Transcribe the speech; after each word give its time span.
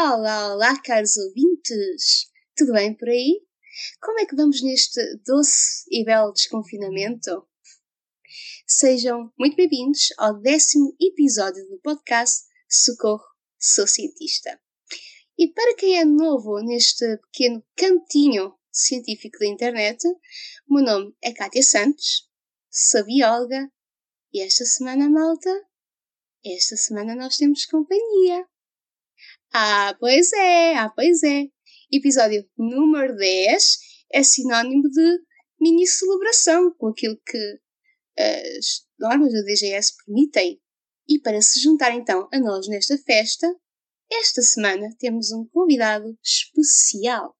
Olá, 0.00 0.54
olá, 0.54 0.80
caros 0.80 1.16
ouvintes! 1.16 2.30
Tudo 2.56 2.72
bem 2.72 2.96
por 2.96 3.08
aí? 3.08 3.42
Como 4.00 4.20
é 4.20 4.26
que 4.26 4.36
vamos 4.36 4.62
neste 4.62 5.00
doce 5.26 5.84
e 5.90 6.04
belo 6.04 6.32
desconfinamento? 6.32 7.44
Sejam 8.64 9.32
muito 9.36 9.56
bem-vindos 9.56 10.10
ao 10.16 10.40
décimo 10.40 10.94
episódio 11.00 11.68
do 11.68 11.80
podcast 11.80 12.44
Socorro, 12.70 13.24
Sou 13.58 13.88
Cientista. 13.88 14.60
E 15.36 15.52
para 15.52 15.74
quem 15.74 15.98
é 15.98 16.04
novo 16.04 16.60
neste 16.60 17.04
pequeno 17.32 17.64
cantinho 17.76 18.54
científico 18.70 19.40
da 19.40 19.46
internet, 19.46 20.06
o 20.68 20.74
meu 20.74 20.84
nome 20.84 21.16
é 21.20 21.32
Kátia 21.32 21.64
Santos, 21.64 22.30
sou 22.70 23.04
bióloga 23.04 23.68
e 24.32 24.42
esta 24.42 24.64
semana, 24.64 25.10
malta, 25.10 25.50
esta 26.46 26.76
semana 26.76 27.16
nós 27.16 27.36
temos 27.36 27.66
companhia. 27.66 28.46
Ah, 29.52 29.96
pois 29.98 30.30
é, 30.32 30.76
ah, 30.76 30.90
pois 30.90 31.22
é. 31.22 31.46
Episódio 31.90 32.46
número 32.56 33.16
10 33.16 33.78
é 34.12 34.22
sinónimo 34.22 34.82
de 34.90 35.18
mini 35.58 35.86
celebração 35.86 36.70
com 36.76 36.88
aquilo 36.88 37.18
que 37.26 37.60
as 38.18 38.86
normas 38.98 39.32
da 39.32 39.40
DGS 39.40 39.94
permitem. 40.04 40.60
E 41.08 41.18
para 41.18 41.40
se 41.40 41.60
juntar 41.60 41.94
então 41.94 42.28
a 42.30 42.38
nós 42.38 42.68
nesta 42.68 42.98
festa, 42.98 43.46
esta 44.12 44.42
semana 44.42 44.94
temos 44.98 45.32
um 45.32 45.46
convidado 45.46 46.18
especial. 46.22 47.34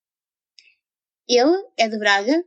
Ele 1.29 1.63
é 1.77 1.89
de 1.89 1.99
Braga, 1.99 2.43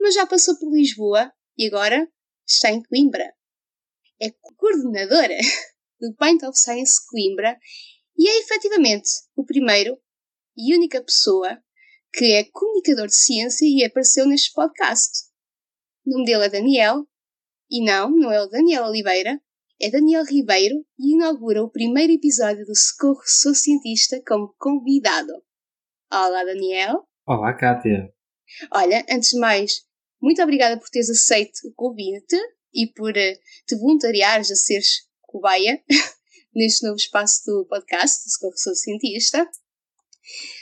mas 0.00 0.14
já 0.14 0.26
passou 0.26 0.58
por 0.58 0.74
Lisboa 0.74 1.30
e 1.58 1.66
agora 1.66 2.10
está 2.48 2.70
em 2.70 2.82
Coimbra. 2.82 3.30
É 4.22 4.30
coordenadora 4.56 5.36
do 6.00 6.14
Paint 6.14 6.42
of 6.44 6.58
Science 6.58 6.94
Coimbra 7.10 7.58
e 8.16 8.28
é 8.28 8.38
efetivamente 8.40 9.08
o 9.36 9.44
primeiro 9.44 9.98
e 10.56 10.74
única 10.74 11.02
pessoa 11.02 11.62
que 12.12 12.32
é 12.32 12.44
comunicador 12.44 13.06
de 13.06 13.16
ciência 13.16 13.64
e 13.64 13.84
apareceu 13.84 14.26
neste 14.26 14.52
podcast. 14.52 15.24
O 16.06 16.10
nome 16.10 16.24
dele 16.26 16.44
é 16.44 16.48
Daniel, 16.48 17.06
e 17.70 17.82
não, 17.82 18.10
não 18.10 18.30
é 18.30 18.42
o 18.42 18.48
Daniel 18.48 18.84
Oliveira, 18.84 19.40
é 19.80 19.90
Daniel 19.90 20.24
Ribeiro 20.24 20.84
e 20.98 21.14
inaugura 21.14 21.62
o 21.62 21.70
primeiro 21.70 22.12
episódio 22.12 22.64
do 22.66 22.76
Socorro 22.76 23.22
Sou 23.24 23.54
Cientista 23.54 24.22
como 24.26 24.54
convidado. 24.58 25.32
Olá, 26.12 26.44
Daniel. 26.44 27.08
Olá, 27.26 27.54
Kátia. 27.54 28.12
Olha, 28.70 29.04
antes 29.10 29.30
de 29.30 29.38
mais, 29.38 29.84
muito 30.20 30.42
obrigada 30.42 30.78
por 30.78 30.88
teres 30.90 31.08
aceito 31.08 31.60
o 31.64 31.72
convite 31.74 32.36
e 32.74 32.86
por 32.86 33.10
uh, 33.10 33.38
te 33.66 33.76
voluntariares 33.76 34.50
a 34.50 34.54
seres 34.54 35.08
cobaia 35.22 35.82
neste 36.54 36.86
novo 36.86 36.96
espaço 36.96 37.42
do 37.46 37.66
podcast, 37.66 38.24
do 38.24 38.58
Sou 38.58 38.74
Cientista. 38.74 39.48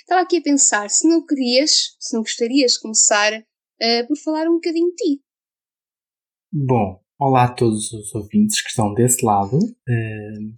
Estava 0.01 0.23
aqui 0.23 0.39
a 0.39 0.43
pensar 0.43 0.89
se 0.89 1.09
não 1.09 1.25
querias, 1.25 1.97
se 1.99 2.15
não 2.15 2.23
gostarias 2.23 2.73
de 2.73 2.81
começar 2.81 3.33
uh, 3.33 4.09
por 4.09 4.17
falar 4.17 4.49
um 4.49 4.55
bocadinho 4.55 4.91
de 4.91 4.97
ti. 4.97 5.23
Bom, 6.53 7.01
olá 7.19 7.45
a 7.45 7.53
todos 7.53 7.93
os 7.93 8.15
ouvintes 8.15 8.63
que 8.63 8.69
estão 8.69 8.95
desse 8.95 9.25
lado. 9.25 9.57
Uh, 9.57 10.55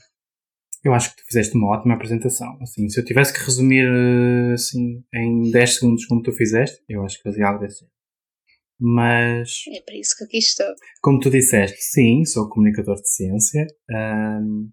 eu 0.85 0.93
acho 0.93 1.11
que 1.11 1.23
tu 1.23 1.27
fizeste 1.27 1.57
uma 1.57 1.69
ótima 1.69 1.95
apresentação. 1.95 2.59
Assim, 2.61 2.89
se 2.89 3.01
eu 3.01 3.05
tivesse 3.05 3.33
que 3.33 3.45
resumir 3.45 3.87
assim, 4.53 5.03
em 5.15 5.51
10 5.51 5.75
segundos 5.77 6.07
como 6.07 6.23
tu 6.23 6.33
fizeste, 6.33 6.83
eu 6.89 7.05
acho 7.05 7.19
que 7.19 7.23
fazia 7.23 7.47
algo 7.47 7.61
desse 7.61 7.87
Mas. 8.81 9.63
É 9.69 9.81
para 9.83 9.97
isso 9.97 10.17
que 10.17 10.25
aqui 10.25 10.39
estou. 10.39 10.67
Como 11.01 11.21
tu 11.21 11.31
disseste, 11.31 11.81
sim, 11.81 12.25
sou 12.25 12.49
comunicador 12.49 12.97
de 12.97 13.09
ciência. 13.09 13.67
Um, 13.91 14.71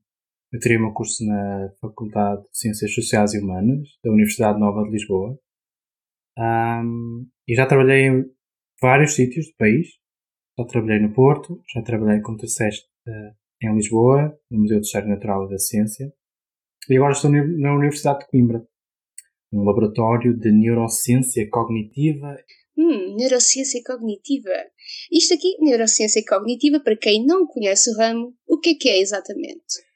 eu 0.52 0.60
tirei 0.60 0.80
meu 0.80 0.94
curso 0.94 1.24
na 1.26 1.70
Faculdade 1.80 2.42
de 2.42 2.58
Ciências 2.58 2.94
Sociais 2.94 3.34
e 3.34 3.40
Humanas 3.40 3.88
da 4.04 4.12
Universidade 4.12 4.60
Nova 4.60 4.84
de 4.84 4.92
Lisboa. 4.92 5.40
Um, 6.38 7.28
e 7.48 7.56
já 7.56 7.68
trabalhei 7.68 8.08
em 8.08 8.26
vários 8.82 9.14
sítios 9.14 9.48
do 9.48 9.56
país. 9.58 9.88
Já 10.58 10.66
trabalhei 10.66 11.00
no 11.00 11.14
Porto, 11.14 11.62
já 11.74 11.82
trabalhei, 11.82 12.22
como 12.22 12.38
tu 12.38 12.46
disseste, 12.46 12.86
uh, 13.08 13.36
em 13.62 13.76
Lisboa, 13.76 14.38
no 14.50 14.62
Museu 14.62 14.80
de 14.80 14.86
História 14.86 15.08
Natural 15.08 15.46
e 15.46 15.50
da 15.50 15.58
Ciência. 15.58 16.12
E 16.90 16.98
agora 16.98 17.12
estou 17.12 17.30
na 17.32 17.76
Universidade 17.76 18.20
de 18.20 18.28
Coimbra, 18.28 18.66
um 19.54 19.64
laboratório 19.64 20.36
de 20.36 20.52
neurociência 20.52 21.48
cognitiva. 21.50 22.36
Hum, 22.76 23.16
neurociência 23.16 23.82
cognitiva. 23.86 24.50
Isto 25.12 25.36
aqui, 25.36 25.58
neurociência 25.60 26.24
cognitiva, 26.28 26.80
para 26.80 26.98
quem 26.98 27.24
não 27.26 27.46
conhece 27.46 27.92
o 27.92 27.98
ramo, 27.98 28.34
o 28.48 28.60
que 28.60 28.72
é 28.72 28.76
que 28.76 28.90
é 28.90 29.00
exatamente? 29.00 29.89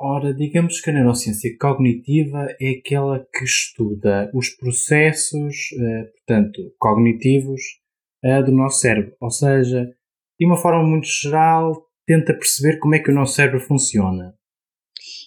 Ora, 0.00 0.32
digamos 0.32 0.80
que 0.80 0.90
a 0.90 0.92
neurociência 0.92 1.50
cognitiva 1.58 2.46
é 2.60 2.70
aquela 2.78 3.26
que 3.34 3.44
estuda 3.44 4.30
os 4.32 4.50
processos, 4.50 5.56
eh, 5.72 6.04
portanto, 6.04 6.72
cognitivos 6.78 7.60
eh, 8.22 8.42
do 8.44 8.52
nosso 8.52 8.78
cérebro. 8.78 9.16
Ou 9.20 9.30
seja, 9.30 9.84
de 10.38 10.46
uma 10.46 10.56
forma 10.56 10.84
muito 10.84 11.08
geral, 11.08 11.84
tenta 12.06 12.32
perceber 12.32 12.78
como 12.78 12.94
é 12.94 13.00
que 13.00 13.10
o 13.10 13.14
nosso 13.14 13.34
cérebro 13.34 13.60
funciona. 13.60 14.38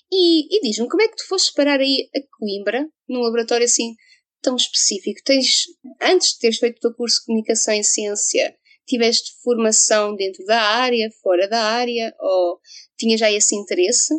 E, 0.09 0.55
e 0.55 0.61
diz-me, 0.61 0.87
como 0.87 1.01
é 1.01 1.07
que 1.09 1.17
tu 1.17 1.27
foste 1.27 1.53
parar 1.53 1.79
aí 1.81 2.09
a 2.15 2.19
Coimbra, 2.37 2.87
num 3.09 3.19
laboratório 3.19 3.65
assim 3.65 3.93
tão 4.41 4.55
específico? 4.55 5.19
Tens, 5.25 5.65
antes 6.01 6.33
de 6.33 6.39
teres 6.39 6.59
feito 6.59 6.77
o 6.77 6.79
teu 6.79 6.93
curso 6.93 7.19
de 7.19 7.25
Comunicação 7.25 7.73
em 7.73 7.83
Ciência, 7.83 8.55
tiveste 8.87 9.31
formação 9.43 10.15
dentro 10.15 10.45
da 10.45 10.61
área, 10.61 11.09
fora 11.21 11.47
da 11.47 11.61
área, 11.61 12.13
ou 12.19 12.59
tinha 12.97 13.17
já 13.17 13.29
esse 13.29 13.53
interesse? 13.53 14.13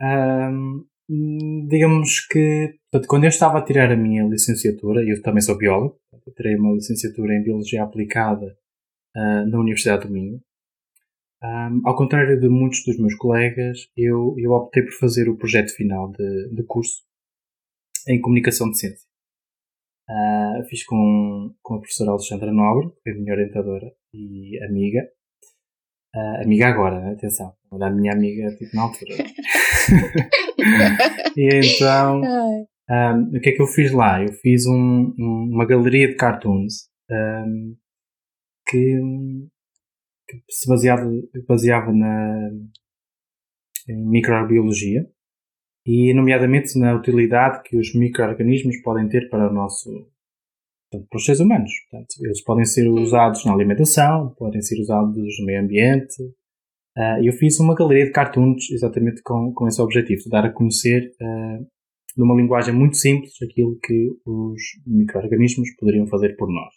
Um, 0.00 0.84
digamos 1.68 2.26
que, 2.26 2.78
portanto, 2.90 3.08
quando 3.08 3.24
eu 3.24 3.28
estava 3.28 3.58
a 3.58 3.64
tirar 3.64 3.92
a 3.92 3.96
minha 3.96 4.24
licenciatura, 4.24 5.02
eu 5.02 5.22
também 5.22 5.40
sou 5.40 5.56
biólogo, 5.56 5.98
eu 6.26 6.34
tirei 6.34 6.56
uma 6.56 6.74
licenciatura 6.74 7.34
em 7.34 7.42
Biologia 7.42 7.84
Aplicada 7.84 8.56
uh, 9.16 9.48
na 9.48 9.58
Universidade 9.58 10.06
do 10.06 10.12
Minho. 10.12 10.40
Um, 11.42 11.82
ao 11.84 11.96
contrário 11.96 12.40
de 12.40 12.48
muitos 12.48 12.82
dos 12.84 12.98
meus 12.98 13.14
colegas, 13.14 13.88
eu, 13.96 14.34
eu 14.38 14.50
optei 14.52 14.82
por 14.82 14.92
fazer 14.92 15.28
o 15.28 15.36
projeto 15.36 15.70
final 15.74 16.10
de, 16.10 16.48
de 16.54 16.62
curso 16.64 17.02
em 18.08 18.20
Comunicação 18.20 18.70
de 18.70 18.78
Ciência. 18.78 19.06
Uh, 20.08 20.64
fiz 20.68 20.84
com, 20.84 21.54
com 21.62 21.74
a 21.74 21.78
professora 21.78 22.10
Alexandra 22.10 22.52
Nobre, 22.52 22.90
que 22.90 23.02
foi 23.02 23.12
a 23.12 23.16
minha 23.16 23.32
orientadora 23.32 23.92
e 24.12 24.58
amiga, 24.64 25.02
Uh, 26.16 26.42
amiga 26.42 26.68
agora, 26.68 26.98
né? 26.98 27.12
atenção. 27.12 27.52
Era 27.70 27.88
a 27.88 27.90
minha 27.90 28.10
amiga 28.10 28.48
tipo, 28.56 28.74
na 28.74 28.82
altura. 28.84 29.16
e 31.36 31.48
então, 31.54 32.20
um, 32.90 33.36
o 33.36 33.40
que 33.40 33.50
é 33.50 33.52
que 33.52 33.62
eu 33.62 33.66
fiz 33.66 33.92
lá? 33.92 34.22
Eu 34.22 34.32
fiz 34.34 34.66
um, 34.66 35.14
um, 35.18 35.50
uma 35.52 35.66
galeria 35.66 36.08
de 36.08 36.16
cartoons 36.16 36.88
um, 37.10 37.76
que, 38.68 39.00
que, 40.28 40.42
se 40.50 40.68
baseava, 40.68 41.08
baseava 41.48 41.92
na 41.92 42.50
em 43.88 44.04
microbiologia 44.08 45.06
e, 45.86 46.12
nomeadamente, 46.12 46.76
na 46.78 46.94
utilidade 46.94 47.62
que 47.62 47.78
os 47.78 47.94
microorganismos 47.94 48.82
podem 48.82 49.08
ter 49.08 49.28
para 49.28 49.48
o 49.48 49.54
nosso 49.54 49.88
portanto, 50.90 51.08
para 51.08 51.16
os 51.16 51.24
seres 51.24 51.40
humanos. 51.40 51.70
Portanto, 51.88 52.14
eles 52.22 52.42
podem 52.42 52.64
ser 52.64 52.88
usados 52.88 53.44
na 53.44 53.52
alimentação, 53.52 54.34
podem 54.36 54.60
ser 54.60 54.80
usados 54.80 55.38
no 55.38 55.46
meio 55.46 55.62
ambiente. 55.62 56.16
Uh, 56.96 57.22
eu 57.22 57.32
fiz 57.34 57.60
uma 57.60 57.74
galeria 57.74 58.06
de 58.06 58.12
cartoons 58.12 58.70
exatamente 58.70 59.20
com, 59.22 59.52
com 59.52 59.68
esse 59.68 59.80
objetivo, 59.82 60.22
de 60.22 60.30
dar 60.30 60.46
a 60.46 60.52
conhecer 60.52 61.12
uh, 61.20 61.66
numa 62.16 62.34
linguagem 62.34 62.74
muito 62.74 62.96
simples 62.96 63.34
aquilo 63.42 63.78
que 63.82 64.10
os 64.24 64.60
micro-organismos 64.86 65.68
poderiam 65.78 66.06
fazer 66.06 66.36
por 66.36 66.48
nós. 66.48 66.74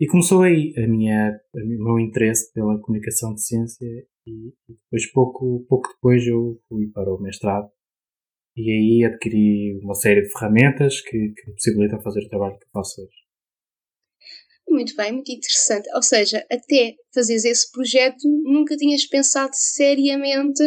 E 0.00 0.06
começou 0.06 0.42
aí 0.42 0.72
a 0.78 0.88
minha, 0.88 1.38
o 1.54 1.84
meu 1.84 2.00
interesse 2.00 2.52
pela 2.52 2.80
comunicação 2.80 3.34
de 3.34 3.42
ciência 3.44 3.86
e 4.26 4.52
depois, 4.66 5.12
pouco, 5.12 5.64
pouco 5.68 5.88
depois, 5.94 6.26
eu 6.26 6.58
fui 6.68 6.88
para 6.88 7.12
o 7.12 7.20
mestrado 7.20 7.68
e 8.56 8.70
aí 8.70 9.04
adquiri 9.04 9.78
uma 9.82 9.94
série 9.94 10.22
de 10.22 10.32
ferramentas 10.32 11.00
que, 11.00 11.10
que 11.10 11.48
me 11.48 11.54
possibilitam 11.54 12.00
fazer 12.00 12.24
o 12.24 12.28
trabalho 12.28 12.58
que 12.58 12.70
faço 12.72 13.02
hoje. 13.02 13.23
Muito 14.68 14.94
bem, 14.96 15.12
muito 15.12 15.30
interessante. 15.30 15.88
Ou 15.94 16.02
seja, 16.02 16.44
até 16.50 16.94
fazeres 17.14 17.44
esse 17.44 17.70
projeto, 17.70 18.22
nunca 18.44 18.76
tinhas 18.76 19.06
pensado 19.06 19.52
seriamente 19.52 20.62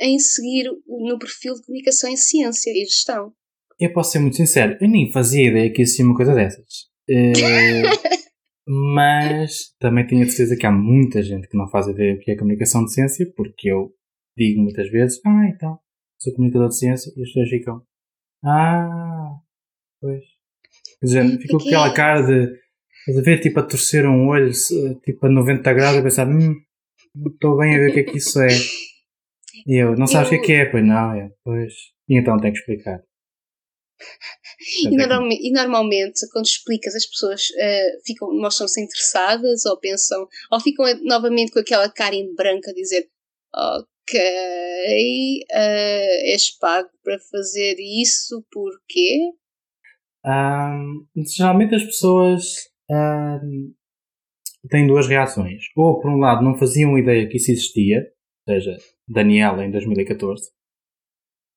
em 0.00 0.18
seguir 0.18 0.70
no 0.86 1.18
perfil 1.18 1.54
de 1.54 1.62
comunicação 1.62 2.10
em 2.10 2.16
ciência 2.16 2.70
e 2.70 2.84
gestão. 2.84 3.32
Eu 3.78 3.92
posso 3.92 4.12
ser 4.12 4.18
muito 4.18 4.36
sincero, 4.36 4.76
eu 4.80 4.88
nem 4.88 5.12
fazia 5.12 5.48
ideia 5.48 5.72
que 5.72 5.82
existia 5.82 6.04
uma 6.04 6.16
coisa 6.16 6.34
dessas. 6.34 6.86
Uh, 7.08 8.26
mas 8.66 9.74
também 9.78 10.06
tenho 10.06 10.22
a 10.22 10.26
certeza 10.26 10.56
que 10.56 10.66
há 10.66 10.72
muita 10.72 11.22
gente 11.22 11.48
que 11.48 11.56
não 11.56 11.68
faz 11.68 11.86
ideia 11.86 12.14
do 12.14 12.20
que 12.20 12.30
é 12.30 12.36
comunicação 12.36 12.84
de 12.84 12.92
ciência, 12.92 13.30
porque 13.36 13.70
eu 13.70 13.92
digo 14.36 14.62
muitas 14.62 14.90
vezes, 14.90 15.20
ah, 15.24 15.46
então, 15.54 15.78
sou 16.18 16.34
comunicador 16.34 16.68
de 16.68 16.78
ciência, 16.78 17.12
e 17.16 17.22
as 17.22 17.28
pessoas 17.28 17.48
ficam, 17.48 17.82
ah, 18.44 19.30
pois. 20.00 20.24
Quer 21.00 21.06
dizer, 21.06 21.48
com 21.48 21.56
aquela 21.56 21.92
cara 21.92 22.22
de 22.22 22.65
Estás 23.06 23.18
a 23.18 23.22
ver, 23.22 23.40
tipo, 23.40 23.60
a 23.60 23.62
torcer 23.62 24.04
um 24.04 24.26
olho, 24.26 24.50
tipo, 25.04 25.26
a 25.26 25.30
90 25.30 25.72
graus, 25.74 25.96
a 25.96 26.02
pensar, 26.02 26.26
hum, 26.26 26.56
não 27.14 27.32
estou 27.32 27.56
bem 27.56 27.76
a 27.76 27.78
ver 27.78 27.90
o 27.90 27.94
que 27.94 28.00
é 28.00 28.02
que 28.02 28.18
isso 28.18 28.40
é. 28.40 28.48
E 29.64 29.80
eu, 29.80 29.94
não 29.94 30.08
sabes 30.08 30.26
o 30.26 30.30
que 30.30 30.36
é 30.36 30.40
que 30.40 30.52
é? 30.52 30.66
Pois 30.66 30.84
não, 30.84 31.12
é, 31.12 31.30
pois. 31.44 31.72
E 32.08 32.18
então 32.18 32.36
tenho 32.40 32.52
que 32.52 32.58
explicar. 32.58 33.00
E, 34.82 34.96
normalmente, 34.96 35.40
e, 35.40 35.52
normalmente, 35.52 36.28
quando 36.32 36.46
explicas, 36.46 36.96
as 36.96 37.06
pessoas 37.06 37.48
uh, 37.50 38.04
ficam, 38.04 38.34
mostram-se 38.34 38.82
interessadas 38.82 39.64
ou 39.66 39.78
pensam, 39.78 40.26
ou 40.50 40.60
ficam 40.60 40.84
novamente 41.04 41.52
com 41.52 41.60
aquela 41.60 41.88
cara 41.88 42.16
em 42.16 42.34
branco 42.34 42.68
a 42.68 42.72
dizer: 42.72 43.08
Ok, 43.54 44.18
uh, 44.18 45.44
és 46.24 46.50
pago 46.58 46.90
para 47.04 47.20
fazer 47.30 47.76
isso, 47.78 48.44
porquê? 48.50 49.30
Um, 50.24 51.06
geralmente 51.24 51.76
as 51.76 51.84
pessoas 51.84 52.74
um, 52.90 53.72
têm 54.68 54.86
duas 54.86 55.06
reações. 55.06 55.64
Ou, 55.76 56.00
por 56.00 56.10
um 56.10 56.18
lado, 56.18 56.44
não 56.44 56.58
faziam 56.58 56.98
ideia 56.98 57.28
que 57.28 57.36
isso 57.36 57.50
existia, 57.50 58.06
ou 58.46 58.54
seja, 58.54 58.76
Daniela 59.08 59.64
em 59.64 59.70
2014, 59.70 60.50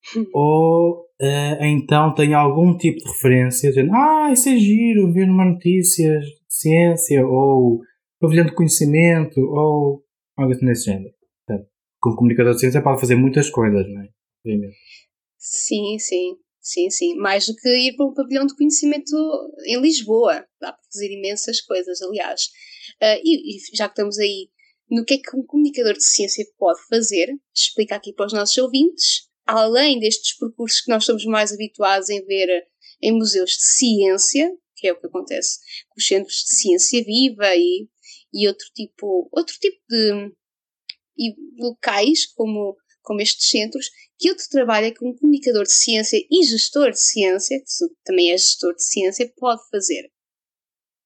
ou 0.34 1.02
uh, 1.22 1.64
então 1.64 2.14
tem 2.14 2.34
algum 2.34 2.78
tipo 2.78 3.00
de 3.00 3.08
referência, 3.08 3.70
dizendo 3.70 3.94
ah, 3.94 4.30
isso 4.32 4.50
é 4.50 4.58
giro, 4.58 5.12
ver 5.12 5.30
uma 5.30 5.46
notícia 5.46 6.20
de 6.20 6.36
ciência, 6.48 7.26
ou 7.26 7.82
pavilhão 8.20 8.46
de 8.46 8.54
conhecimento, 8.54 9.40
ou 9.40 10.04
algo 10.38 10.54
assim 10.54 10.66
desse 10.66 10.86
género. 10.86 11.14
Portanto, 11.46 11.70
como 12.00 12.16
comunicador 12.16 12.54
de 12.54 12.60
ciência 12.60 12.82
pode 12.82 13.00
fazer 13.00 13.16
muitas 13.16 13.50
coisas, 13.50 13.88
não 13.88 14.02
é? 14.02 14.10
Sim, 15.38 15.98
sim. 16.00 16.36
Sim, 16.72 16.90
sim. 16.90 17.16
Mais 17.16 17.48
do 17.48 17.56
que 17.56 17.68
ir 17.68 17.96
para 17.96 18.06
um 18.06 18.14
pavilhão 18.14 18.46
de 18.46 18.56
conhecimento 18.56 19.16
em 19.66 19.82
Lisboa. 19.82 20.46
Dá 20.62 20.72
para 20.72 20.84
fazer 20.92 21.12
imensas 21.12 21.62
coisas, 21.62 22.02
aliás. 22.02 22.44
Uh, 23.02 23.20
e, 23.24 23.58
e, 23.58 23.76
já 23.76 23.88
que 23.88 23.94
estamos 23.94 24.20
aí 24.20 24.50
no 24.90 25.06
que 25.06 25.16
é 25.16 25.18
que 25.18 25.36
um 25.36 25.44
comunicador 25.44 25.94
de 25.94 26.04
ciência 26.04 26.46
pode 26.58 26.80
fazer, 26.88 27.30
explica 27.56 27.96
aqui 27.96 28.14
para 28.14 28.26
os 28.26 28.34
nossos 28.34 28.58
ouvintes 28.58 29.30
além 29.50 30.00
destes 30.00 30.38
percursos 30.38 30.82
que 30.82 30.92
nós 30.92 31.04
estamos 31.04 31.26
mais 31.26 31.52
habituados 31.52 32.10
em 32.10 32.24
ver 32.24 32.68
em 33.02 33.12
museus 33.12 33.52
de 33.52 33.64
ciência, 33.64 34.56
que 34.76 34.88
é 34.88 34.94
o 34.94 35.00
que 35.00 35.08
acontece 35.08 35.58
com 35.90 35.96
os 35.98 36.06
centros 36.06 36.36
de 36.36 36.54
ciência 36.54 37.04
viva 37.04 37.56
e, 37.56 37.88
e 38.32 38.48
outro 38.48 38.68
tipo, 38.76 39.28
outro 39.32 39.56
tipo 39.60 39.82
de 39.90 40.32
locais 41.58 42.28
como, 42.28 42.78
como 43.02 43.22
estes 43.22 43.50
centros, 43.50 43.90
que 44.20 44.30
outro 44.30 44.46
trabalho 44.52 44.88
é 44.88 44.92
que 44.92 45.06
um 45.06 45.16
comunicador 45.16 45.64
de 45.64 45.72
ciência 45.72 46.18
e 46.30 46.44
gestor 46.44 46.92
de 46.92 47.00
ciência, 47.00 47.58
que 47.58 47.66
também 48.04 48.32
é 48.32 48.38
gestor 48.38 48.76
de 48.76 48.84
ciência, 48.84 49.32
pode 49.38 49.62
fazer. 49.72 50.10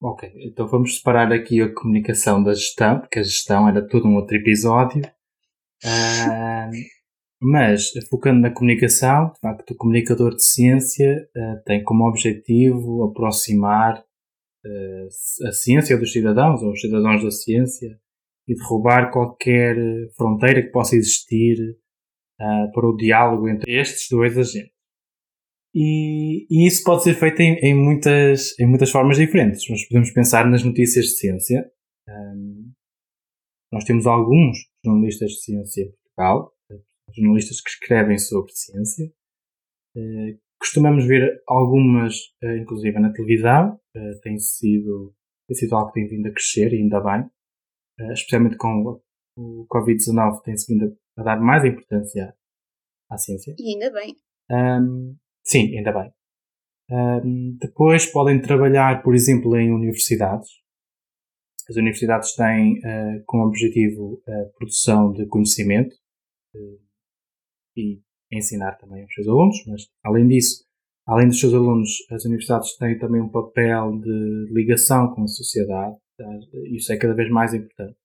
Ok, 0.01 0.29
então 0.41 0.67
vamos 0.67 0.97
separar 0.97 1.31
aqui 1.31 1.61
a 1.61 1.73
comunicação 1.73 2.43
da 2.43 2.53
gestão, 2.53 2.99
porque 2.99 3.19
a 3.19 3.23
gestão 3.23 3.69
era 3.69 3.87
todo 3.87 4.07
um 4.07 4.15
outro 4.15 4.35
episódio. 4.35 5.01
Uh, 5.85 6.71
Mas, 7.45 7.91
focando 8.09 8.39
na 8.39 8.53
comunicação, 8.53 9.31
de 9.33 9.39
facto, 9.41 9.71
o 9.71 9.75
comunicador 9.75 10.33
de 10.33 10.45
ciência 10.45 11.27
uh, 11.35 11.63
tem 11.65 11.83
como 11.83 12.07
objetivo 12.07 13.03
aproximar 13.03 13.99
uh, 13.99 15.47
a 15.47 15.51
ciência 15.51 15.97
dos 15.97 16.13
cidadãos, 16.13 16.63
ou 16.63 16.71
os 16.71 16.79
cidadãos 16.79 17.21
da 17.21 17.31
ciência, 17.31 17.99
e 18.47 18.55
derrubar 18.55 19.11
qualquer 19.11 19.75
fronteira 20.15 20.61
que 20.61 20.71
possa 20.71 20.95
existir 20.95 21.57
uh, 22.39 22.71
para 22.71 22.87
o 22.87 22.95
diálogo 22.95 23.47
entre 23.49 23.79
estes 23.79 24.07
dois 24.09 24.37
agentes. 24.37 24.73
E, 25.75 26.45
e 26.51 26.67
isso 26.67 26.83
pode 26.83 27.03
ser 27.03 27.15
feito 27.15 27.39
em, 27.41 27.55
em, 27.55 27.75
muitas, 27.75 28.57
em 28.59 28.67
muitas 28.67 28.91
formas 28.91 29.17
diferentes. 29.17 29.67
Nós 29.69 29.83
podemos 29.87 30.11
pensar 30.11 30.47
nas 30.47 30.63
notícias 30.63 31.05
de 31.05 31.17
ciência. 31.17 31.71
Um, 32.07 32.71
nós 33.71 33.83
temos 33.83 34.05
alguns 34.05 34.57
jornalistas 34.85 35.31
de 35.31 35.41
ciência 35.41 35.81
em 35.81 35.91
Portugal, 35.91 36.53
jornalistas 37.15 37.61
que 37.61 37.69
escrevem 37.69 38.17
sobre 38.17 38.51
ciência. 38.51 39.05
Uh, 39.95 40.39
costumamos 40.59 41.05
ver 41.05 41.41
algumas, 41.47 42.15
uh, 42.43 42.57
inclusive 42.57 42.99
na 42.99 43.11
televisão, 43.11 43.79
uh, 43.95 44.21
tem, 44.21 44.37
sido, 44.37 45.13
tem 45.47 45.55
sido 45.55 45.75
algo 45.75 45.91
que 45.91 45.99
tem 45.99 46.07
vindo 46.07 46.27
a 46.27 46.31
crescer 46.31 46.73
e 46.73 46.81
ainda 46.81 46.99
bem, 46.99 47.29
especialmente 48.11 48.57
com 48.57 49.01
o 49.37 49.67
Covid-19 49.67 50.41
tem-se 50.43 50.71
vindo 50.71 50.97
a 51.17 51.23
dar 51.23 51.39
mais 51.39 51.63
importância 51.63 52.35
à 53.09 53.17
ciência. 53.17 53.55
E 53.57 53.73
ainda 53.73 53.91
bem. 53.91 54.15
Um, 54.51 55.15
sim, 55.43 55.77
ainda 55.77 55.91
bem. 55.91 56.11
Um, 56.89 57.57
depois 57.59 58.05
podem 58.05 58.41
trabalhar, 58.41 59.01
por 59.03 59.15
exemplo, 59.15 59.55
em 59.57 59.71
universidades. 59.71 60.49
As 61.69 61.75
universidades 61.77 62.35
têm 62.35 62.79
uh, 62.79 63.23
como 63.25 63.45
objetivo 63.45 64.21
a 64.27 64.45
produção 64.57 65.13
de 65.13 65.25
conhecimento, 65.27 65.95
uh, 66.55 66.83
e 67.75 68.01
ensinar 68.31 68.73
também 68.77 69.03
aos 69.03 69.13
seus 69.13 69.27
alunos, 69.27 69.57
mas 69.67 69.87
além 70.03 70.27
disso, 70.27 70.65
além 71.05 71.27
dos 71.27 71.39
seus 71.39 71.53
alunos, 71.53 71.89
as 72.11 72.25
universidades 72.25 72.75
têm 72.77 72.97
também 72.97 73.21
um 73.21 73.29
papel 73.29 73.99
de 73.99 74.47
ligação 74.51 75.13
com 75.13 75.23
a 75.23 75.27
sociedade, 75.27 75.95
tá? 76.17 76.25
isso 76.71 76.91
é 76.91 76.97
cada 76.97 77.13
vez 77.13 77.29
mais 77.29 77.53
importante. 77.53 77.97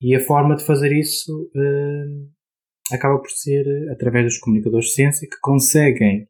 E 0.00 0.14
a 0.14 0.20
forma 0.20 0.56
de 0.56 0.64
fazer 0.64 0.92
isso 0.92 1.50
uh, 1.54 2.94
acaba 2.94 3.18
por 3.18 3.30
ser 3.30 3.64
através 3.90 4.24
dos 4.24 4.38
comunicadores 4.38 4.86
de 4.86 4.92
ciência 4.92 5.28
que 5.28 5.40
conseguem 5.40 6.28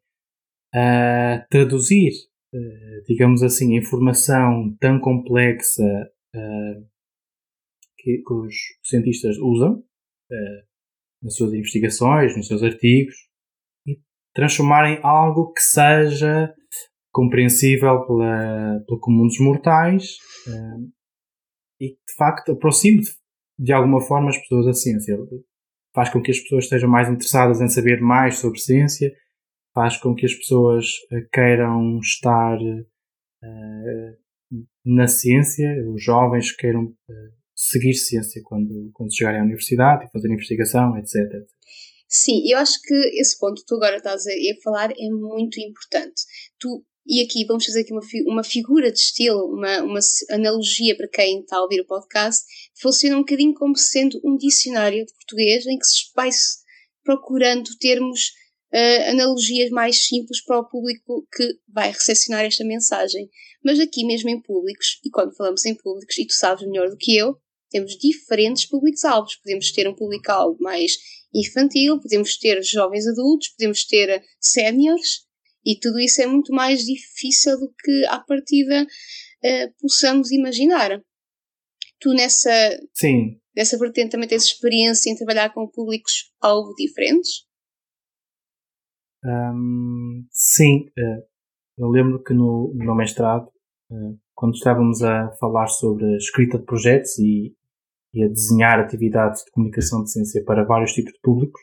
uh, 0.74 1.44
traduzir, 1.50 2.12
uh, 2.54 3.04
digamos 3.08 3.42
assim, 3.42 3.76
informação 3.76 4.76
tão 4.80 5.00
complexa 5.00 5.82
que, 7.98 8.18
que, 8.18 8.34
os 8.34 8.54
cientistas 8.84 9.38
usam, 9.38 9.82
nas 11.22 11.34
suas 11.34 11.54
investigações, 11.54 12.36
nos 12.36 12.46
seus 12.46 12.62
artigos, 12.62 13.14
e 13.86 13.98
transformarem 14.34 15.00
algo 15.02 15.50
que 15.54 15.62
seja 15.62 16.54
compreensível 17.10 18.06
pela, 18.06 18.84
pelo 18.86 19.00
comum 19.00 19.26
dos 19.26 19.40
mortais 19.40 20.18
e 21.80 21.88
que 21.88 21.94
de 22.06 22.14
facto 22.18 22.52
aproxime 22.52 23.00
de, 23.58 23.72
alguma 23.72 24.00
forma 24.00 24.30
as 24.30 24.38
pessoas 24.38 24.66
da 24.66 24.72
ciência. 24.72 25.16
Faz 25.94 26.10
com 26.10 26.20
que 26.20 26.30
as 26.30 26.38
pessoas 26.40 26.64
estejam 26.64 26.90
mais 26.90 27.08
interessadas 27.08 27.60
em 27.60 27.68
saber 27.68 28.00
mais 28.00 28.38
sobre 28.38 28.58
ciência, 28.58 29.12
faz 29.74 29.96
com 29.96 30.14
que 30.14 30.26
as 30.26 30.34
pessoas 30.34 30.86
uh, 31.12 31.28
queiram 31.32 31.98
estar 31.98 32.58
uh, 32.58 34.16
na 34.84 35.06
ciência, 35.08 35.68
os 35.92 36.02
jovens 36.02 36.52
queiram 36.52 36.94
seguir 37.54 37.94
ciência 37.94 38.42
quando, 38.44 38.90
quando 38.92 39.14
chegarem 39.14 39.40
à 39.40 39.44
universidade 39.44 40.04
e 40.04 40.10
fazer 40.10 40.30
investigação, 40.30 40.96
etc. 40.98 41.14
Sim, 42.08 42.42
eu 42.48 42.58
acho 42.58 42.80
que 42.82 42.94
esse 43.20 43.38
ponto 43.38 43.60
que 43.62 43.66
tu 43.66 43.76
agora 43.76 43.96
estás 43.96 44.26
a, 44.26 44.30
a 44.30 44.62
falar 44.62 44.90
é 44.92 45.10
muito 45.10 45.58
importante. 45.58 46.22
Tu, 46.58 46.84
e 47.06 47.22
aqui 47.22 47.44
vamos 47.46 47.64
fazer 47.64 47.82
aqui 47.82 47.92
uma, 47.92 48.02
uma 48.26 48.44
figura 48.44 48.90
de 48.90 48.98
estilo, 48.98 49.46
uma, 49.46 49.82
uma 49.82 50.00
analogia 50.30 50.96
para 50.96 51.08
quem 51.08 51.40
está 51.40 51.56
a 51.56 51.62
ouvir 51.62 51.80
o 51.80 51.86
podcast, 51.86 52.44
funciona 52.80 53.16
um 53.16 53.20
bocadinho 53.20 53.54
como 53.54 53.76
sendo 53.76 54.20
um 54.24 54.36
dicionário 54.36 55.06
de 55.06 55.12
português 55.14 55.66
em 55.66 55.78
que 55.78 55.86
se 55.86 56.10
vai 56.14 56.30
procurando 57.04 57.70
termos 57.78 58.32
uh, 58.74 59.10
analogias 59.10 59.70
mais 59.70 60.04
simples 60.06 60.44
para 60.44 60.58
o 60.58 60.68
público 60.68 61.26
que 61.34 61.48
vai 61.68 61.92
recepcionar 61.92 62.44
esta 62.44 62.64
mensagem. 62.64 63.30
Mas 63.64 63.78
aqui 63.78 64.04
mesmo 64.04 64.28
em 64.28 64.42
públicos, 64.42 64.98
e 65.04 65.10
quando 65.10 65.34
falamos 65.36 65.64
em 65.64 65.76
públicos, 65.76 66.18
e 66.18 66.26
tu 66.26 66.34
sabes 66.34 66.66
melhor 66.66 66.90
do 66.90 66.96
que 66.96 67.16
eu, 67.16 67.36
temos 67.70 67.96
diferentes 67.96 68.66
públicos-alvos. 68.66 69.36
Podemos 69.36 69.70
ter 69.72 69.88
um 69.88 69.94
público-alvo 69.94 70.56
mais 70.60 70.92
infantil, 71.34 72.00
podemos 72.00 72.36
ter 72.38 72.62
jovens 72.62 73.06
adultos, 73.06 73.48
podemos 73.48 73.84
ter 73.84 74.22
séniores, 74.40 75.25
e 75.66 75.76
tudo 75.80 75.98
isso 75.98 76.22
é 76.22 76.26
muito 76.26 76.54
mais 76.54 76.84
difícil 76.84 77.58
do 77.58 77.74
que 77.82 78.06
à 78.06 78.20
partida 78.20 78.84
uh, 78.84 79.74
possamos 79.80 80.30
imaginar. 80.30 81.02
Tu 81.98 82.10
nessa, 82.14 82.50
Sim. 82.94 83.40
nessa 83.54 83.76
vertente 83.76 84.12
também 84.12 84.28
tens 84.28 84.44
experiência 84.44 85.10
em 85.10 85.16
trabalhar 85.16 85.52
com 85.52 85.68
públicos-alvo 85.68 86.72
diferentes? 86.74 87.46
Um, 89.24 90.24
sim, 90.30 90.86
uh, 90.86 91.26
eu 91.78 91.88
lembro 91.88 92.22
que 92.22 92.32
no, 92.32 92.72
no 92.72 92.84
meu 92.84 92.94
mestrado, 92.94 93.48
uh, 93.90 94.16
quando 94.36 94.54
estávamos 94.54 95.02
a 95.02 95.32
falar 95.40 95.66
sobre 95.66 96.04
a 96.04 96.16
escrita 96.16 96.58
de 96.58 96.64
projetos 96.64 97.18
e, 97.18 97.56
e 98.14 98.22
a 98.22 98.28
desenhar 98.28 98.78
atividades 98.78 99.42
de 99.42 99.50
comunicação 99.50 100.04
de 100.04 100.12
ciência 100.12 100.44
para 100.44 100.64
vários 100.64 100.92
tipos 100.92 101.12
de 101.12 101.20
públicos, 101.20 101.60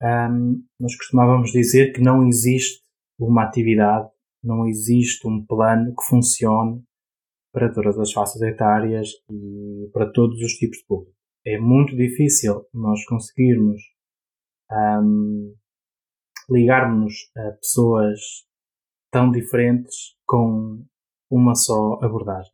um, 0.00 0.62
nós 0.78 0.94
costumávamos 0.96 1.50
dizer 1.50 1.92
que 1.92 2.00
não 2.00 2.24
existe 2.28 2.87
uma 3.18 3.44
atividade, 3.44 4.08
não 4.42 4.66
existe 4.66 5.26
um 5.26 5.44
plano 5.44 5.94
que 5.94 6.04
funcione 6.08 6.82
para 7.52 7.72
todas 7.72 7.98
as 7.98 8.12
faixas 8.12 8.40
etárias 8.42 9.08
e 9.30 9.90
para 9.92 10.10
todos 10.12 10.40
os 10.40 10.52
tipos 10.52 10.78
de 10.78 10.84
público. 10.86 11.16
É 11.46 11.58
muito 11.58 11.96
difícil 11.96 12.66
nós 12.72 13.04
conseguirmos 13.06 13.80
um, 14.70 15.54
ligarmos 16.50 17.30
a 17.36 17.52
pessoas 17.52 18.20
tão 19.10 19.30
diferentes 19.30 20.16
com 20.26 20.84
uma 21.30 21.54
só 21.54 21.98
abordagem. 22.02 22.52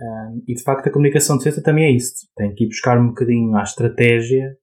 Um, 0.00 0.44
e 0.46 0.54
de 0.54 0.62
facto 0.62 0.88
a 0.88 0.92
comunicação 0.92 1.36
de 1.36 1.44
ciência 1.44 1.62
também 1.62 1.84
é 1.84 1.92
isso. 1.92 2.28
Tem 2.36 2.54
que 2.54 2.64
ir 2.64 2.68
buscar 2.68 3.00
um 3.00 3.08
bocadinho 3.08 3.56
à 3.56 3.62
estratégia 3.62 4.56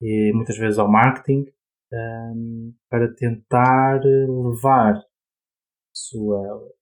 e 0.00 0.32
muitas 0.34 0.56
vezes 0.56 0.78
ao 0.78 0.90
marketing 0.90 1.46
um, 1.92 2.74
para 2.88 3.12
tentar 3.14 4.00
levar 4.02 4.96
a 4.96 5.04
sua, 5.92 6.72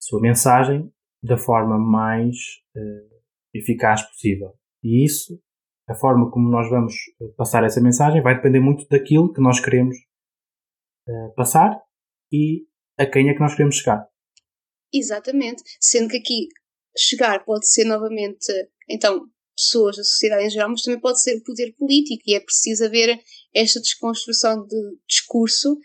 sua 0.00 0.20
mensagem 0.20 0.92
da 1.22 1.38
forma 1.38 1.78
mais 1.78 2.36
uh, 2.76 3.20
eficaz 3.54 4.02
possível. 4.02 4.54
E 4.82 5.04
isso, 5.04 5.40
a 5.88 5.94
forma 5.94 6.30
como 6.30 6.50
nós 6.50 6.68
vamos 6.68 6.94
passar 7.36 7.64
essa 7.64 7.80
mensagem, 7.80 8.22
vai 8.22 8.36
depender 8.36 8.60
muito 8.60 8.86
daquilo 8.88 9.32
que 9.32 9.40
nós 9.40 9.58
queremos 9.60 9.96
uh, 11.08 11.34
passar 11.34 11.80
e 12.32 12.66
a 12.98 13.06
quem 13.06 13.28
é 13.28 13.34
que 13.34 13.40
nós 13.40 13.54
queremos 13.54 13.76
chegar. 13.76 14.06
Exatamente. 14.92 15.62
Sendo 15.80 16.08
que 16.08 16.18
aqui 16.18 16.48
chegar 16.96 17.44
pode 17.44 17.68
ser 17.68 17.84
novamente, 17.84 18.46
então, 18.88 19.28
pessoas 19.56 19.96
da 19.96 20.04
sociedade 20.04 20.44
em 20.44 20.50
geral, 20.50 20.70
mas 20.70 20.82
também 20.82 21.00
pode 21.00 21.20
ser 21.20 21.36
o 21.36 21.44
poder 21.44 21.74
político 21.76 22.22
e 22.26 22.34
é 22.34 22.40
preciso 22.40 22.84
haver 22.84 23.18
esta 23.56 23.80
desconstrução 23.80 24.66
de 24.66 24.76
discurso. 25.08 25.78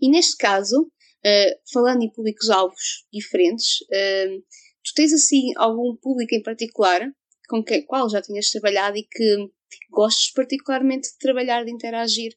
E 0.00 0.10
neste 0.10 0.36
caso, 0.36 0.82
uh, 0.82 1.70
falando 1.72 2.02
em 2.02 2.10
públicos-alvos 2.10 3.06
diferentes, 3.12 3.80
uh, 3.82 4.42
tu 4.84 4.92
tens 4.94 5.12
assim 5.12 5.52
algum 5.56 5.96
público 5.96 6.34
em 6.34 6.42
particular 6.42 7.02
com 7.48 7.62
que, 7.62 7.82
qual 7.82 8.08
já 8.08 8.20
tinhas 8.20 8.50
trabalhado 8.50 8.96
e 8.96 9.02
que 9.02 9.50
gostes 9.90 10.32
particularmente 10.32 11.10
de 11.10 11.18
trabalhar, 11.18 11.64
de 11.64 11.72
interagir? 11.72 12.32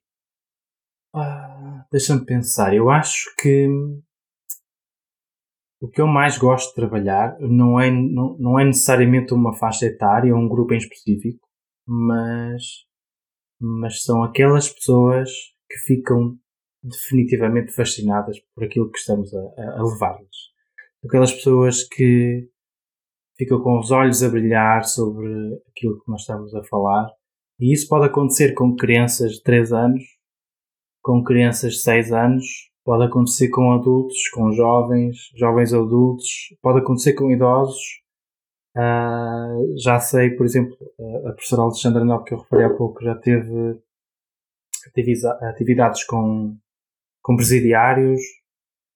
Ah, 1.13 1.51
Deixa-me 1.91 2.25
pensar. 2.25 2.74
Eu 2.74 2.89
acho 2.89 3.36
que 3.38 3.67
o 5.81 5.89
que 5.89 6.00
eu 6.00 6.08
mais 6.08 6.38
gosto 6.38 6.70
de 6.70 6.75
trabalhar 6.75 7.38
não 7.39 7.79
é, 7.79 7.91
não, 7.91 8.38
não 8.38 8.60
é 8.60 8.63
necessariamente 8.63 9.34
uma 9.34 9.53
faixa 9.53 9.88
etária 9.88 10.34
ou 10.34 10.39
um 10.39 10.48
grupo 10.48 10.74
em 10.74 10.77
específico, 10.77 11.46
mas, 11.86 12.63
mas 13.62 14.01
são 14.03 14.24
aquelas 14.24 14.70
pessoas 14.70 15.30
que 15.70 15.77
ficam 15.86 16.38
definitivamente 16.84 17.72
fascinadas 17.72 18.39
por 18.53 18.63
aquilo 18.63 18.89
que 18.89 18.98
estamos 18.98 19.32
a, 19.34 19.39
a 19.77 19.84
levar-lhes. 19.84 20.51
Aquelas 21.06 21.32
pessoas 21.32 21.84
que 21.84 22.50
ficam 23.38 23.62
com 23.62 23.80
os 23.80 23.91
olhos 23.91 24.24
a 24.24 24.30
brilhar 24.30 24.84
sobre 24.84 25.30
aquilo 25.70 26.00
que 26.01 26.10
nós 26.10 26.22
estamos 26.22 26.53
a 26.56 26.63
falar. 26.63 27.08
E 27.60 27.74
isso 27.74 27.88
pode 27.88 28.06
acontecer 28.06 28.53
com 28.53 28.75
crianças 28.75 29.34
de 29.34 29.44
3 29.44 29.72
anos, 29.72 30.03
com 31.01 31.24
crianças 31.24 31.74
de 31.74 31.80
6 31.80 32.12
anos, 32.12 32.72
Pode 32.84 33.06
acontecer 33.06 33.50
com 33.50 33.72
adultos, 33.74 34.27
com 34.34 34.51
jovens, 34.51 35.30
jovens 35.36 35.72
adultos, 35.72 36.27
pode 36.62 36.80
acontecer 36.80 37.13
com 37.13 37.30
idosos. 37.30 38.00
Uh, 38.75 39.78
já 39.78 40.00
sei, 40.00 40.32
por 40.32 40.46
exemplo, 40.46 40.78
a 41.28 41.34
professora 41.34 41.63
Alexandra 41.63 42.06
Nobre, 42.06 42.25
que 42.25 42.34
eu 42.34 42.40
referi 42.40 42.63
há 42.63 42.70
pouco, 42.70 43.04
já 43.04 43.16
teve 43.16 43.80
atividades 45.42 46.04
com, 46.06 46.58
com 47.22 47.36
presidiários, 47.36 48.22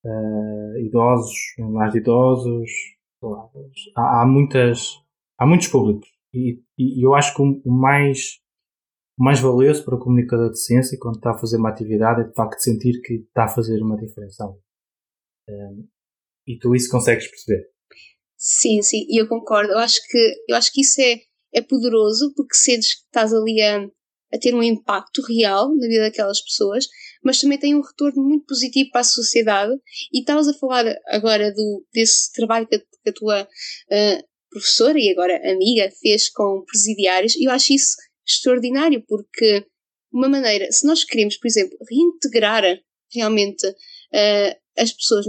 uh, 0.04 0.78
idosos, 0.78 1.36
mais 1.58 1.92
de 1.92 1.98
idosos. 1.98 2.70
Há, 3.96 4.22
há, 4.22 4.26
muitas, 4.26 5.02
há 5.38 5.46
muitos 5.46 5.68
públicos. 5.68 6.08
E, 6.32 6.62
e 6.78 7.06
eu 7.06 7.14
acho 7.14 7.34
que 7.34 7.42
o 7.42 7.72
mais 7.72 8.40
o 9.18 9.24
mais 9.24 9.40
valioso 9.40 9.82
para 9.84 9.94
o 9.94 9.98
comunicador 9.98 10.50
de 10.50 10.60
ciência 10.60 10.98
quando 11.00 11.16
está 11.16 11.30
a 11.30 11.38
fazer 11.38 11.56
uma 11.56 11.70
atividade 11.70 12.20
é 12.20 12.24
de 12.24 12.34
facto 12.34 12.60
sentir 12.60 13.00
que 13.00 13.14
está 13.14 13.44
a 13.44 13.48
fazer 13.48 13.80
uma 13.82 13.96
diferença. 13.96 14.46
Um, 15.48 15.88
e 16.46 16.58
tu 16.58 16.74
isso 16.74 16.90
consegues 16.90 17.26
perceber? 17.28 17.70
Sim, 18.36 18.82
sim, 18.82 19.06
e 19.08 19.20
eu 19.20 19.28
concordo. 19.28 19.72
Eu 19.72 19.78
acho 19.78 20.00
que, 20.08 20.34
eu 20.48 20.56
acho 20.56 20.72
que 20.72 20.82
isso 20.82 21.00
é, 21.00 21.20
é 21.54 21.62
poderoso 21.62 22.32
porque 22.34 22.54
sentes 22.54 22.94
que 22.94 23.02
estás 23.06 23.32
ali 23.32 23.60
a, 23.62 23.86
a 24.32 24.38
ter 24.38 24.54
um 24.54 24.62
impacto 24.62 25.22
real 25.22 25.74
na 25.74 25.86
vida 25.86 26.02
daquelas 26.02 26.40
pessoas, 26.40 26.86
mas 27.24 27.40
também 27.40 27.58
tem 27.58 27.74
um 27.74 27.80
retorno 27.80 28.22
muito 28.22 28.44
positivo 28.46 28.90
para 28.90 29.00
a 29.00 29.04
sociedade. 29.04 29.72
E 30.12 30.20
estavas 30.20 30.48
a 30.48 30.54
falar 30.54 30.84
agora 31.08 31.52
do, 31.52 31.86
desse 31.92 32.30
trabalho 32.32 32.66
que 32.66 32.76
a, 32.76 32.78
que 32.78 33.10
a 33.10 33.12
tua 33.12 33.42
uh, 33.42 34.26
professora 34.50 34.98
e 34.98 35.10
agora 35.10 35.36
amiga 35.50 35.90
fez 36.00 36.30
com 36.30 36.62
presidiários, 36.66 37.34
e 37.36 37.44
eu 37.44 37.50
acho 37.50 37.72
isso 37.72 37.96
extraordinário, 38.26 39.04
porque 39.06 39.64
uma 40.12 40.28
maneira, 40.28 40.70
se 40.72 40.86
nós 40.86 41.04
queremos, 41.04 41.36
por 41.36 41.46
exemplo, 41.46 41.76
reintegrar 41.88 42.64
realmente 43.12 43.66
uh, 44.12 44.56
as 44.78 44.92
pessoas, 44.92 45.26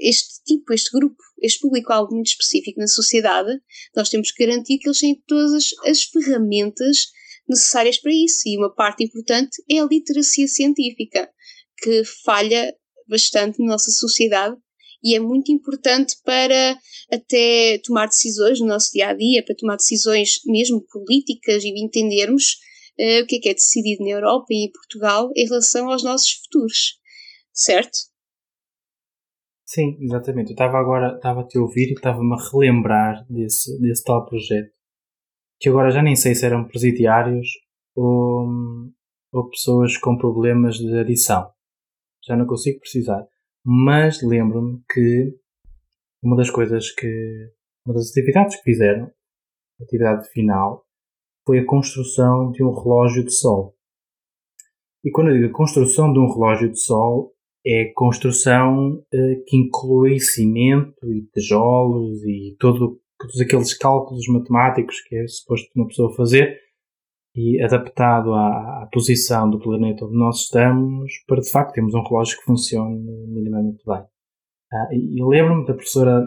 este 0.00 0.42
tipo, 0.44 0.72
este 0.72 0.90
grupo, 0.92 1.16
este 1.40 1.60
público-alvo 1.60 2.14
muito 2.14 2.28
específico 2.28 2.78
na 2.78 2.86
sociedade, 2.86 3.58
nós 3.96 4.08
temos 4.08 4.30
que 4.30 4.44
garantir 4.44 4.78
que 4.78 4.88
eles 4.88 5.00
têm 5.00 5.22
todas 5.26 5.52
as, 5.54 5.88
as 5.88 6.02
ferramentas 6.04 7.06
necessárias 7.48 7.98
para 7.98 8.12
isso. 8.12 8.42
E 8.46 8.58
uma 8.58 8.74
parte 8.74 9.04
importante 9.04 9.62
é 9.70 9.78
a 9.78 9.86
literacia 9.86 10.46
científica, 10.46 11.28
que 11.82 12.02
falha 12.24 12.74
bastante 13.08 13.58
na 13.60 13.72
nossa 13.72 13.90
sociedade 13.90 14.56
e 15.02 15.16
é 15.16 15.20
muito 15.20 15.50
importante 15.50 16.14
para 16.24 16.78
até 17.10 17.78
tomar 17.84 18.06
decisões 18.06 18.60
no 18.60 18.66
nosso 18.66 18.92
dia 18.92 19.08
a 19.08 19.14
dia, 19.14 19.44
para 19.44 19.56
tomar 19.56 19.76
decisões 19.76 20.40
mesmo 20.46 20.80
políticas 20.86 21.64
e 21.64 21.68
entendermos 21.82 22.56
uh, 22.98 23.22
o 23.22 23.26
que 23.26 23.36
é 23.36 23.40
que 23.40 23.48
é 23.48 23.54
decidido 23.54 24.04
na 24.04 24.10
Europa 24.10 24.46
e 24.50 24.66
em 24.66 24.70
Portugal 24.70 25.30
em 25.34 25.44
relação 25.44 25.90
aos 25.90 26.04
nossos 26.04 26.30
futuros, 26.44 26.98
certo? 27.52 27.98
Sim, 29.74 29.96
exatamente. 30.02 30.50
Eu 30.50 30.52
estava 30.52 30.78
agora, 30.78 31.16
estava 31.16 31.40
a 31.40 31.46
te 31.46 31.58
ouvir 31.58 31.88
e 31.88 31.92
estava-me 31.94 32.34
a 32.34 32.50
relembrar 32.50 33.24
desse, 33.26 33.80
desse 33.80 34.04
tal 34.04 34.26
projeto, 34.26 34.70
que 35.58 35.70
agora 35.70 35.90
já 35.90 36.02
nem 36.02 36.14
sei 36.14 36.34
se 36.34 36.44
eram 36.44 36.68
presidiários 36.68 37.48
ou, 37.96 38.46
ou 39.32 39.48
pessoas 39.48 39.96
com 39.96 40.18
problemas 40.18 40.76
de 40.76 40.94
adição. 40.98 41.50
Já 42.22 42.36
não 42.36 42.46
consigo 42.46 42.80
precisar. 42.80 43.26
Mas 43.64 44.20
lembro-me 44.22 44.82
que 44.92 45.38
uma 46.22 46.36
das 46.36 46.50
coisas 46.50 46.90
que. 46.90 47.50
Uma 47.86 47.94
das 47.94 48.10
atividades 48.10 48.56
que 48.56 48.62
fizeram, 48.64 49.10
a 49.80 49.84
atividade 49.84 50.28
final, 50.32 50.84
foi 51.46 51.60
a 51.60 51.66
construção 51.66 52.50
de 52.52 52.62
um 52.62 52.74
relógio 52.74 53.24
de 53.24 53.32
sol. 53.32 53.74
E 55.02 55.10
quando 55.10 55.30
eu 55.30 55.34
digo 55.34 55.48
a 55.48 55.56
construção 55.56 56.12
de 56.12 56.18
um 56.20 56.30
relógio 56.30 56.70
de 56.70 56.78
sol, 56.78 57.34
é 57.64 57.92
construção 57.94 59.04
eh, 59.12 59.42
que 59.46 59.56
inclui 59.56 60.18
cimento 60.18 61.12
e 61.12 61.22
tijolos 61.32 62.22
e 62.24 62.56
todo, 62.58 63.00
todos 63.18 63.40
aqueles 63.40 63.76
cálculos 63.76 64.26
matemáticos 64.28 65.00
que 65.02 65.16
é 65.16 65.26
suposto 65.26 65.70
uma 65.76 65.86
pessoa 65.86 66.14
fazer 66.14 66.60
e 67.34 67.62
adaptado 67.62 68.34
à, 68.34 68.82
à, 68.82 68.88
posição 68.92 69.48
do 69.48 69.58
planeta 69.58 70.04
onde 70.04 70.18
nós 70.18 70.42
estamos 70.42 71.12
para 71.26 71.40
de 71.40 71.50
facto 71.50 71.74
termos 71.74 71.94
um 71.94 72.02
relógio 72.02 72.38
que 72.38 72.44
funcione 72.44 73.00
minimamente 73.28 73.82
bem. 73.86 74.04
Ah, 74.72 74.88
e, 74.92 75.22
lembro-me 75.22 75.66
da 75.66 75.74
professora, 75.74 76.20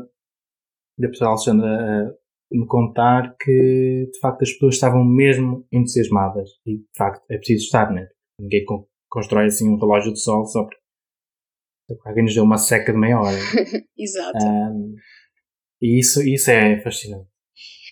da 0.97 1.07
professora 1.07 1.31
Alexandra 1.31 2.13
uh, 2.13 2.57
me 2.57 2.65
contar 2.67 3.35
que 3.39 4.09
de 4.11 4.19
facto 4.19 4.43
as 4.43 4.51
pessoas 4.51 4.75
estavam 4.75 5.03
mesmo 5.03 5.65
entusiasmadas 5.71 6.49
e 6.65 6.77
de 6.77 6.87
facto 6.97 7.23
é 7.29 7.37
preciso 7.37 7.65
estar, 7.65 7.91
né? 7.91 8.07
Ninguém 8.39 8.65
constrói 9.09 9.45
assim 9.45 9.69
um 9.69 9.79
relógio 9.79 10.13
de 10.13 10.19
sol 10.19 10.45
só 10.45 10.63
porque 10.63 10.84
alguém 12.05 12.23
nos 12.23 12.33
deu 12.33 12.43
uma 12.43 12.57
seca 12.57 12.91
de 12.91 12.97
meia 12.97 13.19
hora. 13.19 13.37
Exato. 13.97 14.45
Um, 14.45 14.95
e 15.81 15.99
isso, 15.99 16.21
isso 16.21 16.49
é 16.49 16.81
fascinante. 16.81 17.29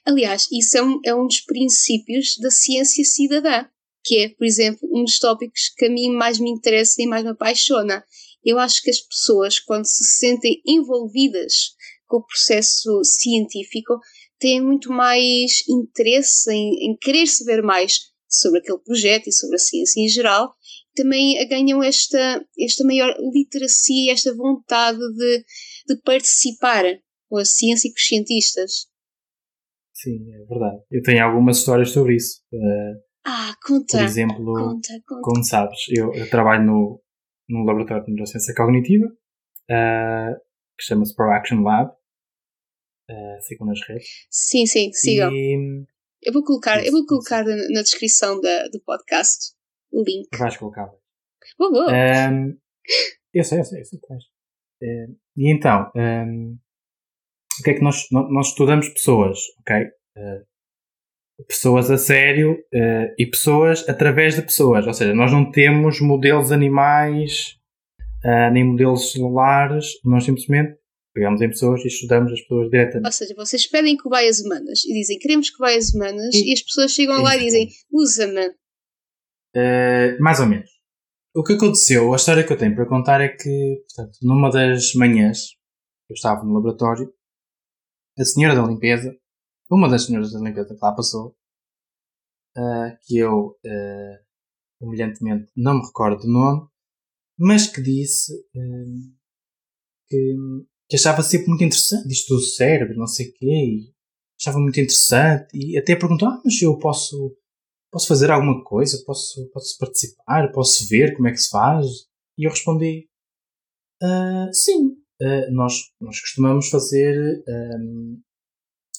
Aliás, 0.05 0.47
isso 0.51 0.77
é 0.77 0.83
um, 0.83 1.00
é 1.05 1.15
um 1.15 1.25
dos 1.25 1.41
princípios 1.41 2.35
da 2.38 2.51
ciência 2.51 3.05
cidadã, 3.05 3.65
que 4.03 4.17
é, 4.17 4.29
por 4.29 4.45
exemplo, 4.45 4.89
um 4.91 5.03
dos 5.03 5.17
tópicos 5.17 5.69
que 5.77 5.85
a 5.85 5.89
mim 5.89 6.09
mais 6.09 6.39
me 6.39 6.50
interessa 6.50 7.01
e 7.01 7.07
mais 7.07 7.23
me 7.23 7.29
apaixona. 7.29 8.03
Eu 8.43 8.59
acho 8.59 8.81
que 8.81 8.89
as 8.89 9.00
pessoas, 9.00 9.59
quando 9.59 9.85
se 9.85 10.03
sentem 10.03 10.62
envolvidas 10.67 11.73
com 12.05 12.17
o 12.17 12.25
processo 12.25 13.01
científico, 13.03 13.97
têm 14.38 14.62
muito 14.62 14.91
mais 14.91 15.63
interesse 15.69 16.51
em, 16.51 16.91
em 16.91 16.97
querer 16.97 17.25
saber 17.27 17.63
mais 17.63 17.97
sobre 18.27 18.59
aquele 18.59 18.79
projeto 18.79 19.27
e 19.27 19.31
sobre 19.31 19.55
a 19.55 19.59
ciência 19.59 20.01
em 20.01 20.09
geral. 20.09 20.53
Também 20.95 21.47
ganham 21.47 21.81
esta, 21.81 22.45
esta 22.59 22.83
maior 22.83 23.15
literacia, 23.33 24.13
esta 24.13 24.35
vontade 24.35 25.00
de, 25.00 25.45
de 25.88 26.01
participar 26.03 26.83
com 27.29 27.38
a 27.38 27.45
ciência 27.45 27.88
e 27.88 27.91
com 27.91 27.97
os 27.97 28.07
cientistas. 28.07 28.71
Sim, 29.93 30.19
é 30.33 30.45
verdade. 30.45 30.83
Eu 30.91 31.01
tenho 31.01 31.23
algumas 31.23 31.57
histórias 31.57 31.91
sobre 31.91 32.15
isso. 32.15 32.41
Uh, 32.51 33.01
ah, 33.25 33.55
conta. 33.65 33.97
Por 33.97 34.03
exemplo, 34.03 34.45
conta, 34.45 35.01
conta. 35.07 35.21
como 35.21 35.43
sabes, 35.43 35.79
eu, 35.89 36.13
eu, 36.13 36.29
trabalho 36.29 36.65
no, 36.65 37.01
no 37.47 37.63
laboratório 37.63 38.03
de 38.05 38.12
neurociência 38.12 38.53
cognitiva, 38.53 39.05
uh, 39.05 40.35
que 40.77 40.83
chama-se 40.83 41.15
ProAction 41.15 41.62
Lab. 41.62 41.91
Uh, 43.09 43.41
sigam 43.41 43.67
nas 43.67 43.79
redes. 43.88 44.07
Sim, 44.29 44.65
sim, 44.65 44.91
sigam. 44.91 45.31
E... 45.31 45.85
Eu 46.21 46.33
vou 46.33 46.43
colocar, 46.43 46.85
eu 46.85 46.91
vou 46.91 47.05
colocar 47.05 47.43
na, 47.43 47.55
na, 47.69 47.81
descrição 47.81 48.39
da, 48.39 48.67
do 48.69 48.81
podcast 48.81 49.53
o 49.93 50.03
link. 50.03 50.27
Vais 50.38 50.57
colocar. 50.57 50.91
Vou, 51.57 51.71
vou. 51.71 51.88
Um, 51.89 52.57
eu 53.33 53.43
sei, 53.43 53.59
eu 53.59 53.63
sei, 53.63 53.81
eu 53.81 53.85
sei 53.85 54.00
que 54.00 54.07
vais. 54.07 54.23
Uh, 54.81 55.15
e 55.38 55.51
então, 55.51 55.91
um, 55.95 56.57
o 57.59 57.63
que 57.63 57.69
é 57.69 57.73
que 57.75 57.81
nós, 57.81 58.07
nós 58.12 58.47
estudamos 58.47 58.89
pessoas, 58.89 59.39
ok? 59.62 59.85
Uh, 60.17 61.43
pessoas 61.47 61.89
a 61.89 61.97
sério 61.97 62.53
uh, 62.53 63.13
e 63.17 63.25
pessoas 63.25 63.88
através 63.88 64.35
de 64.35 64.41
pessoas. 64.41 64.85
Ou 64.85 64.93
seja, 64.93 65.13
nós 65.13 65.31
não 65.31 65.51
temos 65.51 66.01
modelos 66.01 66.51
animais 66.51 67.57
uh, 68.25 68.51
nem 68.51 68.63
modelos 68.63 69.12
celulares, 69.12 70.00
nós 70.03 70.23
simplesmente 70.23 70.77
pegamos 71.13 71.41
em 71.41 71.50
pessoas 71.50 71.83
e 71.83 71.88
estudamos 71.88 72.31
as 72.31 72.41
pessoas 72.41 72.69
diretamente. 72.69 73.05
Ou 73.05 73.12
seja, 73.12 73.35
vocês 73.35 73.67
pedem 73.67 73.95
cobaias 73.97 74.39
humanas 74.39 74.83
e 74.83 74.93
dizem 74.93 75.19
queremos 75.19 75.50
cobaias 75.51 75.93
humanas 75.93 76.33
e, 76.33 76.50
e 76.50 76.53
as 76.53 76.62
pessoas 76.62 76.91
chegam 76.91 77.21
lá 77.21 77.35
e 77.38 77.39
dizem 77.39 77.69
usa-me. 77.91 78.51
Uh, 79.55 80.22
mais 80.22 80.39
ou 80.39 80.48
menos. 80.48 80.69
O 81.36 81.43
que 81.43 81.53
aconteceu, 81.53 82.13
a 82.13 82.15
história 82.15 82.45
que 82.45 82.53
eu 82.53 82.57
tenho 82.57 82.75
para 82.75 82.88
contar 82.88 83.22
é 83.22 83.29
que, 83.29 83.83
portanto, 83.88 84.19
numa 84.22 84.51
das 84.51 84.93
manhãs, 84.93 85.55
eu 86.10 86.13
estava 86.13 86.43
no 86.43 86.53
laboratório, 86.53 87.12
a 88.17 88.24
senhora 88.24 88.55
da 88.55 88.67
limpeza, 88.67 89.17
uma 89.69 89.89
das 89.89 90.05
senhoras 90.05 90.31
da 90.31 90.39
limpeza 90.39 90.75
que 90.75 90.79
lá 90.81 90.93
passou, 90.93 91.36
uh, 92.57 92.98
que 93.01 93.17
eu, 93.17 93.57
uh, 93.65 94.86
humilhantemente, 94.86 95.51
não 95.55 95.79
me 95.79 95.86
recordo 95.86 96.22
do 96.22 96.31
nome, 96.31 96.67
mas 97.38 97.67
que 97.67 97.81
disse 97.81 98.33
uh, 98.33 99.15
que, 100.07 100.36
que, 100.89 100.95
achava 100.95 101.24
sempre 101.24 101.48
muito 101.48 101.63
interessante 101.63 102.12
isto 102.12 102.36
do 102.36 102.41
cérebro, 102.41 102.95
não 102.95 103.07
sei 103.07 103.29
o 103.29 103.33
quê, 103.33 103.45
e 103.45 103.93
achava 104.39 104.60
muito 104.60 104.79
interessante, 104.79 105.50
e 105.53 105.77
até 105.77 105.95
perguntou, 105.95 106.27
ah, 106.27 106.41
mas 106.43 106.62
eu 106.62 106.77
posso, 106.77 107.36
posso 107.93 108.07
fazer 108.07 108.31
alguma 108.31 108.63
coisa, 108.63 109.03
posso, 109.05 109.47
posso 109.53 109.77
participar, 109.77 110.51
posso 110.51 110.88
ver 110.89 111.13
como 111.13 111.27
é 111.27 111.31
que 111.31 111.38
se 111.38 111.50
faz? 111.51 111.85
E 112.35 112.47
eu 112.47 112.50
respondi, 112.50 113.07
uh, 114.01 114.51
sim, 114.51 114.88
uh, 115.21 115.51
nós, 115.51 115.75
nós 116.01 116.19
costumamos 116.19 116.69
fazer 116.69 117.43
um, 117.47 118.19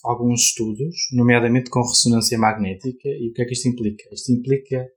alguns 0.05 0.43
estudos, 0.43 0.95
nomeadamente 1.13 1.71
com 1.71 1.81
ressonância 1.81 2.39
magnética, 2.39 3.09
e 3.09 3.31
o 3.31 3.33
que 3.33 3.43
é 3.43 3.45
que 3.45 3.55
isto 3.55 3.69
implica? 3.69 4.05
Isto 4.13 4.31
implica 4.31 4.89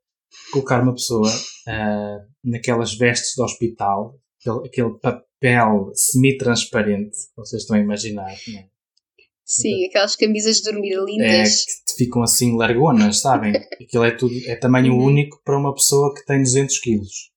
colocar 0.51 0.83
uma 0.83 0.93
pessoa 0.93 1.31
uh, 1.31 2.27
naquelas 2.43 2.95
vestes 2.95 3.33
do 3.35 3.43
hospital, 3.43 4.15
aquele, 4.39 4.67
aquele 4.67 4.99
papel 4.99 5.91
semi-transparente, 5.95 7.17
vocês 7.35 7.63
estão 7.63 7.75
a 7.75 7.79
imaginar, 7.79 8.35
não 8.47 8.59
é? 8.59 8.69
Sim, 9.43 9.85
aquelas 9.85 10.15
camisas 10.15 10.57
de 10.57 10.63
dormir 10.69 10.97
lindas. 11.05 11.65
Ficam 11.97 12.21
assim 12.21 12.55
largonas, 12.55 13.21
sabem? 13.21 13.53
Aquilo 13.81 14.03
é 14.03 14.11
tudo, 14.11 14.33
é 14.45 14.55
tamanho 14.55 14.93
uhum. 14.93 15.05
único 15.05 15.41
para 15.43 15.57
uma 15.57 15.73
pessoa 15.73 16.13
que 16.13 16.25
tem 16.25 16.41
200 16.41 16.77
quilos. 16.79 17.31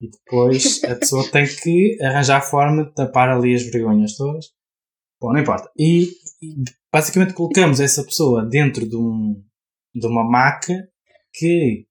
E 0.00 0.10
depois 0.10 0.84
a 0.84 0.94
pessoa 0.94 1.30
tem 1.30 1.46
que 1.46 1.96
arranjar 2.02 2.38
a 2.38 2.42
forma 2.42 2.84
de 2.84 2.94
tapar 2.94 3.30
ali 3.30 3.54
as 3.54 3.62
vergonhas 3.62 4.16
todas. 4.16 4.46
Bom, 5.20 5.32
não 5.32 5.40
importa. 5.40 5.70
E, 5.78 6.10
e 6.42 6.62
basicamente 6.92 7.32
colocamos 7.32 7.80
essa 7.80 8.04
pessoa 8.04 8.44
dentro 8.44 8.86
de, 8.86 8.96
um, 8.96 9.42
de 9.94 10.06
uma 10.06 10.22
maca 10.22 10.74
que, 11.32 11.86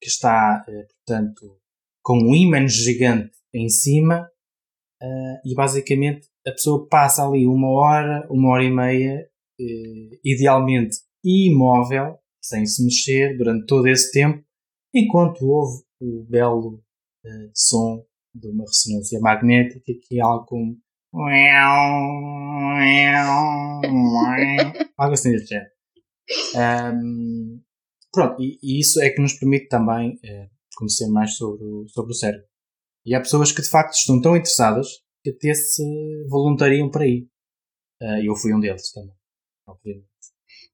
que 0.00 0.08
está, 0.08 0.64
eh, 0.68 0.86
portanto, 0.98 1.58
com 2.02 2.18
um 2.18 2.34
ímã 2.34 2.68
gigante 2.68 3.32
em 3.52 3.68
cima 3.68 4.30
uh, 5.02 5.40
e 5.44 5.54
basicamente 5.54 6.28
a 6.46 6.52
pessoa 6.52 6.86
passa 6.88 7.26
ali 7.26 7.46
uma 7.46 7.68
hora, 7.68 8.26
uma 8.30 8.50
hora 8.50 8.62
e 8.62 8.70
meia, 8.70 9.28
uh, 9.60 10.18
idealmente 10.24 10.98
imóvel, 11.24 12.18
sem 12.40 12.64
se 12.66 12.84
mexer 12.84 13.36
durante 13.36 13.66
todo 13.66 13.86
esse 13.86 14.12
tempo, 14.12 14.44
enquanto 14.94 15.44
ouve 15.46 15.82
o 16.00 16.24
belo 16.24 16.82
uh, 17.24 17.50
som 17.54 18.04
de 18.34 18.48
uma 18.48 18.64
ressonância 18.64 19.18
magnética 19.20 19.92
que 20.02 20.18
é 20.18 20.22
algo 20.22 20.44
como 20.46 20.78
algo 24.98 25.14
assim 25.14 25.32
desse 25.32 25.46
género. 25.46 25.70
Um, 26.56 27.62
pronto, 28.12 28.42
e, 28.42 28.58
e, 28.62 28.80
isso 28.80 29.00
é 29.00 29.10
que 29.10 29.22
nos 29.22 29.34
permite 29.34 29.68
também 29.68 30.14
uh, 30.16 30.50
conhecer 30.76 31.06
mais 31.08 31.36
sobre 31.36 31.64
o, 31.64 31.88
sobre 31.88 32.12
o 32.12 32.14
cérebro. 32.14 32.46
E 33.04 33.14
há 33.14 33.20
pessoas 33.20 33.52
que 33.52 33.62
de 33.62 33.70
facto 33.70 33.94
estão 33.94 34.20
tão 34.20 34.36
interessadas 34.36 34.88
que 35.22 35.30
até 35.30 35.54
se 35.54 35.82
voluntariam 36.28 36.90
para 36.90 37.06
ir. 37.06 37.28
Uh, 38.02 38.22
eu 38.22 38.34
fui 38.36 38.52
um 38.52 38.60
deles 38.60 38.92
também, 38.92 39.14
obviamente. 39.66 40.06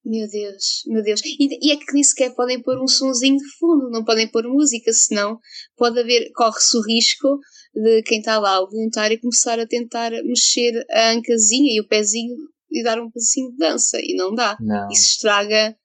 Meu 0.05 0.29
Deus, 0.29 0.83
meu 0.87 1.03
Deus. 1.03 1.21
E, 1.25 1.69
e, 1.69 1.73
é 1.73 1.77
que 1.77 1.93
nem 1.93 2.03
sequer 2.03 2.35
podem 2.35 2.61
pôr 2.61 2.81
um 2.83 2.89
sonzinho 2.89 3.37
de 3.37 3.57
fundo, 3.59 3.89
não 3.91 4.05
podem 4.05 4.29
pôr 4.29 4.45
música, 4.45 4.93
senão 4.93 5.39
pode 5.77 5.99
haver, 6.01 6.31
corre-se 6.35 6.77
o 6.77 6.83
risco 6.83 7.39
de 7.75 8.03
quem 8.03 8.19
está 8.19 8.39
lá, 8.39 8.61
o 8.61 8.69
voluntário, 8.69 9.21
começar 9.21 9.59
a 9.61 9.67
tentar 9.67 10.11
mexer 10.25 10.85
a 10.91 11.11
ancazinha 11.11 11.73
e 11.73 11.81
o 11.81 11.87
pezinho 11.87 12.35
e 12.71 12.83
dar 12.83 13.01
um 13.01 13.11
pedacinho 13.11 13.51
de 13.53 13.57
dança. 13.59 13.99
E 14.01 14.15
não 14.17 14.35
dá. 14.35 14.57
Não. 14.61 14.89
Isso 14.91 15.13
estraga 15.13 15.77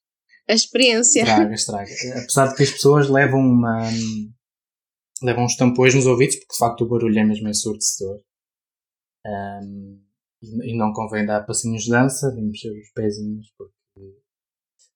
a 0.50 0.54
experiência. 0.54 1.22
Estraga, 1.22 1.54
estraga. 1.54 1.92
Apesar 2.22 2.48
de 2.48 2.56
que 2.56 2.64
as 2.64 2.72
pessoas 2.72 3.10
levam 3.10 3.40
uma. 3.40 3.88
levam 5.22 5.46
uns 5.46 5.56
tampões 5.56 5.94
nos 5.94 6.08
ouvidos, 6.08 6.38
porque 6.38 6.54
de 6.54 6.58
facto 6.58 6.82
o 6.82 6.88
barulho 6.88 7.20
é 7.20 7.24
mesmo 7.24 7.50
ensurdecedor. 7.50 8.20
Um, 9.26 10.07
e 10.64 10.78
não 10.78 10.94
convém 10.94 11.26
dar 11.26 11.46
passinhos 11.46 11.84
de 11.84 11.92
dança, 11.92 12.34
nem 12.34 12.48
mexer 12.48 12.72
os 12.72 12.92
pezinhos, 12.94 13.52
porque 13.58 13.74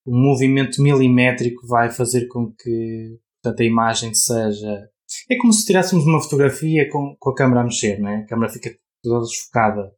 o 0.06 0.16
movimento 0.16 0.82
milimétrico 0.82 1.68
vai 1.68 1.92
fazer 1.92 2.28
com 2.28 2.52
que 2.52 3.20
portanto, 3.42 3.62
a 3.62 3.66
imagem 3.66 4.14
seja. 4.14 4.90
É 5.30 5.38
como 5.38 5.52
se 5.52 5.66
tirássemos 5.66 6.06
uma 6.06 6.22
fotografia 6.22 6.90
com, 6.90 7.16
com 7.20 7.30
a 7.32 7.36
câmera 7.36 7.62
a 7.62 7.64
mexer, 7.64 8.00
não 8.00 8.10
é? 8.10 8.18
A 8.18 8.26
câmera 8.26 8.52
fica 8.52 8.78
toda 9.04 9.26
desfocada. 9.26 9.94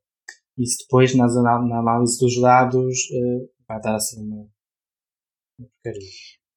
Isso 0.58 0.78
depois, 0.84 1.14
nas, 1.16 1.36
na, 1.36 1.80
análise 1.80 2.20
dos 2.20 2.40
dados, 2.40 2.98
uh, 3.12 3.50
vai 3.68 3.82
dar 3.82 3.96
assim 3.96 4.22
uma. 4.22 4.50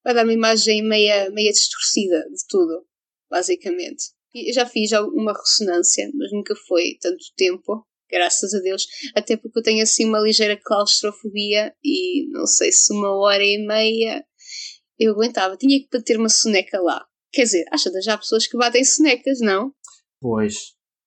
Vai 0.04 0.14
dar 0.14 0.24
uma 0.24 0.32
imagem 0.32 0.82
meia, 0.82 1.30
meia 1.30 1.50
distorcida 1.50 2.20
de 2.30 2.46
tudo, 2.48 2.86
basicamente. 3.30 4.14
Eu 4.34 4.52
já 4.52 4.66
fiz 4.66 4.92
uma 4.92 5.32
ressonância, 5.32 6.10
mas 6.14 6.30
nunca 6.32 6.54
foi 6.68 6.96
tanto 7.00 7.24
tempo 7.36 7.86
graças 8.10 8.54
a 8.54 8.60
Deus, 8.60 8.86
até 9.14 9.36
porque 9.36 9.58
eu 9.58 9.62
tenho 9.62 9.82
assim 9.82 10.06
uma 10.06 10.20
ligeira 10.20 10.58
claustrofobia 10.62 11.74
e 11.84 12.28
não 12.30 12.46
sei 12.46 12.72
se 12.72 12.92
uma 12.92 13.16
hora 13.16 13.42
e 13.42 13.58
meia 13.66 14.24
eu 14.98 15.12
aguentava. 15.12 15.56
Tinha 15.56 15.78
que 15.78 15.88
bater 15.92 16.18
uma 16.18 16.28
soneca 16.28 16.80
lá. 16.80 17.04
Quer 17.32 17.42
dizer, 17.42 17.64
acha 17.70 17.90
já 18.02 18.14
há 18.14 18.18
pessoas 18.18 18.46
que 18.46 18.56
batem 18.56 18.84
sonecas, 18.84 19.40
não? 19.40 19.72
Pois, 20.20 20.54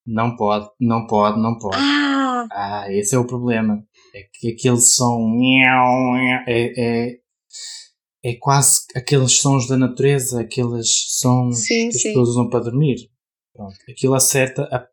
não 0.06 0.36
pode, 0.36 0.70
não 0.80 1.08
pode, 1.08 1.42
não 1.42 1.58
pode. 1.58 1.78
Ah, 1.78 2.48
ah 2.52 2.86
esse 2.90 3.16
é 3.16 3.18
o 3.18 3.26
problema. 3.26 3.84
É 4.14 4.24
que 4.32 4.52
aquele 4.54 4.80
som 4.80 5.40
é, 6.48 6.74
é, 6.78 7.20
é 8.24 8.36
quase 8.40 8.82
aqueles 8.96 9.40
sons 9.40 9.68
da 9.68 9.78
natureza, 9.78 10.42
aqueles 10.42 10.90
sons 11.20 11.60
sim, 11.60 11.90
que 11.90 11.96
as 11.96 12.02
sim. 12.02 12.10
pessoas 12.10 12.30
usam 12.30 12.50
para 12.50 12.64
dormir. 12.64 13.10
Pronto, 13.54 13.76
aquilo 13.90 14.14
acerta 14.14 14.64
a 14.72 14.88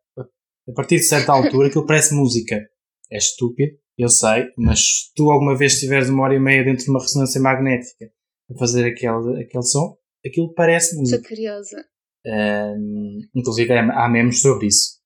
a 0.67 0.73
partir 0.73 0.97
de 0.97 1.03
certa 1.03 1.31
altura 1.31 1.67
aquilo 1.67 1.85
parece 1.85 2.13
música. 2.13 2.67
É 3.11 3.17
estúpido, 3.17 3.77
eu 3.97 4.09
sei, 4.09 4.51
mas 4.57 4.79
se 4.79 5.13
tu 5.15 5.29
alguma 5.31 5.57
vez 5.57 5.73
estiveres 5.73 6.09
uma 6.09 6.23
hora 6.23 6.35
e 6.35 6.39
meia 6.39 6.63
dentro 6.63 6.83
de 6.83 6.89
uma 6.91 6.99
ressonância 6.99 7.39
magnética 7.39 8.11
a 8.51 8.57
fazer 8.57 8.85
aquele, 8.85 9.41
aquele 9.41 9.63
som, 9.63 9.97
aquilo 10.25 10.53
parece 10.53 10.97
música. 10.97 11.17
Estou 11.17 11.29
curiosa. 11.29 11.85
Um, 12.25 13.21
inclusive 13.33 13.71
há 13.73 14.09
memes 14.09 14.41
sobre 14.41 14.67
isso. 14.67 14.97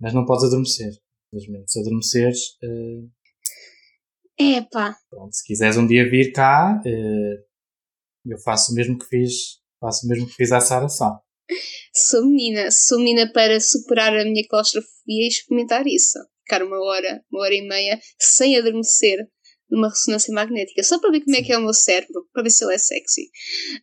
Mas 0.00 0.12
não 0.12 0.26
podes 0.26 0.44
adormecer. 0.44 0.92
Infelizmente, 1.32 1.70
se 1.70 1.80
adormeceres. 1.80 2.40
Uh, 2.62 3.08
Epá! 4.38 4.94
Pronto, 5.08 5.34
se 5.34 5.44
quiseres 5.46 5.76
um 5.76 5.86
dia 5.86 6.08
vir 6.10 6.32
cá, 6.32 6.80
uh, 6.84 8.30
eu 8.30 8.38
faço 8.38 8.72
o 8.72 8.74
mesmo 8.74 8.98
que 8.98 9.06
fiz. 9.06 9.60
Faço 9.80 10.04
o 10.04 10.08
mesmo 10.08 10.26
que 10.26 10.34
fiz 10.34 10.52
à 10.52 10.60
Sara 10.60 10.88
Sá 10.88 11.20
sou 11.94 12.26
menina, 12.26 12.70
sou 12.70 12.98
menina 12.98 13.30
para 13.32 13.60
superar 13.60 14.16
a 14.16 14.24
minha 14.24 14.46
claustrofobia 14.48 15.24
e 15.24 15.28
experimentar 15.28 15.86
isso. 15.86 16.18
Ficar 16.42 16.62
uma 16.62 16.78
hora, 16.78 17.22
uma 17.30 17.42
hora 17.42 17.54
e 17.54 17.66
meia 17.66 17.98
sem 18.18 18.56
adormecer 18.56 19.18
numa 19.70 19.88
ressonância 19.88 20.32
magnética, 20.32 20.82
só 20.82 21.00
para 21.00 21.10
ver 21.10 21.24
como 21.24 21.36
é 21.36 21.42
que 21.42 21.52
é 21.52 21.58
o 21.58 21.62
meu 21.62 21.74
cérebro, 21.74 22.26
para 22.32 22.44
ver 22.44 22.50
se 22.50 22.64
ele 22.64 22.74
é 22.74 22.78
sexy. 22.78 23.22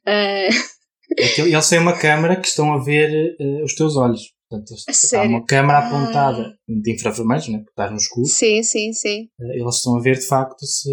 Uh... 0.08 0.84
É 1.20 1.42
eles 1.42 1.70
têm 1.70 1.80
uma 1.80 1.98
câmera 1.98 2.40
que 2.40 2.48
estão 2.48 2.74
a 2.74 2.84
ver 2.84 3.36
uh, 3.40 3.64
os 3.64 3.76
teus 3.76 3.96
olhos. 3.98 4.34
Portanto, 4.50 4.74
há 5.16 5.22
uma 5.24 5.46
câmera 5.46 5.80
ah. 5.80 5.88
apontada 5.88 6.58
de 6.68 6.94
infravermelhos, 6.94 7.48
né? 7.50 7.58
porque 7.58 7.72
estás 7.72 7.92
no 7.92 7.98
escuro. 7.98 8.28
Sim, 8.28 8.64
sim, 8.64 8.94
sim. 8.94 9.24
Uh, 9.40 9.52
eles 9.54 9.76
estão 9.76 9.98
a 9.98 10.02
ver 10.02 10.18
de 10.18 10.26
facto 10.26 10.66
se. 10.66 10.90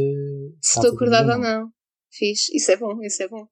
Se 0.60 0.78
estou 0.78 0.92
acordada 0.92 1.34
ou 1.34 1.38
não. 1.38 1.68
Fiz. 2.10 2.48
Isso 2.52 2.70
é 2.72 2.76
bom, 2.76 3.02
isso 3.02 3.22
é 3.22 3.28
bom. 3.28 3.46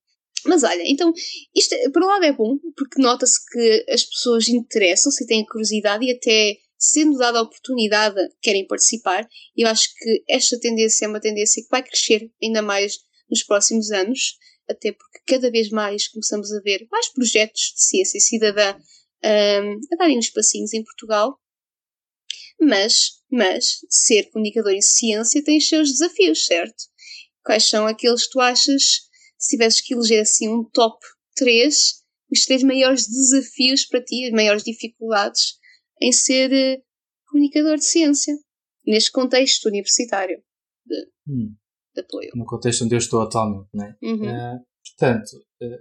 Mas 0.45 0.63
olha, 0.63 0.83
então, 0.87 1.13
isto 1.55 1.75
por 1.93 2.03
um 2.03 2.07
lado 2.07 2.25
é 2.25 2.33
bom, 2.33 2.59
porque 2.77 3.01
nota-se 3.01 3.39
que 3.51 3.87
as 3.89 4.05
pessoas 4.05 4.49
interessam-se 4.49 5.25
e 5.25 5.27
têm 5.27 5.45
curiosidade 5.45 6.05
e 6.05 6.13
até 6.13 6.57
sendo 6.79 7.19
dada 7.19 7.41
a 7.41 7.43
oportunidade 7.43 8.17
querem 8.41 8.67
participar. 8.67 9.29
E 9.57 9.63
eu 9.63 9.69
acho 9.69 9.89
que 9.95 10.25
esta 10.29 10.59
tendência 10.61 11.07
é 11.07 11.09
uma 11.09 11.21
tendência 11.21 11.63
que 11.63 11.69
vai 11.69 11.83
crescer 11.83 12.31
ainda 12.43 12.63
mais 12.63 12.99
nos 13.29 13.43
próximos 13.43 13.91
anos, 13.91 14.39
até 14.69 14.93
porque 14.93 15.19
cada 15.27 15.51
vez 15.51 15.71
mais 15.71 16.09
começamos 16.09 16.53
a 16.53 16.61
ver 16.61 16.87
mais 16.91 17.09
projetos 17.09 17.73
de 17.75 17.83
ciência 17.83 18.21
cidadã 18.21 18.77
um, 19.25 19.81
a 19.93 19.97
darem 19.99 20.19
uns 20.19 20.31
passinhos 20.31 20.73
em 20.73 20.85
Portugal. 20.85 21.39
Mas, 22.61 23.21
mas, 23.31 23.79
ser 23.89 24.31
comunicador 24.31 24.73
em 24.73 24.83
ciência 24.83 25.43
tem 25.43 25.59
os 25.59 25.69
seus 25.69 25.91
desafios, 25.91 26.45
certo? 26.45 26.89
quais 27.49 27.67
são 27.67 27.87
aqueles 27.87 28.25
que 28.25 28.33
tu 28.33 28.41
achas, 28.41 29.08
se 29.39 29.57
tivesses 29.57 29.81
que 29.81 29.95
eleger 29.95 30.21
assim 30.21 30.49
um 30.49 30.65
top 30.65 30.99
3, 31.37 31.75
os 32.31 32.45
três 32.45 32.63
maiores 32.63 33.07
desafios 33.07 33.87
para 33.87 34.03
ti, 34.03 34.27
as 34.27 34.33
maiores 34.33 34.63
dificuldades 34.63 35.59
em 36.01 36.13
ser 36.13 36.51
uh, 36.51 36.83
comunicador 37.27 37.77
de 37.77 37.85
ciência, 37.85 38.35
neste 38.87 39.11
contexto 39.13 39.67
universitário 39.67 40.43
de, 40.85 40.97
hum. 41.29 41.55
de, 41.95 42.01
apoio. 42.01 42.31
No 42.35 42.45
contexto 42.45 42.85
onde 42.85 42.95
eu 42.95 42.99
estou 42.99 43.21
atualmente, 43.21 43.69
não 43.73 43.85
é? 43.85 43.97
Uhum. 44.03 44.57
Uh, 44.57 44.67
portanto, 44.87 45.31
uh, 45.63 45.79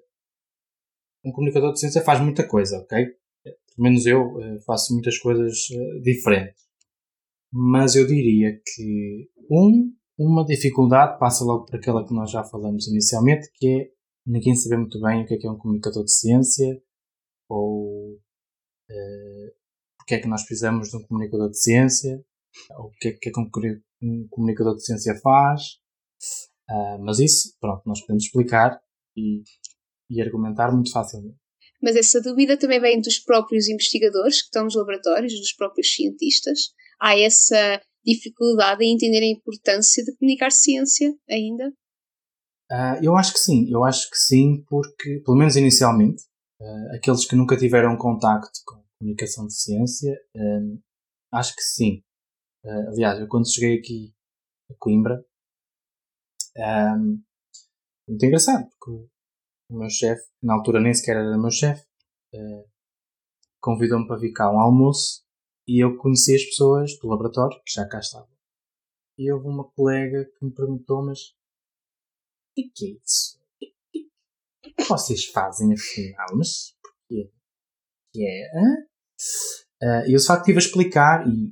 um 1.26 1.32
comunicador 1.32 1.74
de 1.74 1.80
ciência 1.80 2.02
faz 2.02 2.22
muita 2.22 2.48
coisa, 2.48 2.78
ok? 2.78 3.06
Pelo 3.06 3.90
menos 3.90 4.06
eu 4.06 4.34
faço 4.66 4.94
muitas 4.94 5.20
coisas 5.20 5.56
diferentes. 6.02 6.64
Mas 7.52 7.96
eu 7.96 8.08
diria 8.08 8.60
que, 8.66 9.30
um, 9.52 9.94
uma 10.18 10.46
dificuldade 10.46 11.20
passa 11.20 11.44
logo 11.44 11.66
por 11.66 11.76
aquela 11.76 12.06
que 12.06 12.14
nós 12.14 12.32
já 12.32 12.44
falamos 12.44 12.88
inicialmente, 12.88 13.50
que 13.54 13.68
é 13.68 13.92
ninguém 14.26 14.56
saber 14.56 14.78
muito 14.78 15.00
bem 15.00 15.24
o 15.24 15.28
que 15.28 15.36
é 15.36 15.38
que 15.38 15.48
é 15.48 15.52
um 15.52 15.58
comunicador 15.58 16.04
de 16.04 16.12
ciência 16.12 16.82
ou 17.50 18.16
uh, 18.16 19.58
porque 19.98 20.16
é 20.16 20.20
que 20.20 20.28
nós 20.28 20.44
precisamos 20.44 20.90
de 20.90 20.98
um 20.98 21.04
comunicador 21.04 21.50
de 21.50 21.60
ciência 21.60 22.24
ou 22.78 22.86
o 22.88 22.92
que 22.92 23.10
é 23.10 23.12
que, 23.12 23.30
é 23.30 23.32
que 23.32 23.40
um 24.02 24.28
comunicador 24.30 24.76
de 24.76 24.86
ciência 24.86 25.16
faz. 25.22 25.62
Uh, 26.70 27.00
mas 27.04 27.20
isso, 27.20 27.56
pronto, 27.60 27.84
nós 27.86 28.02
podemos 28.02 28.24
explicar 28.24 28.82
e, 29.16 29.44
e 30.10 30.22
argumentar 30.22 30.72
muito 30.72 30.92
facilmente. 30.92 31.38
Mas 31.82 31.96
essa 31.96 32.22
dúvida 32.22 32.58
também 32.58 32.80
vem 32.80 33.00
dos 33.00 33.20
próprios 33.20 33.68
investigadores 33.68 34.42
que 34.42 34.46
estão 34.46 34.64
nos 34.64 34.76
laboratórios, 34.76 35.38
dos 35.38 35.54
próprios 35.54 35.94
cientistas. 35.94 36.74
Há 37.00 37.20
essa 37.20 37.80
dificuldade 38.08 38.84
em 38.84 38.94
entender 38.94 39.20
a 39.20 39.30
importância 39.30 40.04
de 40.04 40.16
comunicar 40.16 40.52
ciência 40.52 41.14
ainda? 41.30 41.70
Uh, 42.72 43.04
eu 43.04 43.16
acho 43.16 43.34
que 43.34 43.40
sim, 43.40 43.70
eu 43.70 43.84
acho 43.84 44.10
que 44.10 44.18
sim, 44.18 44.64
porque, 44.68 45.22
pelo 45.26 45.38
menos 45.38 45.56
inicialmente, 45.56 46.24
uh, 46.62 46.96
aqueles 46.96 47.26
que 47.26 47.36
nunca 47.36 47.58
tiveram 47.58 47.98
contacto 47.98 48.60
com 48.66 48.84
comunicação 49.00 49.46
de 49.48 49.54
ciência, 49.54 50.18
um, 50.36 50.82
acho 51.34 51.56
que 51.56 51.62
sim. 51.62 52.02
Uh, 52.66 52.90
aliás, 52.90 53.20
eu 53.20 53.28
quando 53.28 53.52
cheguei 53.52 53.78
aqui 53.78 54.14
a 54.70 54.74
Coimbra, 54.80 55.24
um, 56.58 57.22
muito 58.08 58.26
engraçado, 58.26 58.68
porque 58.80 59.08
o 59.70 59.78
meu 59.78 59.90
chefe, 59.90 60.24
na 60.42 60.56
altura 60.56 60.82
nem 60.82 60.94
sequer 60.94 61.18
era 61.18 61.38
meu 61.38 61.52
chefe, 61.52 61.86
convidou-me 63.62 64.08
para 64.08 64.18
vir 64.18 64.32
cá 64.32 64.46
a 64.46 64.54
um 64.54 64.60
almoço 64.60 65.27
e 65.68 65.84
eu 65.84 65.98
conheci 65.98 66.36
as 66.36 66.44
pessoas 66.46 66.98
do 67.00 67.10
laboratório, 67.10 67.62
que 67.66 67.74
já 67.74 67.88
cá 67.88 68.00
estavam. 68.00 68.30
E 69.18 69.32
houve 69.32 69.48
uma 69.48 69.70
colega 69.72 70.26
que 70.26 70.46
me 70.46 70.54
perguntou, 70.54 71.06
mas 71.06 71.20
o 72.58 72.72
que 72.74 72.86
é 72.86 72.90
isso? 73.04 73.40
O 73.62 74.76
que 74.76 74.84
vocês 74.88 75.26
fazem 75.26 75.74
afinal? 75.74 76.28
Mas 76.36 76.76
porquê? 76.82 77.32
Que 78.14 78.26
é? 78.26 78.52
Uh, 79.84 80.10
e 80.10 80.14
eu 80.14 80.22
facto 80.22 80.42
estive 80.42 80.58
a 80.58 80.60
explicar 80.60 81.28
e, 81.28 81.52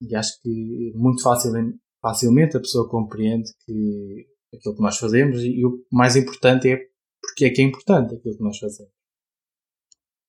e 0.00 0.14
acho 0.14 0.40
que 0.42 0.92
muito 0.94 1.22
facilmente, 1.22 1.78
facilmente 2.00 2.56
a 2.56 2.60
pessoa 2.60 2.88
compreende 2.88 3.50
que 3.64 4.26
aquilo 4.54 4.76
que 4.76 4.82
nós 4.82 4.98
fazemos 4.98 5.38
e, 5.40 5.48
e 5.48 5.66
o 5.66 5.84
mais 5.90 6.16
importante 6.16 6.70
é 6.70 6.78
porque 7.20 7.46
é 7.46 7.50
que 7.50 7.60
é 7.60 7.64
importante 7.64 8.14
aquilo 8.14 8.36
que 8.36 8.44
nós 8.44 8.58
fazemos. 8.58 8.92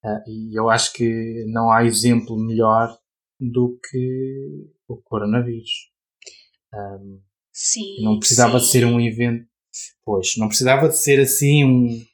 Uh, 0.03 0.29
e 0.29 0.57
eu 0.59 0.69
acho 0.69 0.93
que 0.93 1.45
não 1.47 1.71
há 1.71 1.83
exemplo 1.83 2.37
melhor 2.37 2.97
do 3.39 3.79
que 3.89 4.67
o 4.87 4.97
coronavírus. 4.97 5.91
Um, 6.73 7.21
sim. 7.51 8.03
Não 8.03 8.19
precisava 8.19 8.59
sim. 8.59 8.65
de 8.65 8.71
ser 8.71 8.85
um 8.85 8.99
evento. 8.99 9.47
Pois, 10.03 10.35
não 10.37 10.47
precisava 10.47 10.89
de 10.89 10.97
ser 10.97 11.19
assim 11.19 11.63
um. 11.63 12.05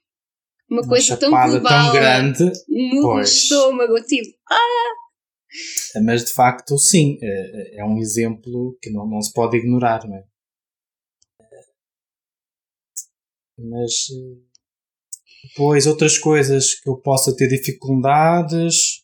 Uma, 0.69 0.81
uma 0.81 0.87
coisa 0.87 1.15
tão 1.17 1.29
global, 1.29 1.61
tão 1.61 1.93
grande. 1.93 2.51
No 2.67 3.19
estômago, 3.19 3.95
tipo. 4.03 4.37
Ah! 4.49 5.99
Mas 6.03 6.25
de 6.25 6.33
facto, 6.33 6.77
sim, 6.77 7.17
é, 7.21 7.79
é 7.79 7.85
um 7.85 7.99
exemplo 7.99 8.77
que 8.81 8.89
não, 8.89 9.07
não 9.07 9.21
se 9.21 9.31
pode 9.31 9.57
ignorar, 9.57 10.07
não 10.07 10.15
é? 10.15 10.25
Mas 13.55 14.07
depois 15.43 15.85
outras 15.85 16.17
coisas 16.17 16.73
que 16.73 16.89
eu 16.89 16.97
possa 16.97 17.35
ter 17.35 17.47
dificuldades 17.47 19.02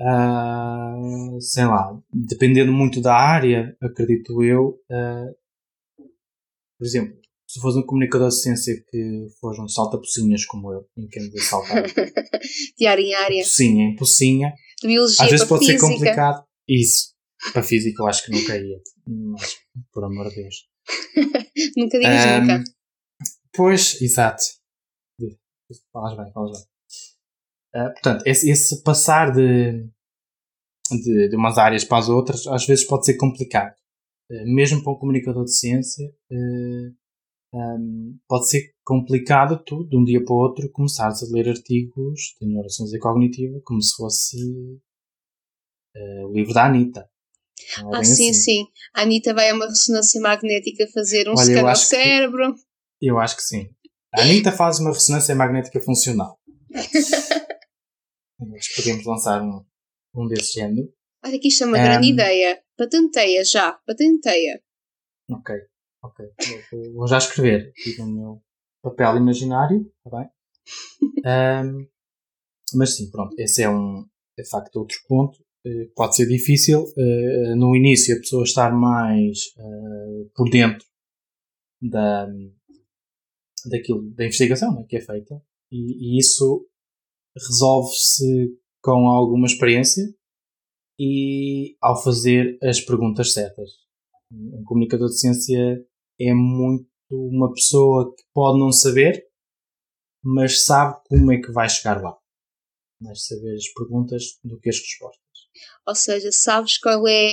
Uh, 0.00 1.40
sei 1.40 1.64
lá, 1.64 1.98
dependendo 2.12 2.72
muito 2.72 3.00
da 3.00 3.14
área, 3.14 3.76
acredito 3.82 4.42
eu. 4.42 4.80
Uh, 4.90 5.34
por 6.78 6.86
exemplo, 6.86 7.18
se 7.48 7.60
fosse 7.60 7.78
um 7.78 7.82
comunicador 7.86 8.28
de 8.28 8.40
ciência 8.40 8.74
que 8.88 9.26
fosse 9.40 9.60
um 9.60 9.66
salta-pocinhas 9.66 10.44
como 10.44 10.72
eu, 10.72 10.86
em 10.96 11.08
que 11.08 11.18
a 11.18 11.42
saltar 11.42 11.82
de 12.78 12.86
área 12.86 13.02
em 13.02 13.14
área, 13.14 13.42
pocinha 13.42 13.84
em 13.88 13.96
pocinha, 13.96 14.52
biologia 14.82 15.24
às 15.24 15.30
vezes 15.30 15.46
pode 15.46 15.66
física. 15.66 15.86
ser 15.86 15.92
complicado. 15.92 16.44
Isso, 16.68 17.14
para 17.52 17.62
física 17.62 18.02
eu 18.02 18.06
acho 18.06 18.24
que 18.24 18.32
nunca 18.32 18.56
ia, 18.56 18.80
mas, 19.06 19.56
por 19.92 20.04
amor 20.04 20.28
de 20.28 20.36
Deus. 20.36 20.68
nunca 21.76 21.98
digas 21.98 22.24
um, 22.24 22.40
nunca. 22.40 22.64
Pois, 23.52 24.00
exato. 24.00 24.44
Falas 25.92 26.16
bem, 26.16 26.32
falas 26.32 26.52
bem. 26.52 26.77
Uh, 27.78 27.92
portanto, 27.92 28.26
esse, 28.26 28.50
esse 28.50 28.82
passar 28.82 29.30
de, 29.30 29.86
de, 30.90 31.28
de, 31.28 31.36
umas 31.36 31.58
áreas 31.58 31.84
para 31.84 31.98
as 31.98 32.08
outras 32.08 32.46
às 32.48 32.66
vezes 32.66 32.84
pode 32.84 33.04
ser 33.06 33.16
complicado. 33.16 33.72
Uh, 34.30 34.54
mesmo 34.54 34.82
para 34.82 34.92
um 34.92 34.98
comunicador 34.98 35.44
de 35.44 35.56
ciência, 35.56 36.08
uh, 36.30 36.94
ah, 37.54 37.76
um, 37.78 38.18
pode 38.28 38.48
ser 38.48 38.74
complicado 38.84 39.62
tu, 39.64 39.88
de 39.88 39.96
um 39.96 40.04
dia 40.04 40.22
para 40.22 40.34
o 40.34 40.38
outro, 40.38 40.70
começares 40.70 41.22
a 41.22 41.26
ler 41.32 41.48
artigos 41.48 42.34
de 42.40 42.46
neurociência 42.46 42.98
cognitiva 42.98 43.60
como 43.64 43.80
se 43.80 43.94
fosse 43.96 44.36
o 46.24 46.32
livro 46.32 46.52
da 46.52 46.66
Anitta. 46.66 47.08
Ah, 47.92 48.04
sim, 48.04 48.30
assim. 48.30 48.32
sim. 48.34 48.64
A 48.94 49.02
Anitta 49.02 49.34
vai 49.34 49.50
a 49.50 49.54
uma 49.54 49.66
ressonância 49.66 50.20
magnética 50.20 50.86
fazer 50.92 51.28
um 51.28 51.32
Olha, 51.32 51.42
scan 51.42 51.68
ao 51.68 51.76
cérebro. 51.76 52.54
Que, 53.00 53.10
eu 53.10 53.18
acho 53.18 53.36
que 53.36 53.42
sim. 53.42 53.68
A 54.14 54.22
Anitta 54.22 54.52
faz 54.52 54.78
uma 54.78 54.92
ressonância 54.92 55.34
magnética 55.34 55.80
funcional. 55.80 56.38
Podemos 58.38 59.04
lançar 59.04 59.42
um, 59.42 59.64
um 60.14 60.26
desse 60.28 60.54
género. 60.54 60.92
Olha, 61.24 61.36
aqui 61.36 61.48
isto 61.48 61.64
é 61.64 61.66
uma 61.66 61.78
um, 61.78 61.82
grande 61.82 62.08
ideia. 62.08 62.62
Patenteia 62.76 63.44
já, 63.44 63.72
patenteia. 63.86 64.62
Ok, 65.30 65.54
ok. 66.02 66.26
Vou, 66.70 66.92
vou 66.94 67.08
já 67.08 67.18
escrever 67.18 67.70
aqui 67.70 67.98
no 67.98 68.06
meu 68.06 68.42
papel 68.82 69.16
imaginário, 69.16 69.92
está 70.04 70.18
bem? 70.18 70.28
um, 71.66 71.88
mas 72.74 72.96
sim, 72.96 73.10
pronto, 73.10 73.34
esse 73.38 73.62
é 73.62 73.68
um, 73.68 74.06
é 74.38 74.42
de 74.42 74.48
facto 74.48 74.76
outro 74.76 74.98
ponto. 75.08 75.38
Uh, 75.66 75.92
pode 75.96 76.14
ser 76.14 76.26
difícil 76.26 76.84
uh, 76.84 77.56
no 77.56 77.74
início 77.74 78.14
a 78.14 78.20
pessoa 78.20 78.44
estar 78.44 78.70
mais 78.72 79.38
uh, 79.56 80.30
por 80.34 80.48
dentro 80.48 80.86
da, 81.82 82.28
daquilo, 83.66 84.08
da 84.14 84.24
investigação 84.24 84.72
né, 84.74 84.84
que 84.88 84.96
é 84.96 85.00
feita 85.00 85.42
e, 85.70 86.14
e 86.14 86.18
isso 86.18 86.68
resolve-se 87.46 88.58
com 88.82 89.08
alguma 89.08 89.46
experiência 89.46 90.04
e 90.98 91.76
ao 91.80 92.02
fazer 92.02 92.58
as 92.62 92.80
perguntas 92.80 93.32
certas. 93.32 93.70
Um 94.30 94.62
comunicador 94.64 95.08
de 95.08 95.18
ciência 95.18 95.84
é 96.20 96.34
muito 96.34 96.88
uma 97.10 97.52
pessoa 97.52 98.14
que 98.14 98.22
pode 98.34 98.58
não 98.58 98.72
saber, 98.72 99.26
mas 100.22 100.64
sabe 100.64 101.00
como 101.08 101.32
é 101.32 101.40
que 101.40 101.52
vai 101.52 101.68
chegar 101.68 102.02
lá. 102.02 102.16
Mais 103.00 103.24
saber 103.24 103.54
as 103.54 103.68
perguntas 103.72 104.38
do 104.44 104.58
que 104.58 104.68
as 104.68 104.78
respostas. 104.78 105.22
Ou 105.86 105.94
seja, 105.94 106.30
sabes 106.32 106.78
qual 106.78 107.06
é, 107.06 107.30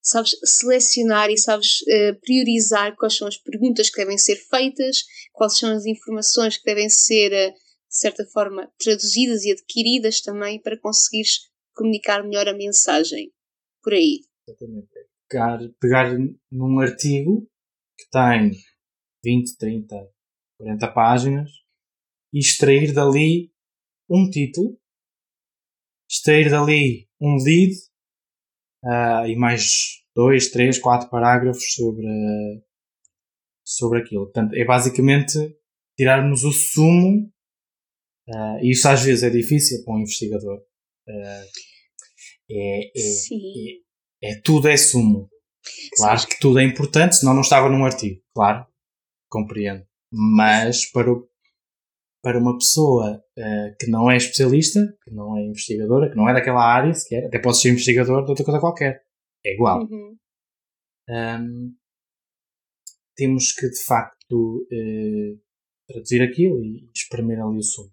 sabes 0.00 0.30
selecionar 0.44 1.28
e 1.30 1.36
sabes 1.36 1.80
uh, 1.82 2.18
priorizar 2.20 2.96
quais 2.96 3.16
são 3.16 3.26
as 3.26 3.36
perguntas 3.36 3.90
que 3.90 3.96
devem 3.96 4.16
ser 4.16 4.36
feitas, 4.36 5.04
quais 5.32 5.58
são 5.58 5.72
as 5.72 5.84
informações 5.84 6.56
que 6.56 6.64
devem 6.64 6.88
ser 6.88 7.32
uh, 7.32 7.54
de 7.98 8.02
certa 8.02 8.24
forma, 8.26 8.72
traduzidas 8.78 9.44
e 9.44 9.50
adquiridas 9.50 10.20
também 10.20 10.62
para 10.62 10.78
conseguires 10.78 11.50
comunicar 11.74 12.22
melhor 12.22 12.46
a 12.46 12.54
mensagem. 12.54 13.32
Por 13.82 13.92
aí. 13.92 14.20
Exatamente. 14.46 14.88
Pegar, 15.28 15.58
pegar 15.80 16.18
num 16.50 16.78
artigo 16.78 17.50
que 17.98 18.08
tem 18.10 18.52
20, 19.24 19.58
30, 19.58 20.08
40 20.58 20.92
páginas 20.92 21.50
e 22.32 22.38
extrair 22.38 22.94
dali 22.94 23.52
um 24.08 24.30
título, 24.30 24.78
extrair 26.08 26.50
dali 26.50 27.08
um 27.20 27.34
lead 27.42 27.74
uh, 28.84 29.26
e 29.26 29.34
mais 29.36 30.04
dois, 30.14 30.50
três, 30.50 30.78
quatro 30.78 31.10
parágrafos 31.10 31.74
sobre, 31.74 32.06
sobre 33.64 34.00
aquilo. 34.00 34.26
Portanto, 34.26 34.54
é 34.54 34.64
basicamente 34.64 35.36
tirarmos 35.96 36.44
o 36.44 36.52
sumo 36.52 37.28
Uh, 38.28 38.62
isso 38.62 38.86
às 38.86 39.02
vezes 39.02 39.22
é 39.22 39.30
difícil 39.30 39.82
para 39.84 39.94
um 39.94 40.00
investigador. 40.00 40.58
Uh, 41.08 41.46
é, 42.50 42.80
é, 42.80 42.82
é, 42.94 44.32
é, 44.32 44.40
tudo 44.42 44.68
é 44.68 44.76
sumo. 44.76 45.30
Claro 45.96 46.18
Sim. 46.18 46.28
que 46.28 46.38
tudo 46.38 46.58
é 46.58 46.64
importante, 46.64 47.16
senão 47.16 47.34
não 47.34 47.40
estava 47.40 47.68
num 47.68 47.84
artigo, 47.84 48.20
claro. 48.34 48.66
compreendo. 49.30 49.84
Mas 50.12 50.90
para, 50.90 51.10
o, 51.10 51.28
para 52.22 52.38
uma 52.38 52.56
pessoa 52.56 53.16
uh, 53.16 53.76
que 53.78 53.90
não 53.90 54.10
é 54.10 54.16
especialista, 54.16 54.80
que 55.02 55.10
não 55.10 55.36
é 55.36 55.44
investigadora, 55.44 56.10
que 56.10 56.16
não 56.16 56.28
é 56.28 56.34
daquela 56.34 56.62
área 56.62 56.92
sequer, 56.92 57.26
até 57.26 57.38
pode 57.38 57.58
ser 57.58 57.70
investigador 57.70 58.24
de 58.24 58.30
outra 58.30 58.44
coisa 58.44 58.60
qualquer. 58.60 59.02
É 59.44 59.54
igual. 59.54 59.86
Uhum. 59.90 60.16
Um, 61.08 61.74
temos 63.16 63.52
que, 63.52 63.68
de 63.68 63.82
facto, 63.84 64.66
traduzir 65.88 66.22
aquilo 66.22 66.62
e 66.62 66.88
espremer 66.94 67.40
ali 67.40 67.58
o 67.58 67.62
sumo. 67.62 67.90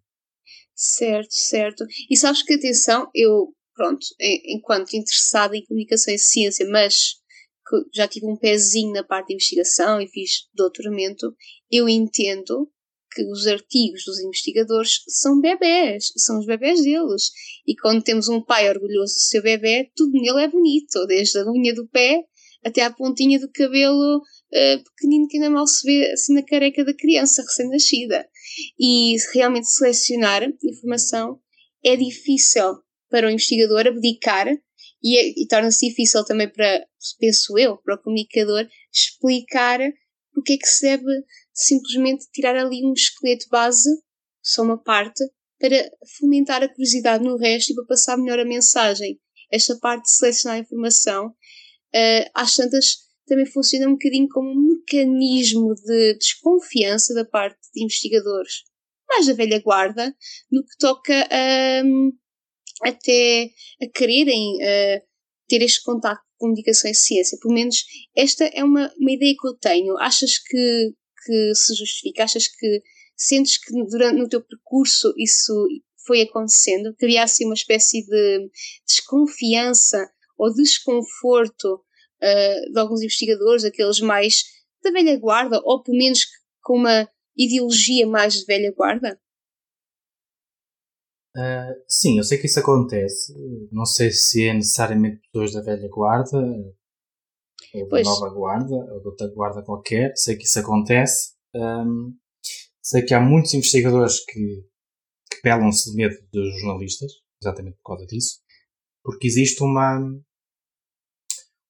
Certo, 0.76 1.32
certo. 1.32 1.86
E 2.10 2.18
sabes 2.18 2.44
que, 2.44 2.54
atenção, 2.54 3.10
eu, 3.16 3.54
pronto, 3.74 4.06
enquanto 4.20 4.94
interessada 4.94 5.56
em 5.56 5.66
comunicação 5.66 6.14
e 6.14 6.20
ciência, 6.20 6.68
mas 6.70 7.16
que 7.68 7.78
já 7.96 8.08
tive 8.08 8.28
um 8.28 8.38
pezinho 8.38 8.92
na 8.92 9.04
parte 9.04 9.28
de 9.28 9.36
investigação 9.36 10.00
e 10.00 10.08
fiz 10.08 10.48
doutoramento, 10.54 11.34
eu 11.72 11.88
entendo 11.90 12.70
que 13.12 13.24
os 13.32 13.48
artigos 13.48 14.04
dos 14.06 14.20
investigadores 14.20 15.02
são 15.08 15.40
bebés, 15.40 16.12
são 16.18 16.38
os 16.40 16.46
bebés 16.46 16.84
deles. 16.84 17.32
E 17.66 17.74
quando 17.76 18.04
temos 18.04 18.28
um 18.28 18.44
pai 18.44 18.70
orgulhoso 18.70 19.14
do 19.16 19.22
seu 19.22 19.42
bebê, 19.42 19.90
tudo 19.96 20.12
nele 20.12 20.44
é 20.44 20.48
bonito, 20.50 21.06
desde 21.08 21.40
a 21.40 21.50
unha 21.50 21.74
do 21.74 21.88
pé 21.88 22.22
até 22.66 22.82
à 22.82 22.92
pontinha 22.92 23.40
do 23.40 23.50
cabelo 23.52 24.18
uh, 24.18 24.84
pequenino 24.84 25.28
que 25.28 25.38
ainda 25.38 25.52
mal 25.52 25.68
se 25.68 25.86
vê 25.86 26.12
assim 26.12 26.34
na 26.34 26.44
careca 26.44 26.84
da 26.84 26.94
criança 26.96 27.44
recém-nascida. 27.44 28.28
E 28.80 29.16
realmente 29.34 29.68
selecionar 29.68 30.44
informação 30.64 31.40
é 31.84 31.96
difícil 31.96 32.78
para 33.10 33.28
o 33.28 33.30
investigador 33.30 33.88
abdicar 33.88 34.48
e, 35.04 35.18
é, 35.18 35.42
e 35.42 35.48
torna-se 35.48 35.88
difícil 35.88 36.26
também 36.26 36.50
para, 36.50 36.86
penso 37.20 37.58
eu, 37.58 37.78
para 37.78 37.96
o 37.96 38.02
comunicador 38.02 38.68
explicar 38.92 39.80
porque 40.36 40.54
é 40.54 40.58
que 40.58 40.68
se 40.68 40.82
deve 40.82 41.24
simplesmente 41.54 42.26
tirar 42.34 42.56
ali 42.58 42.86
um 42.86 42.94
esqueleto 42.94 43.48
base, 43.50 43.90
só 44.44 44.62
uma 44.62 44.78
parte, 44.78 45.24
para 45.58 45.90
fomentar 46.20 46.62
a 46.62 46.68
curiosidade 46.68 47.24
no 47.24 47.38
resto 47.38 47.72
e 47.72 47.76
para 47.76 47.86
passar 47.86 48.18
melhor 48.18 48.40
a 48.40 48.46
mensagem. 48.46 49.18
Esta 49.50 49.78
parte 49.80 50.04
de 50.04 50.12
selecionar 50.12 50.58
a 50.58 50.62
informação, 50.62 51.28
uh, 51.28 52.30
às 52.34 52.54
tantas, 52.54 52.98
também 53.26 53.46
funciona 53.46 53.88
um 53.88 53.94
bocadinho 53.94 54.28
como 54.30 54.50
um 54.50 54.76
mecanismo 54.76 55.74
de 55.74 56.18
desconfiança 56.18 57.14
da 57.14 57.24
parte 57.24 57.58
de 57.76 57.84
investigadores, 57.84 58.64
mais 59.08 59.28
da 59.28 59.34
velha 59.34 59.60
guarda, 59.60 60.16
no 60.52 60.64
que 60.64 60.78
toca 60.80 61.28
a. 61.30 61.84
Um, 61.84 62.12
até 62.84 63.50
a 63.82 63.88
quererem 63.94 64.56
uh, 64.56 65.02
ter 65.48 65.62
este 65.62 65.82
contato 65.84 66.20
com 66.38 66.48
comunicação 66.48 66.90
e 66.90 66.96
ciência. 66.96 67.38
Pelo 67.42 67.54
menos 67.54 67.78
esta 68.16 68.46
é 68.46 68.64
uma, 68.64 68.92
uma 69.00 69.12
ideia 69.12 69.34
que 69.40 69.48
eu 69.48 69.54
tenho. 69.58 69.98
Achas 69.98 70.38
que, 70.38 70.94
que 71.26 71.56
se 71.56 71.76
justifica? 71.76 72.24
Achas 72.24 72.48
que 72.48 72.82
sentes 73.16 73.58
que 73.58 73.72
durante 73.90 74.20
no 74.20 74.28
teu 74.28 74.44
percurso 74.44 75.14
isso 75.18 75.54
foi 76.06 76.22
acontecendo? 76.22 76.94
Que 76.98 77.06
havia 77.06 77.24
assim 77.24 77.46
uma 77.46 77.54
espécie 77.54 78.06
de 78.06 78.50
desconfiança 78.86 80.10
ou 80.38 80.54
desconforto 80.54 81.76
uh, 81.76 82.74
de 82.74 82.80
alguns 82.80 83.02
investigadores, 83.02 83.64
aqueles 83.64 84.02
mais 84.02 84.44
da 84.84 84.92
velha 84.92 85.18
guarda, 85.18 85.62
ou 85.64 85.82
pelo 85.82 85.98
menos 85.98 86.26
com 86.62 86.78
uma 86.78 87.10
ideologia 87.38 88.08
mais 88.08 88.36
de 88.36 88.45
velha 88.45 88.74
guarda? 88.76 89.19
Uh, 91.36 91.76
sim, 91.88 92.17
eu 92.17 92.24
sei 92.24 92.38
que 92.38 92.48
isso 92.48 92.60
acontece. 92.60 93.34
Não 93.71 93.86
sei 93.86 94.10
se 94.12 94.48
é 94.48 94.54
necessariamente 94.54 95.19
pessoas 95.32 95.52
da 95.54 95.62
velha 95.62 95.89
guarda, 95.89 96.38
ou 97.74 97.89
da 97.89 98.02
nova 98.04 98.30
guarda, 98.30 98.76
ou 98.76 99.02
de 99.02 99.08
outra 99.08 99.28
guarda 99.28 99.62
qualquer. 99.63 100.13
Sei 100.15 100.38
que 100.38 100.45
isso 100.45 100.60
acontece. 100.60 101.34
Um, 101.54 102.15
sei 102.82 103.02
que 103.02 103.13
há 103.13 103.19
muitos 103.19 103.54
investigadores 103.54 104.24
que, 104.26 104.65
que 105.30 105.41
pelam-se 105.41 105.91
de 105.91 105.98
medo 105.98 106.15
dos 106.32 106.60
jornalistas, 106.62 107.12
exatamente 107.41 107.78
por 107.78 107.95
causa 107.95 108.06
disso, 108.06 108.39
porque 109.04 109.28
existe 109.28 109.62
uma, 109.63 110.00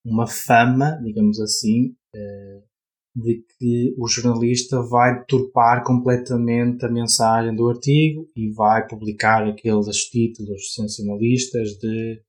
uma 0.05 0.27
fama, 0.27 0.99
digamos 1.03 1.39
assim, 1.39 1.95
uh, 2.15 2.74
de 3.15 3.45
que 3.57 3.95
o 3.97 4.07
jornalista 4.07 4.81
vai 4.81 5.19
deturpar 5.19 5.85
completamente 5.85 6.85
a 6.85 6.91
mensagem 6.91 7.55
do 7.55 7.69
artigo 7.69 8.29
e 8.35 8.51
vai 8.51 8.85
publicar 8.85 9.47
aqueles 9.47 10.09
títulos 10.09 10.73
sensacionalistas 10.73 11.77
de 11.79 12.21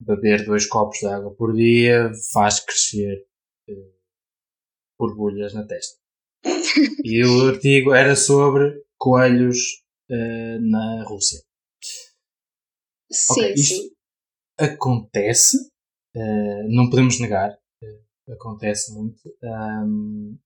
beber 0.00 0.44
dois 0.44 0.66
copos 0.66 0.98
de 0.98 1.06
água 1.06 1.34
por 1.34 1.52
dia 1.52 2.12
faz 2.32 2.60
crescer 2.60 3.26
eh, 3.68 3.92
borbulhas 4.98 5.52
na 5.52 5.66
testa. 5.66 5.98
e 7.04 7.24
o 7.24 7.48
artigo 7.48 7.92
era 7.92 8.14
sobre 8.14 8.84
coelhos 8.96 9.82
eh, 10.08 10.58
na 10.60 11.04
Rússia. 11.08 11.40
Sim, 13.10 13.32
okay, 13.32 13.54
isto 13.54 13.82
sim. 13.82 13.90
acontece, 14.58 15.56
uh, 16.16 16.68
não 16.68 16.90
podemos 16.90 17.20
negar, 17.20 17.56
acontece 18.28 18.92
muito. 18.92 19.22
Um, 19.42 20.38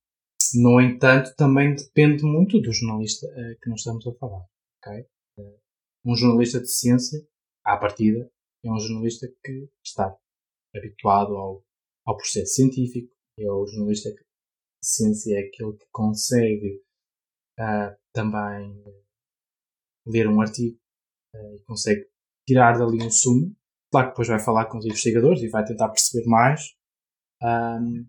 no 0.54 0.80
entanto, 0.80 1.34
também 1.36 1.74
depende 1.74 2.22
muito 2.22 2.60
do 2.60 2.72
jornalista 2.72 3.26
uh, 3.26 3.60
que 3.60 3.68
nós 3.68 3.80
estamos 3.80 4.06
a 4.06 4.14
falar. 4.14 4.44
Okay? 4.78 5.06
Uh, 5.38 5.60
um 6.04 6.16
jornalista 6.16 6.60
de 6.60 6.70
ciência, 6.70 7.26
à 7.64 7.76
partida, 7.76 8.30
é 8.64 8.70
um 8.70 8.78
jornalista 8.78 9.28
que 9.44 9.68
está 9.84 10.16
habituado 10.74 11.36
ao, 11.36 11.64
ao 12.06 12.16
processo 12.16 12.54
científico, 12.54 13.12
é 13.38 13.50
o 13.50 13.66
jornalista 13.66 14.10
que 14.10 14.22
de 14.80 14.88
ciência 14.88 15.36
é 15.36 15.40
aquele 15.40 15.72
que 15.76 15.86
consegue 15.90 16.82
uh, 17.58 17.96
também 18.12 18.82
ler 20.06 20.28
um 20.28 20.40
artigo 20.40 20.78
e 21.54 21.62
consegue 21.64 22.08
tirar 22.46 22.78
dali 22.78 23.04
um 23.04 23.10
sumo. 23.10 23.54
Claro 23.90 24.08
que 24.08 24.12
depois 24.12 24.28
vai 24.28 24.38
falar 24.38 24.66
com 24.66 24.78
os 24.78 24.86
investigadores 24.86 25.42
e 25.42 25.48
vai 25.48 25.64
tentar 25.64 25.88
perceber 25.88 26.26
mais, 26.26 26.74
um, 27.42 28.06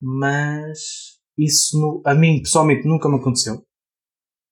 mas 0.00 1.20
isso 1.38 1.78
no, 1.78 2.02
a 2.06 2.14
mim 2.14 2.40
pessoalmente 2.42 2.86
nunca 2.86 3.08
me 3.08 3.16
aconteceu. 3.16 3.66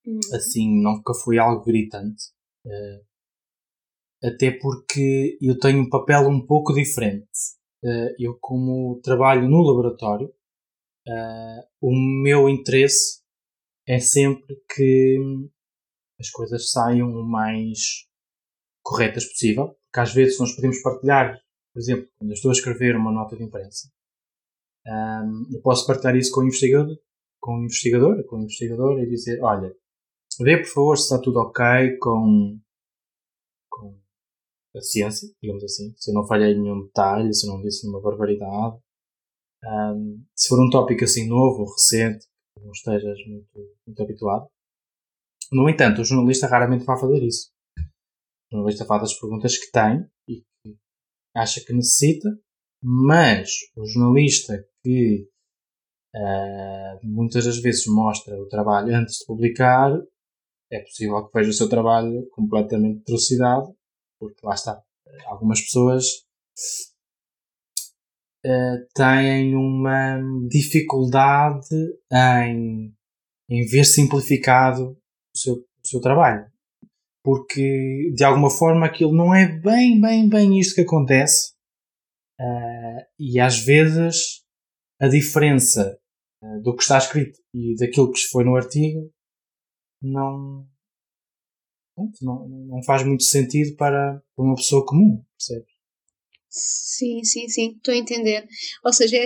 Uhum. 0.06 0.20
Assim, 0.34 0.82
nunca 0.82 1.14
foi 1.14 1.38
algo 1.38 1.64
gritante. 1.64 2.24
Uh, 2.66 3.08
até 4.24 4.50
porque 4.50 5.38
eu 5.40 5.58
tenho 5.58 5.80
um 5.80 5.88
papel 5.88 6.28
um 6.28 6.44
pouco 6.44 6.74
diferente. 6.74 7.28
Uh, 7.84 8.14
eu, 8.18 8.36
como 8.40 9.00
trabalho 9.02 9.48
no 9.48 9.62
laboratório, 9.62 10.28
uh, 10.28 11.62
o 11.80 11.92
meu 12.22 12.48
interesse 12.48 13.22
é 13.86 13.98
sempre 13.98 14.56
que 14.74 15.18
as 16.18 16.30
coisas 16.30 16.70
saiam 16.70 17.08
o 17.08 17.24
mais 17.24 18.06
corretas 18.82 19.24
possível, 19.26 19.68
porque 19.68 20.00
às 20.00 20.12
vezes 20.12 20.38
nós 20.38 20.54
podemos 20.54 20.82
partilhar 20.82 21.38
por 21.72 21.80
exemplo, 21.80 22.08
quando 22.18 22.30
eu 22.30 22.34
estou 22.34 22.50
a 22.50 22.52
escrever 22.52 22.96
uma 22.96 23.12
nota 23.12 23.36
de 23.36 23.44
imprensa, 23.44 23.88
um, 24.86 25.46
eu 25.52 25.60
posso 25.60 25.86
partilhar 25.86 26.16
isso 26.16 26.32
com 26.32 26.40
o 26.40 26.44
investigador, 26.44 26.98
com 27.40 27.58
o 27.58 27.64
investigador, 27.64 28.24
com 28.24 28.36
o 28.36 28.42
investigador 28.42 28.98
e 29.00 29.08
dizer, 29.08 29.42
olha, 29.42 29.74
vê 30.40 30.56
por 30.58 30.68
favor 30.68 30.96
se 30.96 31.04
está 31.04 31.20
tudo 31.20 31.40
ok 31.40 31.96
com, 31.98 32.58
com 33.70 33.98
a 34.76 34.80
ciência, 34.80 35.28
digamos 35.42 35.62
assim, 35.64 35.94
se 35.96 36.10
eu 36.10 36.14
não 36.14 36.26
falhei 36.26 36.54
nenhum 36.54 36.84
detalhe, 36.84 37.34
se 37.34 37.46
eu 37.46 37.52
não 37.52 37.62
disse 37.62 37.84
nenhuma 37.84 38.02
barbaridade. 38.02 38.78
Um, 39.64 40.24
se 40.36 40.48
for 40.48 40.60
um 40.60 40.70
tópico 40.70 41.04
assim 41.04 41.28
novo 41.28 41.64
recente, 41.64 42.26
não 42.60 42.70
estejas 42.72 43.18
muito, 43.26 43.76
muito 43.86 44.02
habituado. 44.02 44.48
No 45.50 45.68
entanto, 45.68 46.00
o 46.00 46.04
jornalista 46.04 46.46
raramente 46.46 46.84
vai 46.84 46.98
fazer 46.98 47.22
isso. 47.22 47.50
O 48.50 48.56
jornalista 48.56 48.84
faz 48.84 49.02
as 49.02 49.18
perguntas 49.18 49.58
que 49.58 49.70
tem 49.70 50.08
acha 51.34 51.60
que 51.64 51.72
necessita, 51.72 52.28
mas 52.82 53.50
o 53.76 53.84
jornalista 53.86 54.64
que 54.82 55.28
uh, 56.14 57.06
muitas 57.06 57.44
das 57.44 57.60
vezes 57.60 57.86
mostra 57.86 58.36
o 58.40 58.48
trabalho 58.48 58.94
antes 58.94 59.18
de 59.18 59.26
publicar, 59.26 59.92
é 60.70 60.80
possível 60.80 61.26
que 61.26 61.38
veja 61.38 61.50
o 61.50 61.54
seu 61.54 61.68
trabalho 61.68 62.28
completamente 62.30 63.00
atrocidade, 63.00 63.72
porque 64.18 64.44
lá 64.44 64.54
está, 64.54 64.82
algumas 65.26 65.60
pessoas 65.60 66.04
uh, 68.44 68.86
têm 68.94 69.54
uma 69.54 70.20
dificuldade 70.48 71.74
em, 72.12 72.94
em 73.48 73.66
ver 73.66 73.84
simplificado 73.84 74.96
o 75.34 75.38
seu, 75.38 75.54
o 75.54 75.88
seu 75.88 76.00
trabalho 76.00 76.50
porque 77.28 78.10
de 78.14 78.24
alguma 78.24 78.48
forma 78.48 78.86
aquilo 78.86 79.14
não 79.14 79.34
é 79.34 79.46
bem, 79.46 80.00
bem, 80.00 80.26
bem 80.26 80.58
isto 80.58 80.76
que 80.76 80.80
acontece. 80.80 81.52
Uh, 82.40 83.04
e 83.18 83.38
às 83.38 83.58
vezes 83.58 84.42
a 84.98 85.08
diferença 85.08 86.00
uh, 86.42 86.62
do 86.62 86.74
que 86.74 86.80
está 86.80 86.96
escrito 86.96 87.38
e 87.52 87.74
daquilo 87.76 88.10
que 88.10 88.20
foi 88.30 88.44
no 88.44 88.56
artigo 88.56 89.12
não, 90.00 90.66
não, 92.22 92.48
não 92.48 92.82
faz 92.82 93.04
muito 93.04 93.24
sentido 93.24 93.76
para, 93.76 94.22
para 94.34 94.44
uma 94.46 94.54
pessoa 94.54 94.86
comum, 94.86 95.22
percebes? 95.36 95.70
Sim, 96.48 97.22
sim, 97.24 97.46
sim, 97.46 97.72
estou 97.76 97.92
a 97.92 97.98
entender. 97.98 98.48
Ou 98.82 98.92
seja, 98.94 99.18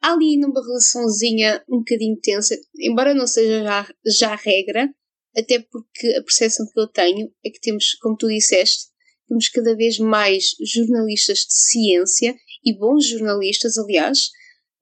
há 0.00 0.14
ali 0.14 0.38
numa 0.38 0.62
relaçãozinha 0.62 1.62
um 1.68 1.80
bocadinho 1.80 2.18
tensa, 2.22 2.56
embora 2.78 3.12
não 3.12 3.26
seja 3.26 3.62
já, 3.62 3.86
já 4.06 4.34
regra, 4.34 4.88
até 5.36 5.60
porque 5.60 6.08
a 6.16 6.22
percepção 6.22 6.66
que 6.66 6.80
eu 6.80 6.88
tenho 6.88 7.32
é 7.44 7.50
que 7.50 7.60
temos, 7.60 7.94
como 8.00 8.16
tu 8.16 8.28
disseste, 8.28 8.90
temos 9.28 9.48
cada 9.48 9.76
vez 9.76 9.98
mais 9.98 10.56
jornalistas 10.60 11.38
de 11.38 11.54
ciência 11.54 12.36
e 12.64 12.76
bons 12.76 13.06
jornalistas, 13.06 13.78
aliás. 13.78 14.30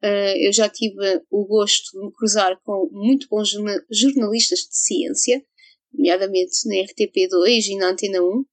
Uh, 0.03 0.37
eu 0.39 0.53
já 0.53 0.69
tive 0.69 1.23
o 1.29 1.45
gosto 1.45 1.91
de 1.93 2.07
me 2.07 2.13
cruzar 2.13 2.59
com 2.63 2.89
muito 2.93 3.27
bons 3.29 3.51
jornalistas 3.91 4.61
de 4.61 4.77
ciência, 4.77 5.45
nomeadamente 5.93 6.67
na 6.67 6.77
RTP2 6.77 7.67
e 7.67 7.77
na 7.77 7.91
Antena 7.91 8.23
1. 8.23 8.45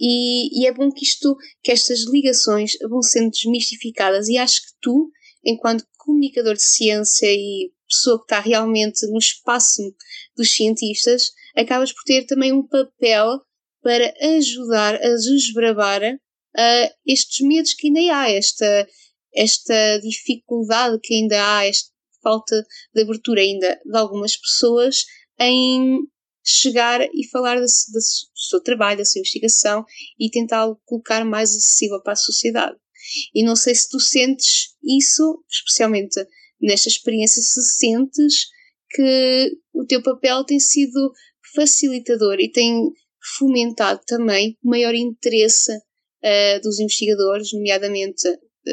E, 0.00 0.62
e, 0.62 0.66
é 0.66 0.72
bom 0.72 0.90
que 0.90 1.04
isto, 1.04 1.36
que 1.62 1.72
estas 1.72 2.04
ligações 2.10 2.72
vão 2.88 3.02
sendo 3.02 3.30
desmistificadas 3.30 4.28
e 4.28 4.38
acho 4.38 4.62
que 4.62 4.72
tu, 4.80 5.10
enquanto 5.44 5.84
comunicador 5.98 6.54
de 6.54 6.62
ciência 6.62 7.26
e 7.30 7.72
pessoa 7.88 8.18
que 8.18 8.24
está 8.24 8.40
realmente 8.40 9.06
no 9.06 9.18
espaço 9.18 9.82
dos 10.36 10.54
cientistas, 10.54 11.32
acabas 11.56 11.92
por 11.92 12.02
ter 12.04 12.26
também 12.26 12.52
um 12.52 12.66
papel 12.66 13.40
para 13.82 14.14
ajudar 14.36 14.94
a 14.96 15.14
desbravar 15.14 16.02
uh, 16.02 16.94
estes 17.06 17.46
medos 17.46 17.74
que 17.74 17.88
ainda 17.88 18.16
há, 18.16 18.30
esta, 18.30 18.88
esta 19.34 19.98
dificuldade 20.00 20.98
que 21.02 21.14
ainda 21.14 21.56
há, 21.58 21.66
esta 21.66 21.90
falta 22.22 22.64
de 22.94 23.02
abertura 23.02 23.42
ainda 23.42 23.80
de 23.84 23.96
algumas 23.96 24.36
pessoas 24.36 25.04
em 25.38 25.98
chegar 26.44 27.00
e 27.02 27.28
falar 27.30 27.58
do, 27.60 27.66
seu 27.68 28.60
trabalho, 28.62 28.98
da 28.98 29.04
sua 29.04 29.20
investigação 29.20 29.84
e 30.18 30.30
tentá-lo 30.30 30.80
colocar 30.84 31.24
mais 31.24 31.50
acessível 31.50 32.02
para 32.02 32.12
a 32.12 32.16
sociedade. 32.16 32.76
E 33.34 33.44
não 33.44 33.56
sei 33.56 33.74
se 33.74 33.88
tu 33.88 34.00
sentes 34.00 34.74
isso, 34.82 35.42
especialmente 35.50 36.26
nesta 36.60 36.88
experiência, 36.88 37.42
se 37.42 37.62
sentes 37.76 38.46
que 38.90 39.50
o 39.72 39.84
teu 39.86 40.02
papel 40.02 40.44
tem 40.44 40.58
sido 40.60 41.12
facilitador 41.54 42.36
e 42.38 42.50
tem 42.50 42.92
fomentado 43.38 44.00
também 44.06 44.56
maior 44.62 44.94
interesse 44.94 45.72
uh, 45.72 46.60
dos 46.62 46.78
investigadores, 46.78 47.52
nomeadamente 47.52 48.22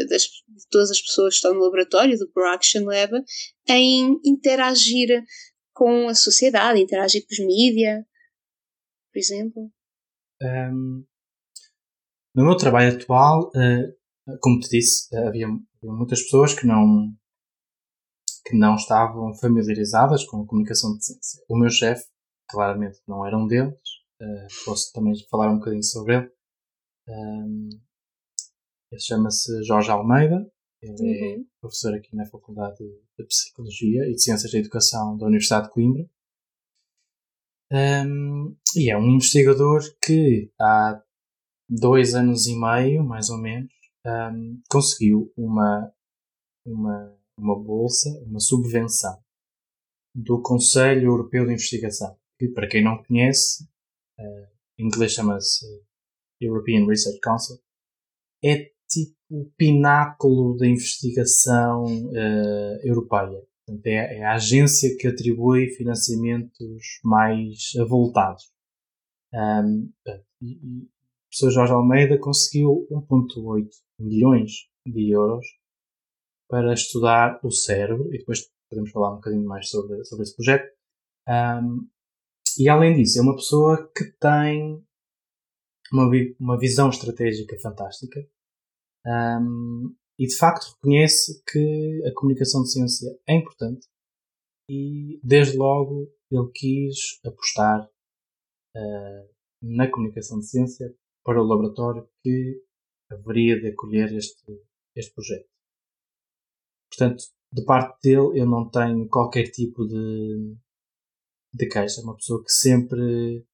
das, 0.10 0.24
de 0.24 0.68
todas 0.70 0.92
as 0.92 1.02
pessoas 1.02 1.34
que 1.34 1.38
estão 1.38 1.54
no 1.54 1.64
laboratório 1.64 2.18
do 2.18 2.30
Production 2.32 2.84
Lab, 2.84 3.12
em 3.68 4.20
interagir 4.26 5.24
com 5.74 6.08
a 6.08 6.16
sociedade, 6.16 6.82
interagir 6.82 7.22
com 7.22 7.34
os 7.34 7.40
mídias, 7.46 8.04
por 9.12 9.20
exemplo? 9.20 9.72
Um, 10.42 11.04
no 12.34 12.46
meu 12.46 12.56
trabalho 12.56 12.96
atual, 12.96 13.50
uh, 13.50 14.38
como 14.40 14.60
te 14.60 14.70
disse, 14.70 15.14
havia, 15.16 15.48
havia, 15.48 15.94
muitas 15.94 16.22
pessoas 16.24 16.54
que 16.54 16.66
não 16.66 17.14
que 18.46 18.58
não 18.58 18.76
estavam 18.76 19.34
familiarizadas 19.36 20.26
com 20.26 20.42
a 20.42 20.48
comunicação 20.48 20.96
de 20.98 21.06
ciência. 21.06 21.44
O 21.50 21.58
meu 21.58 21.70
chefe, 21.70 22.06
claramente, 22.50 23.00
não 23.08 23.26
era 23.26 23.38
um 23.38 23.48
deles. 23.48 23.78
Uh, 24.22 24.66
posso 24.66 24.92
também 24.94 25.14
falar 25.30 25.50
um 25.52 25.58
bocadinho 25.58 25.84
sobre 25.84 26.16
ele. 26.16 26.32
Um, 27.10 27.70
ele 28.92 29.02
chama-se 29.02 29.64
Jorge 29.64 29.90
Almeida. 29.90 30.52
Ele 30.82 30.94
é 30.94 31.36
uhum. 31.36 31.42
é 31.42 31.46
professor 31.60 31.94
aqui 31.94 32.16
na 32.16 32.26
Faculdade 32.26 32.84
de 33.18 33.26
Psicologia 33.26 34.08
e 34.08 34.14
de 34.14 34.22
Ciências 34.22 34.52
da 34.52 34.58
Educação 34.58 35.18
da 35.18 35.28
Universidade 35.28 35.68
de 35.68 35.74
Coimbra. 35.74 36.10
Um, 37.72 38.56
e 38.76 38.92
é 38.92 38.98
um 38.98 39.08
investigador 39.12 39.82
que 40.04 40.52
há 40.60 41.02
dois 41.70 42.14
anos 42.16 42.48
e 42.48 42.56
meio, 42.60 43.04
mais 43.04 43.30
ou 43.30 43.38
menos, 43.38 43.72
um, 44.06 44.62
conseguiu 44.70 45.32
uma, 45.38 45.94
uma, 46.66 47.18
uma 47.42 47.58
bolsa, 47.58 48.10
uma 48.26 48.40
subvenção 48.40 49.18
do 50.14 50.42
Conselho 50.42 51.08
Europeu 51.08 51.46
de 51.46 51.54
Investigação, 51.54 52.16
que 52.38 52.48
para 52.50 52.68
quem 52.68 52.84
não 52.84 53.02
conhece, 53.04 53.64
uh, 54.20 54.48
em 54.78 54.86
inglês 54.86 55.14
chama-se 55.14 55.66
European 56.40 56.86
Research 56.86 57.20
Council, 57.20 57.58
é 58.44 58.72
tipo 58.90 59.16
o 59.30 59.50
pináculo 59.58 60.58
da 60.58 60.68
investigação 60.68 61.86
uh, 61.86 62.80
europeia. 62.84 63.42
Portanto, 63.66 63.88
é, 63.88 64.18
é, 64.18 64.24
a 64.26 64.34
agência 64.34 64.96
que 64.98 65.08
atribui 65.08 65.70
financiamentos 65.70 67.00
mais 67.04 67.72
avultados. 67.80 68.52
Um, 69.34 69.90
e, 70.42 70.52
e 70.52 70.84
o 70.84 70.90
professor 71.30 71.52
Jorge 71.52 71.72
Almeida 71.72 72.20
conseguiu 72.20 72.86
1,8 72.92 73.70
milhões 73.98 74.68
de 74.86 75.12
euros 75.12 75.46
para 76.52 76.74
estudar 76.74 77.40
o 77.46 77.50
cérebro, 77.50 78.14
e 78.14 78.18
depois 78.18 78.52
podemos 78.70 78.92
falar 78.92 79.14
um 79.14 79.16
bocadinho 79.16 79.46
mais 79.48 79.70
sobre, 79.70 80.04
sobre 80.04 80.24
esse 80.24 80.36
projeto. 80.36 80.70
Um, 81.26 81.88
e 82.60 82.68
além 82.68 82.98
disso, 82.98 83.20
é 83.20 83.22
uma 83.22 83.38
pessoa 83.38 83.90
que 83.96 84.04
tem 84.20 84.86
uma, 85.94 86.12
uma 86.38 86.60
visão 86.60 86.90
estratégica 86.90 87.58
fantástica 87.58 88.20
um, 89.08 89.96
e 90.20 90.28
de 90.28 90.36
facto 90.36 90.74
reconhece 90.76 91.42
que 91.50 92.04
a 92.06 92.14
comunicação 92.14 92.64
de 92.64 92.72
ciência 92.72 93.18
é 93.28 93.36
importante 93.36 93.88
e 94.70 95.22
desde 95.24 95.58
logo 95.58 96.12
ele 96.30 96.52
quis 96.54 97.20
apostar 97.26 97.90
uh, 98.76 99.30
na 99.62 99.90
comunicação 99.90 100.40
de 100.40 100.48
ciência 100.48 100.94
para 101.24 101.42
o 101.42 101.46
laboratório 101.46 102.10
que 102.22 102.62
haveria 103.10 103.60
de 103.60 103.70
acolher 103.70 104.14
este, 104.14 104.44
este 104.96 105.14
projeto. 105.14 105.51
Portanto, 106.92 107.24
de 107.54 107.64
parte 107.64 108.00
dele, 108.04 108.40
eu 108.40 108.46
não 108.46 108.70
tenho 108.70 109.08
qualquer 109.08 109.50
tipo 109.50 109.86
de, 109.86 110.56
de 111.54 111.68
queixa. 111.68 112.02
É 112.02 112.04
uma 112.04 112.16
pessoa 112.16 112.44
que 112.44 112.52
sempre, 112.52 113.46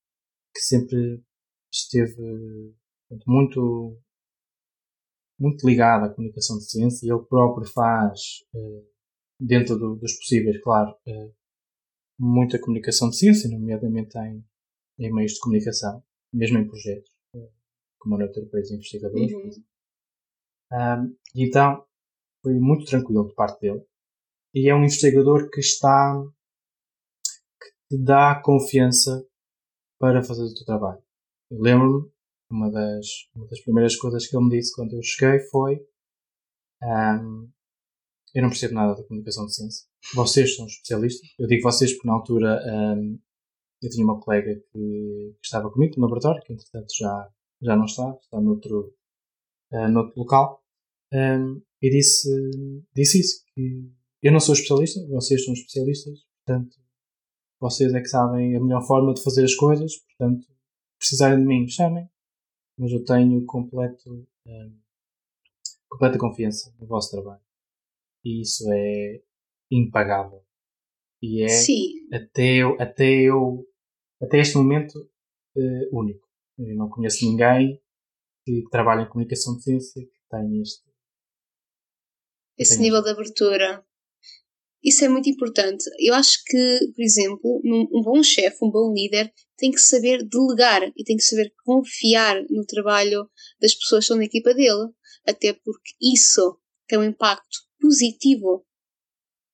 que 0.54 0.62
sempre 0.62 1.23
esteve 1.71 2.73
muito 3.26 3.97
muito 5.39 5.67
ligado 5.67 6.06
à 6.06 6.10
comunicação 6.10 6.58
de 6.58 6.69
ciência 6.69 7.06
e 7.06 7.12
ele 7.12 7.23
próprio 7.26 7.67
faz, 7.71 8.43
eh, 8.56 8.84
dentro 9.39 9.78
do, 9.78 9.95
dos 9.95 10.13
possíveis, 10.17 10.60
claro, 10.62 10.95
eh, 11.06 11.32
muita 12.19 12.60
comunicação 12.60 13.10
de 13.10 13.17
ciência, 13.17 13.50
nomeadamente 13.50 14.17
em, 14.17 14.43
em 14.97 15.13
meios 15.13 15.34
de 15.34 15.39
comunicação, 15.39 16.04
mesmo 16.34 16.58
em 16.58 16.67
projetos, 16.67 17.12
eh, 17.36 17.52
como 18.00 18.15
a 18.15 18.17
Noite 18.17 18.38
Europeia 18.38 18.63
de 18.63 18.73
Investigadores. 18.73 19.32
Uhum. 19.32 19.63
Um, 20.73 21.17
então, 21.36 21.86
foi 22.41 22.54
muito 22.54 22.86
tranquilo 22.86 23.28
de 23.28 23.36
parte 23.36 23.60
dele. 23.62 23.84
E 24.54 24.69
é 24.69 24.76
um 24.76 24.84
investigador 24.84 25.50
que 25.50 25.60
está, 25.60 26.23
que 27.62 27.97
te 27.97 28.04
dá 28.04 28.41
confiança 28.43 29.26
para 30.00 30.23
fazer 30.23 30.43
o 30.43 30.54
teu 30.54 30.65
trabalho. 30.65 31.02
Eu 31.52 31.60
lembro-me 31.60 32.12
uma 32.50 32.71
das, 32.71 33.06
uma 33.36 33.47
das 33.47 33.62
primeiras 33.62 33.95
coisas 33.95 34.28
que 34.28 34.36
ele 34.36 34.45
me 34.45 34.52
disse 34.52 34.73
quando 34.73 34.93
eu 34.93 35.04
cheguei 35.04 35.39
foi 35.50 35.86
um, 36.82 37.50
eu 38.34 38.41
não 38.41 38.50
percebo 38.50 38.76
nada 38.76 38.95
da 38.95 39.04
comunicação 39.04 39.45
de 39.45 39.56
ciência. 39.56 39.88
Vocês 40.13 40.56
são 40.56 40.65
especialistas. 40.65 41.30
Eu 41.39 41.47
digo 41.47 41.63
vocês 41.63 41.93
porque 41.93 42.08
na 42.08 42.13
altura 42.13 42.62
um, 42.65 43.19
eu 43.82 43.89
tinha 43.89 44.06
uma 44.06 44.19
colega 44.19 44.56
que, 44.56 45.36
que, 45.39 45.45
estava 45.45 45.71
comigo 45.71 45.95
no 45.97 46.04
laboratório, 46.04 46.41
que 46.43 46.54
entretanto 46.54 46.88
já, 46.97 47.30
já 47.62 47.76
não 47.76 47.86
está, 47.86 48.15
está 48.21 48.39
noutro, 48.39 48.93
uh, 49.71 49.88
noutro 49.88 50.13
local, 50.19 50.63
um, 51.13 51.61
e 51.81 51.89
disse, 51.89 52.29
disse 52.95 53.19
isso, 53.19 53.43
que 53.53 53.89
eu 54.21 54.31
não 54.31 54.39
sou 54.39 54.53
especialista, 54.53 55.05
vocês 55.07 55.45
são 55.45 55.53
especialistas, 55.53 56.19
portanto, 56.45 56.75
vocês 57.59 57.93
é 57.93 58.01
que 58.01 58.07
sabem 58.07 58.55
a 58.55 58.59
melhor 58.59 58.85
forma 58.85 59.13
de 59.13 59.23
fazer 59.23 59.43
as 59.43 59.55
coisas, 59.55 59.97
portanto, 59.97 60.47
precisarem 60.97 61.39
de 61.39 61.45
mim, 61.45 61.67
chamem, 61.67 62.09
mas 62.77 62.91
eu 62.91 63.03
tenho 63.03 63.45
completo, 63.45 64.27
um, 64.45 64.79
completa 65.89 66.17
confiança 66.17 66.73
no 66.79 66.87
vosso 66.87 67.12
trabalho. 67.12 67.41
E 68.23 68.41
isso 68.41 68.71
é 68.71 69.21
impagável. 69.71 70.43
E 71.21 71.43
é 71.43 71.47
Sim. 71.47 72.08
até 72.13 72.58
eu, 72.58 72.75
até 72.79 73.21
eu, 73.21 73.67
até 74.21 74.39
este 74.39 74.58
momento 74.58 74.95
uh, 75.55 75.97
único. 75.97 76.27
Eu 76.58 76.75
não 76.75 76.89
conheço 76.89 77.25
ninguém 77.25 77.81
que 78.45 78.63
trabalhe 78.69 79.03
em 79.03 79.10
comunicação 79.10 79.55
de 79.55 79.63
ciência 79.63 80.05
que 80.05 80.19
tenha 80.29 80.62
este 80.62 80.87
esse 82.58 82.79
nível 82.79 83.01
de 83.01 83.10
abertura. 83.10 83.83
Isso 84.83 85.03
é 85.03 85.10
muito 85.10 85.29
importante. 85.29 85.83
Eu 85.99 86.13
acho 86.13 86.37
que, 86.45 86.79
por 86.95 87.03
exemplo, 87.03 87.62
um 87.65 88.01
bom 88.01 88.23
chefe, 88.23 88.58
um 88.62 88.69
bom 88.69 88.93
líder, 88.93 89.33
tem 89.58 89.71
que 89.71 89.79
saber 89.79 90.23
delegar 90.23 90.83
e 90.95 91.03
tem 91.03 91.17
que 91.17 91.23
saber 91.23 91.51
confiar 91.63 92.41
no 92.49 92.65
trabalho 92.65 93.29
das 93.60 93.73
pessoas 93.73 93.99
que 93.99 94.03
estão 94.05 94.17
na 94.17 94.25
equipa 94.25 94.53
dele, 94.53 94.89
até 95.25 95.53
porque 95.53 95.91
isso 96.01 96.60
tem 96.87 96.99
um 96.99 97.03
impacto 97.03 97.58
positivo 97.79 98.65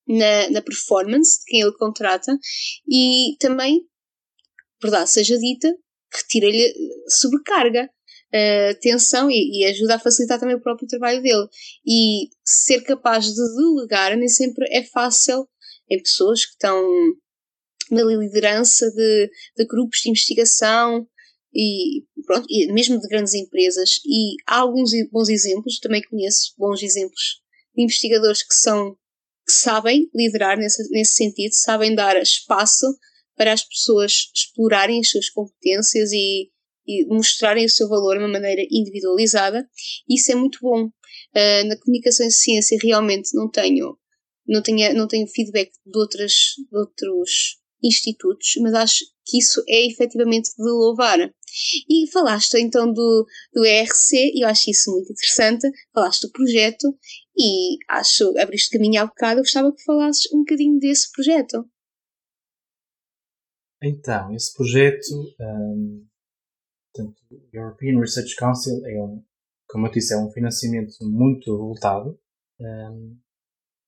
na, 0.08 0.50
na 0.50 0.62
performance 0.62 1.40
de 1.40 1.46
quem 1.46 1.62
ele 1.62 1.78
contrata 1.78 2.38
e 2.88 3.36
também, 3.40 3.88
verdade 4.82 5.10
seja 5.10 5.38
dita, 5.38 5.74
retira-lhe 6.14 6.74
sobrecarga. 7.08 7.90
Uh, 8.34 8.80
tensão 8.80 9.30
e, 9.30 9.62
e, 9.62 9.66
ajuda 9.66 9.96
a 9.96 10.00
facilitar 10.00 10.40
também 10.40 10.56
o 10.56 10.62
próprio 10.62 10.88
trabalho 10.88 11.22
dele. 11.22 11.48
E 11.86 12.30
ser 12.44 12.82
capaz 12.82 13.26
de 13.26 13.36
delegar 13.36 14.18
nem 14.18 14.28
sempre 14.28 14.66
é 14.72 14.84
fácil 14.84 15.48
em 15.90 16.02
pessoas 16.02 16.46
que 16.46 16.52
estão 16.52 16.84
na 17.92 18.04
liderança 18.04 18.90
de, 18.90 19.30
de 19.58 19.66
grupos 19.66 20.00
de 20.00 20.10
investigação 20.10 21.08
e, 21.54 22.04
pronto, 22.26 22.46
e 22.50 22.72
mesmo 22.74 23.00
de 23.00 23.08
grandes 23.08 23.34
empresas. 23.34 24.00
E 24.06 24.36
há 24.48 24.60
alguns 24.60 24.92
bons 25.12 25.30
exemplos, 25.30 25.80
também 25.80 26.02
conheço 26.02 26.54
bons 26.58 26.82
exemplos 26.82 27.42
de 27.76 27.84
investigadores 27.84 28.44
que 28.44 28.56
são 28.56 28.98
que 29.46 29.52
sabem 29.52 30.10
liderar 30.16 30.58
nesse, 30.58 30.90
nesse 30.90 31.16
sentido, 31.16 31.52
sabem 31.52 31.94
dar 31.94 32.16
espaço 32.16 32.86
para 33.36 33.52
as 33.52 33.62
pessoas 33.62 34.32
explorarem 34.34 35.02
as 35.02 35.10
suas 35.10 35.30
competências 35.30 36.14
e, 36.14 36.50
e 36.88 37.06
mostrarem 37.08 37.66
o 37.66 37.70
seu 37.70 37.88
valor 37.88 38.18
de 38.18 38.24
uma 38.24 38.32
maneira 38.32 38.62
individualizada. 38.72 39.68
Isso 40.10 40.32
é 40.32 40.36
muito 40.36 40.60
bom. 40.62 40.86
Uh, 40.86 41.68
na 41.68 41.78
comunicação 41.80 42.28
e 42.28 42.32
ciência 42.32 42.78
realmente 42.82 43.30
não 43.34 43.50
tenho, 43.50 43.98
não 44.48 44.62
tenho, 44.62 44.94
não 44.94 45.08
tenho 45.08 45.28
feedback 45.28 45.72
de, 45.86 45.98
outras, 45.98 46.34
de 46.70 46.78
outros 46.78 47.58
institutos, 47.84 48.54
mas 48.62 48.74
acho 48.74 49.00
que 49.26 49.38
isso 49.38 49.64
é 49.68 49.88
efetivamente 49.88 50.50
de 50.56 50.64
louvar. 50.64 51.20
E 51.90 52.12
falaste 52.12 52.56
então 52.56 52.92
do, 52.92 53.26
do 53.54 53.66
ERC, 53.66 54.14
e 54.14 54.44
eu 54.44 54.48
acho 54.48 54.72
isso 54.72 54.92
muito 54.92 55.12
interessante, 55.12 55.70
falaste 55.94 56.22
do 56.22 56.32
projeto 56.32 56.98
e 57.38 57.78
acho, 57.90 58.38
abriste 58.40 58.76
caminho 58.76 59.02
há 59.02 59.06
bocado, 59.06 59.40
eu 59.40 59.44
gostava 59.44 59.74
que 59.74 59.84
falasses 59.84 60.32
um 60.34 60.40
bocadinho 60.40 60.80
desse 60.80 61.12
projeto. 61.12 61.66
Então, 63.84 64.34
esse 64.34 64.54
projeto, 64.54 65.36
um, 65.42 66.06
portanto, 66.94 67.18
o 67.32 67.50
European 67.52 68.00
Research 68.00 68.36
Council 68.36 68.86
é 68.86 69.02
um, 69.02 69.24
como 69.68 69.88
eu 69.88 69.92
disse, 69.92 70.14
é 70.14 70.18
um 70.18 70.32
financiamento 70.32 70.94
muito 71.02 71.58
voltado 71.58 72.20
um, 72.60 73.18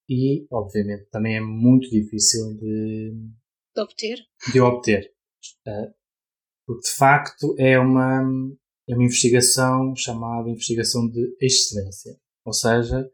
e, 0.10 0.48
obviamente, 0.52 1.08
também 1.12 1.38
é 1.38 1.42
muito 1.42 1.90
difícil 1.90 2.56
de, 2.58 3.14
de 3.76 3.82
obter. 3.82 4.20
De 4.52 4.60
obter. 4.60 5.12
Uh, 5.68 5.94
porque, 6.66 6.88
de 6.88 6.96
facto, 6.96 7.56
é 7.60 7.80
uma, 7.80 8.22
é 8.88 8.94
uma 8.94 9.04
investigação 9.04 9.96
chamada 9.96 10.50
investigação 10.50 11.08
de 11.08 11.36
excelência. 11.42 12.18
Ou 12.46 12.54
seja, 12.54 13.10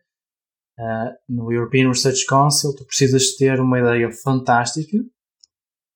uh, 0.80 1.18
no 1.28 1.52
European 1.52 1.89
Research 1.89 2.26
Council 2.26 2.76
tu 2.76 2.86
precisas 2.86 3.36
ter 3.36 3.60
uma 3.60 3.80
ideia 3.80 4.12
fantástica 4.12 4.98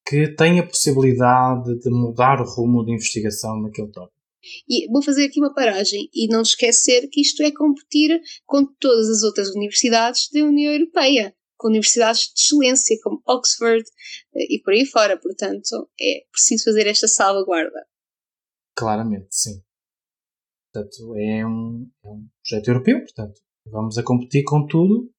que 0.06 0.36
tem 0.36 0.60
a 0.60 0.68
possibilidade 0.68 1.80
de 1.80 1.90
mudar 1.90 2.40
o 2.40 2.46
rumo 2.46 2.86
de 2.86 2.94
investigação 2.94 3.62
naquele 3.62 3.92
tópico. 3.92 4.16
E 4.70 4.88
vou 4.92 5.02
fazer 5.02 5.26
aqui 5.26 5.40
uma 5.40 5.54
paragem 5.54 6.08
e 6.14 6.28
não 6.28 6.44
esquecer 6.44 7.08
que 7.10 7.22
isto 7.22 7.42
é 7.42 7.52
competir 7.52 8.22
com 8.46 8.64
todas 8.80 9.10
as 9.10 9.24
outras 9.24 9.50
universidades 9.56 10.30
da 10.32 10.42
União 10.42 10.72
Europeia, 10.72 11.36
com 11.58 11.70
universidades 11.70 12.32
de 12.34 12.42
excelência 12.42 12.96
como 13.04 13.24
Oxford 13.28 13.84
eh, 14.36 14.56
e 14.56 14.62
por 14.62 14.74
aí 14.74 14.86
fora. 14.86 15.20
Portanto, 15.20 15.90
é 16.00 16.26
preciso 16.32 16.66
fazer 16.66 16.86
esta 16.86 17.08
salvaguarda. 17.08 17.88
Claramente, 18.76 19.28
sim. 19.32 19.64
Portanto, 20.72 21.16
é 21.16 21.46
um, 21.48 21.90
é 22.04 22.10
um 22.10 22.28
projeto 22.44 22.68
europeu, 22.68 23.00
portanto, 23.00 23.42
vamos 23.66 23.98
a 23.98 24.04
competir 24.04 24.44
com 24.44 24.68
tudo. 24.68 25.10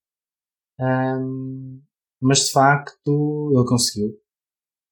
Um, 0.78 1.82
mas 2.20 2.46
de 2.46 2.52
facto 2.52 3.52
ele 3.54 3.66
conseguiu 3.66 4.20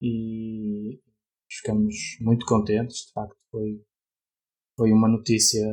e 0.04 1.00
ficamos 1.50 1.94
muito 2.20 2.44
contentes. 2.44 3.06
De 3.06 3.12
facto, 3.12 3.38
foi, 3.50 3.82
foi 4.76 4.92
uma 4.92 5.08
notícia 5.08 5.66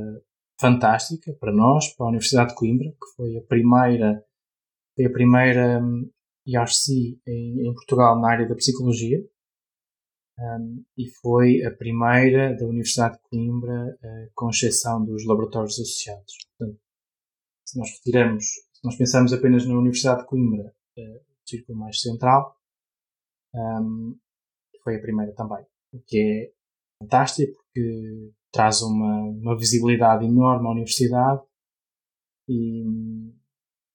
fantástica 0.59 1.33
para 1.33 1.51
nós, 1.51 1.93
para 1.95 2.05
a 2.05 2.09
Universidade 2.09 2.49
de 2.49 2.55
Coimbra, 2.55 2.89
que 2.91 3.15
foi 3.17 3.37
a 3.37 3.41
primeira, 3.41 4.23
foi 4.95 5.05
a 5.05 5.11
primeira 5.11 5.81
IRC 6.45 6.91
hum, 6.91 7.19
em, 7.27 7.67
em 7.67 7.73
Portugal 7.73 8.21
na 8.21 8.31
área 8.31 8.47
da 8.47 8.55
psicologia. 8.55 9.19
Um, 10.39 10.83
e 10.97 11.07
foi 11.21 11.61
a 11.65 11.71
primeira 11.71 12.55
da 12.55 12.65
Universidade 12.65 13.15
de 13.15 13.21
Coimbra, 13.29 13.97
uh, 14.01 14.31
com 14.33 14.49
exceção 14.49 15.03
dos 15.03 15.25
laboratórios 15.25 15.73
associados. 15.73 16.33
Portanto, 16.57 16.79
se 17.65 17.77
nós 17.77 17.91
retiramos, 17.91 18.45
se 18.45 18.83
nós 18.83 18.95
pensarmos 18.95 19.33
apenas 19.33 19.67
na 19.67 19.77
Universidade 19.77 20.21
de 20.21 20.27
Coimbra, 20.27 20.73
uh, 20.97 21.17
o 21.17 21.49
círculo 21.49 21.77
mais 21.77 21.99
central, 21.99 22.60
um, 23.53 24.17
foi 24.83 24.97
a 24.97 25.01
primeira 25.01 25.33
também. 25.33 25.65
O 25.93 25.99
que 26.01 26.19
é 26.19 26.51
fantástico 27.03 27.53
porque 27.73 28.31
traz 28.51 28.81
uma, 28.81 29.29
uma 29.29 29.57
visibilidade 29.57 30.25
enorme 30.25 30.67
à 30.67 30.71
universidade 30.71 31.41
e, 32.49 32.83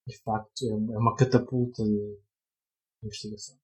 de 0.07 0.17
facto, 0.23 0.63
é, 0.63 0.93
é 0.93 0.97
uma 0.97 1.15
catapulta 1.15 1.83
de 1.83 2.17
investigação. 3.03 3.57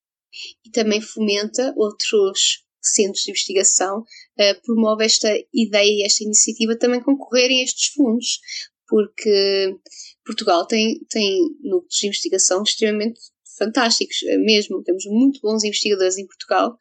E 0.65 0.69
também 0.71 1.01
fomenta 1.01 1.73
outros 1.77 2.65
centros 2.81 3.23
de 3.23 3.31
investigação, 3.31 4.01
uh, 4.01 4.61
promove 4.65 5.05
esta 5.05 5.29
ideia 5.53 6.01
e 6.01 6.05
esta 6.05 6.23
iniciativa 6.23 6.77
também 6.77 7.01
concorrerem 7.01 7.61
a 7.61 7.63
estes 7.63 7.93
fundos, 7.93 8.39
porque 8.87 9.79
Portugal 10.25 10.67
tem, 10.67 10.99
tem 11.09 11.39
núcleos 11.61 11.95
de 11.95 12.07
investigação 12.07 12.63
extremamente 12.63 13.19
fantásticos 13.57 14.17
mesmo. 14.39 14.83
Temos 14.83 15.05
muito 15.05 15.39
bons 15.41 15.63
investigadores 15.63 16.17
em 16.17 16.25
Portugal 16.25 16.75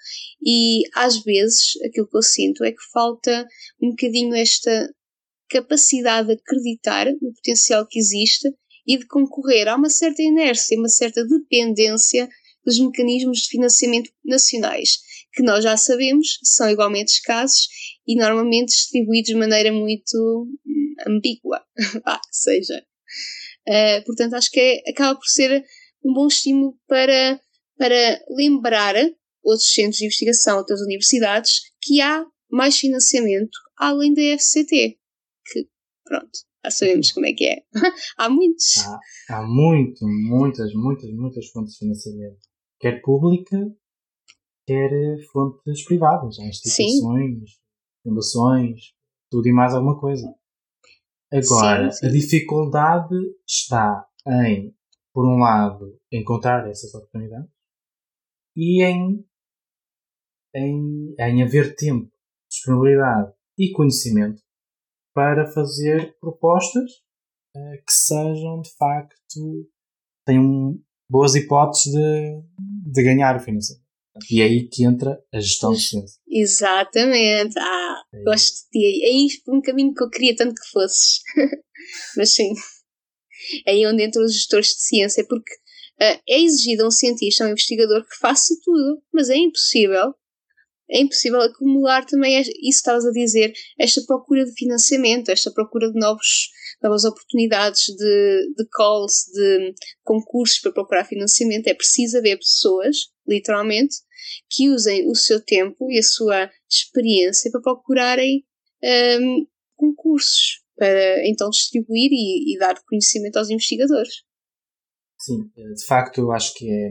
e 0.44 0.82
às 0.94 1.22
vezes 1.22 1.72
aquilo 1.84 2.08
que 2.08 2.16
eu 2.16 2.22
sinto 2.22 2.64
é 2.64 2.72
que 2.72 2.82
falta 2.92 3.46
um 3.80 3.90
bocadinho 3.90 4.34
esta 4.34 4.90
capacidade 5.50 6.28
de 6.28 6.34
acreditar 6.34 7.06
no 7.06 7.34
potencial 7.34 7.86
que 7.86 7.98
existe 7.98 8.48
e 8.86 8.98
de 8.98 9.06
concorrer. 9.06 9.68
Há 9.68 9.76
uma 9.76 9.90
certa 9.90 10.22
inércia, 10.22 10.78
uma 10.78 10.88
certa 10.88 11.24
dependência 11.24 12.28
dos 12.64 12.78
mecanismos 12.78 13.40
de 13.40 13.48
financiamento 13.48 14.10
nacionais, 14.24 14.98
que 15.32 15.42
nós 15.42 15.64
já 15.64 15.76
sabemos 15.76 16.38
são 16.42 16.70
igualmente 16.70 17.12
escassos 17.12 17.68
e 18.06 18.16
normalmente 18.16 18.68
distribuídos 18.68 19.30
de 19.30 19.36
maneira 19.36 19.72
muito 19.72 20.48
hum, 20.66 20.94
ambígua, 21.06 21.62
ah, 22.06 22.20
seja. 22.30 22.84
Uh, 23.68 24.04
portanto, 24.04 24.34
acho 24.34 24.50
que 24.50 24.60
é, 24.60 24.90
acaba 24.90 25.18
por 25.18 25.26
ser 25.26 25.64
um 26.04 26.12
bom 26.12 26.26
estímulo 26.26 26.76
para, 26.86 27.40
para 27.78 28.24
lembrar 28.30 28.94
outros 29.42 29.72
centros 29.72 29.98
de 29.98 30.04
investigação, 30.04 30.58
outras 30.58 30.80
universidades, 30.80 31.60
que 31.80 32.00
há 32.00 32.24
mais 32.50 32.78
financiamento 32.78 33.58
além 33.76 34.14
da 34.14 34.22
FCT. 34.38 34.98
Que, 35.46 35.68
pronto, 36.04 36.30
já 36.64 36.70
sabemos 36.70 37.12
como 37.12 37.26
é 37.26 37.32
que 37.32 37.46
é. 37.46 37.62
há 38.16 38.28
muitos. 38.28 38.78
Há, 38.78 39.38
há 39.38 39.42
muito, 39.42 40.06
muitas, 40.06 40.72
muitas, 40.74 41.10
muitas 41.10 41.48
fontes 41.48 41.74
de 41.74 41.78
financiamento. 41.80 42.38
Quer 42.78 43.00
pública, 43.00 43.58
quer 44.66 44.90
fontes 45.32 45.84
privadas. 45.84 46.38
Há 46.38 46.44
instituições, 46.46 47.58
fundações, 48.02 48.80
tudo 49.30 49.48
e 49.48 49.52
mais 49.52 49.74
alguma 49.74 49.98
coisa. 49.98 50.32
Agora, 51.32 51.90
sim, 51.90 51.98
sim. 51.98 52.06
a 52.06 52.10
dificuldade 52.10 53.16
está 53.46 54.06
em 54.26 54.74
por 55.12 55.26
um 55.26 55.38
lado, 55.38 55.98
encontrar 56.10 56.68
essas 56.68 56.94
oportunidades 56.94 57.50
e 58.56 58.82
em, 58.82 59.24
em, 60.54 61.14
em 61.18 61.42
haver 61.42 61.74
tempo, 61.76 62.10
disponibilidade 62.50 63.32
e 63.58 63.72
conhecimento 63.72 64.42
para 65.14 65.46
fazer 65.52 66.16
propostas 66.18 66.90
uh, 67.56 67.84
que 67.86 67.92
sejam 67.92 68.60
de 68.62 68.70
facto 68.76 69.70
tenham 70.26 70.78
boas 71.08 71.34
hipóteses 71.34 71.92
de, 71.92 72.42
de 72.92 73.02
ganhar 73.02 73.36
o 73.36 73.40
financiamento. 73.40 73.82
E 74.30 74.42
é 74.42 74.44
aí 74.44 74.68
que 74.68 74.84
entra 74.84 75.18
a 75.32 75.40
gestão 75.40 75.72
de 75.72 75.80
ciência. 75.80 76.20
Exatamente. 76.28 77.58
Ah, 77.58 78.02
é 78.12 78.22
gosto 78.22 78.64
de 78.64 78.70
ti. 78.70 79.04
É 79.04 79.10
isto 79.10 79.50
um 79.50 79.62
caminho 79.62 79.94
que 79.94 80.02
eu 80.02 80.10
queria 80.10 80.36
tanto 80.36 80.54
que 80.54 80.70
fosses. 80.70 81.22
Mas 82.16 82.34
sim 82.34 82.52
aí 83.66 83.86
onde 83.86 84.04
entram 84.04 84.24
os 84.24 84.34
gestores 84.34 84.68
de 84.68 84.82
ciência, 84.82 85.24
porque 85.28 85.52
uh, 86.00 86.20
é 86.28 86.40
exigido 86.40 86.84
a 86.84 86.88
um 86.88 86.90
cientista, 86.90 87.44
a 87.44 87.46
um 87.46 87.50
investigador 87.50 88.02
que 88.02 88.18
faça 88.18 88.54
tudo, 88.64 89.02
mas 89.12 89.30
é 89.30 89.36
impossível. 89.36 90.14
É 90.90 91.00
impossível 91.00 91.40
acumular 91.40 92.04
também, 92.04 92.38
isso 92.38 92.50
que 92.50 92.68
estavas 92.68 93.06
a 93.06 93.12
dizer, 93.12 93.54
esta 93.78 94.02
procura 94.02 94.44
de 94.44 94.52
financiamento, 94.52 95.30
esta 95.30 95.50
procura 95.50 95.90
de 95.90 95.98
novos, 95.98 96.50
novas 96.82 97.04
oportunidades 97.04 97.86
de, 97.86 98.54
de 98.54 98.68
calls, 98.70 99.24
de 99.32 99.74
concursos 100.02 100.58
para 100.58 100.72
procurar 100.72 101.06
financiamento. 101.06 101.68
É 101.68 101.74
preciso 101.74 102.18
haver 102.18 102.36
pessoas, 102.36 102.96
literalmente, 103.26 103.96
que 104.50 104.68
usem 104.68 105.08
o 105.10 105.14
seu 105.14 105.42
tempo 105.42 105.90
e 105.90 105.98
a 105.98 106.02
sua 106.02 106.50
experiência 106.70 107.50
para 107.50 107.62
procurarem 107.62 108.44
um, 108.82 108.86
ehm, 108.86 109.46
concursos 109.76 110.61
para 110.76 111.28
então 111.28 111.50
distribuir 111.50 112.10
e, 112.10 112.54
e 112.54 112.58
dar 112.58 112.74
conhecimento 112.86 113.36
aos 113.36 113.50
investigadores. 113.50 114.22
Sim, 115.18 115.50
de 115.54 115.84
facto 115.86 116.18
eu 116.18 116.32
acho 116.32 116.52
que 116.54 116.68
é, 116.68 116.90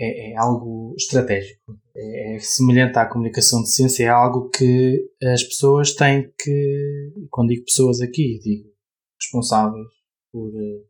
é, 0.00 0.32
é, 0.32 0.36
algo, 0.36 0.94
estratégico. 0.96 1.78
É, 1.94 2.34
é 2.34 2.38
semelhante 2.40 2.98
à 2.98 3.06
comunicação 3.06 3.62
de 3.62 3.72
ciência, 3.72 4.04
é 4.04 4.08
algo 4.08 4.50
que 4.50 5.10
as 5.22 5.42
pessoas 5.44 5.94
têm 5.94 6.32
que, 6.38 7.12
quando 7.30 7.48
digo 7.50 7.64
pessoas 7.64 8.00
aqui, 8.00 8.38
digo 8.42 8.72
responsáveis 9.20 9.86
por 10.32 10.48
uh, 10.48 10.86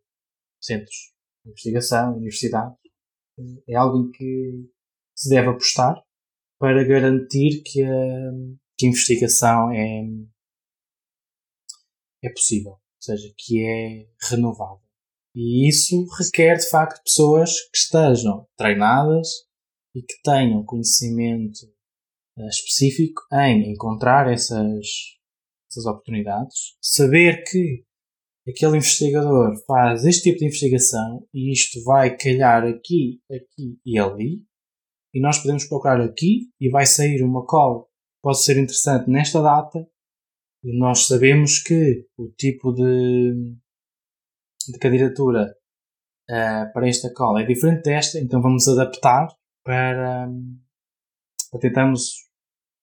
centros 0.61 1.13
de 1.45 1.51
investigação, 1.51 2.17
universidades, 2.17 2.77
é 3.69 3.75
algo 3.75 4.07
em 4.07 4.11
que 4.11 4.71
se 5.15 5.29
deve 5.29 5.49
apostar 5.49 6.03
para 6.59 6.85
garantir 6.85 7.63
que 7.65 7.83
a, 7.83 8.31
que 8.79 8.87
a 8.87 8.89
investigação 8.89 9.71
é, 9.73 10.05
é 12.23 12.31
possível, 12.31 12.73
ou 12.73 12.81
seja, 13.01 13.33
que 13.37 13.65
é 13.65 14.07
renovável. 14.31 14.83
E 15.35 15.69
isso 15.69 16.07
requer, 16.19 16.57
de 16.57 16.69
facto, 16.69 17.03
pessoas 17.03 17.51
que 17.71 17.79
estejam 17.79 18.47
treinadas 18.57 19.29
e 19.95 20.03
que 20.03 20.21
tenham 20.23 20.65
conhecimento 20.65 21.61
uh, 22.39 22.49
específico 22.49 23.23
em 23.33 23.73
encontrar 23.73 24.31
essas, 24.31 24.87
essas 25.71 25.87
oportunidades, 25.87 26.77
saber 26.81 27.45
que 27.45 27.85
aquele 28.49 28.77
investigador 28.77 29.55
faz 29.67 30.05
este 30.05 30.25
tipo 30.25 30.39
de 30.39 30.47
investigação 30.47 31.27
e 31.33 31.53
isto 31.53 31.83
vai 31.85 32.17
calhar 32.17 32.65
aqui, 32.65 33.21
aqui 33.31 33.79
e 33.85 33.99
ali, 33.99 34.45
e 35.15 35.21
nós 35.21 35.39
podemos 35.39 35.65
procurar 35.65 36.01
aqui 36.01 36.51
e 36.61 36.71
vai 36.71 36.87
sair 36.87 37.23
uma 37.23 37.45
call 37.47 37.85
que 37.85 38.23
pode 38.23 38.43
ser 38.43 38.57
interessante 38.57 39.11
nesta 39.11 39.43
data, 39.43 39.87
e 40.65 40.79
nós 40.79 41.07
sabemos 41.07 41.59
que 41.59 42.07
o 42.17 42.29
tipo 42.29 42.73
de 42.73 43.57
de 44.71 44.79
candidatura 44.79 45.55
uh, 46.31 46.73
para 46.73 46.89
esta 46.89 47.13
cola 47.13 47.43
é 47.43 47.47
diferente 47.47 47.83
desta, 47.83 48.19
então 48.19 48.41
vamos 48.41 48.69
adaptar 48.69 49.29
para, 49.65 50.29
para 51.51 51.61
tentarmos 51.61 52.13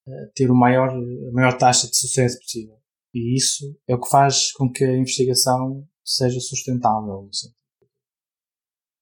uh, 0.08 0.32
ter 0.36 0.50
o 0.50 0.56
maior, 0.56 0.90
a 0.90 1.32
maior 1.32 1.58
taxa 1.58 1.88
de 1.88 1.96
sucesso 1.96 2.40
possível. 2.40 2.78
E 3.14 3.36
isso 3.36 3.78
é 3.88 3.96
o 3.96 4.02
que 4.02 4.10
faz 4.10 4.52
com 4.52 4.72
que 4.72 4.84
a 4.84 4.96
investigação 4.96 5.88
seja 6.04 6.40
sustentável. 6.40 7.14
Ou 7.14 7.30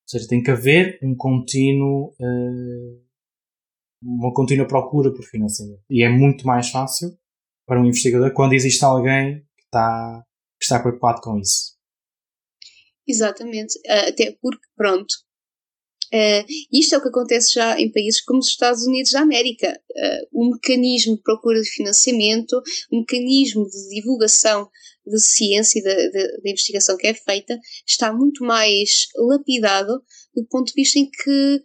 seja, 0.06 0.28
tem 0.28 0.42
que 0.42 0.52
haver 0.52 1.00
um 1.04 1.16
contínuo, 1.16 2.14
uh, 2.20 3.08
uma 4.02 4.34
contínua 4.34 4.68
procura 4.68 5.12
por 5.12 5.24
financiamento. 5.24 5.84
E 5.90 6.04
é 6.04 6.10
muito 6.10 6.46
mais 6.46 6.70
fácil 6.70 7.18
para 7.68 7.82
um 7.82 7.86
investigador 7.86 8.34
quando 8.34 8.54
existe 8.54 8.84
alguém 8.84 9.42
que 9.56 9.66
está, 9.66 10.24
que 10.58 10.64
está 10.64 10.80
preocupado 10.80 11.22
com 11.22 11.38
isso. 11.38 11.76
Exatamente, 13.06 13.78
uh, 13.80 14.10
até 14.10 14.36
porque, 14.42 14.66
pronto, 14.76 15.12
uh, 16.14 16.46
isto 16.72 16.96
é 16.96 16.98
o 16.98 17.02
que 17.02 17.10
acontece 17.10 17.54
já 17.54 17.80
em 17.80 17.92
países 17.92 18.22
como 18.22 18.40
os 18.40 18.48
Estados 18.48 18.86
Unidos 18.88 19.12
da 19.12 19.22
América. 19.22 19.80
Uh, 19.92 20.28
o 20.32 20.52
mecanismo 20.52 21.16
de 21.16 21.22
procura 21.22 21.62
de 21.62 21.70
financiamento, 21.70 22.54
o 22.92 23.00
mecanismo 23.00 23.66
de 23.66 23.96
divulgação 23.96 24.70
de 25.06 25.20
ciência 25.22 25.80
e 25.80 25.84
da 25.84 26.50
investigação 26.50 26.98
que 26.98 27.08
é 27.08 27.14
feita 27.14 27.58
está 27.86 28.12
muito 28.12 28.44
mais 28.44 29.08
lapidado 29.16 30.04
do 30.36 30.46
ponto 30.50 30.68
de 30.68 30.74
vista 30.74 31.00
em 31.00 31.10
que 31.10 31.64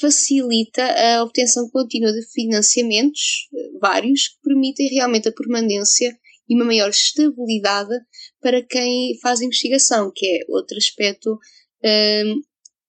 facilita 0.00 0.82
a 0.84 1.22
obtenção 1.22 1.68
contínua 1.70 2.12
de 2.12 2.22
financiamentos, 2.30 3.48
vários, 3.80 4.28
que 4.28 4.40
permitem 4.42 4.88
realmente 4.88 5.28
a 5.28 5.32
permanência 5.32 6.16
e 6.48 6.54
uma 6.54 6.64
maior 6.64 6.90
estabilidade 6.90 7.94
para 8.40 8.62
quem 8.62 9.18
faz 9.20 9.40
investigação, 9.40 10.12
que 10.14 10.26
é 10.26 10.40
outro 10.48 10.76
aspecto 10.76 11.38
um, 11.84 12.40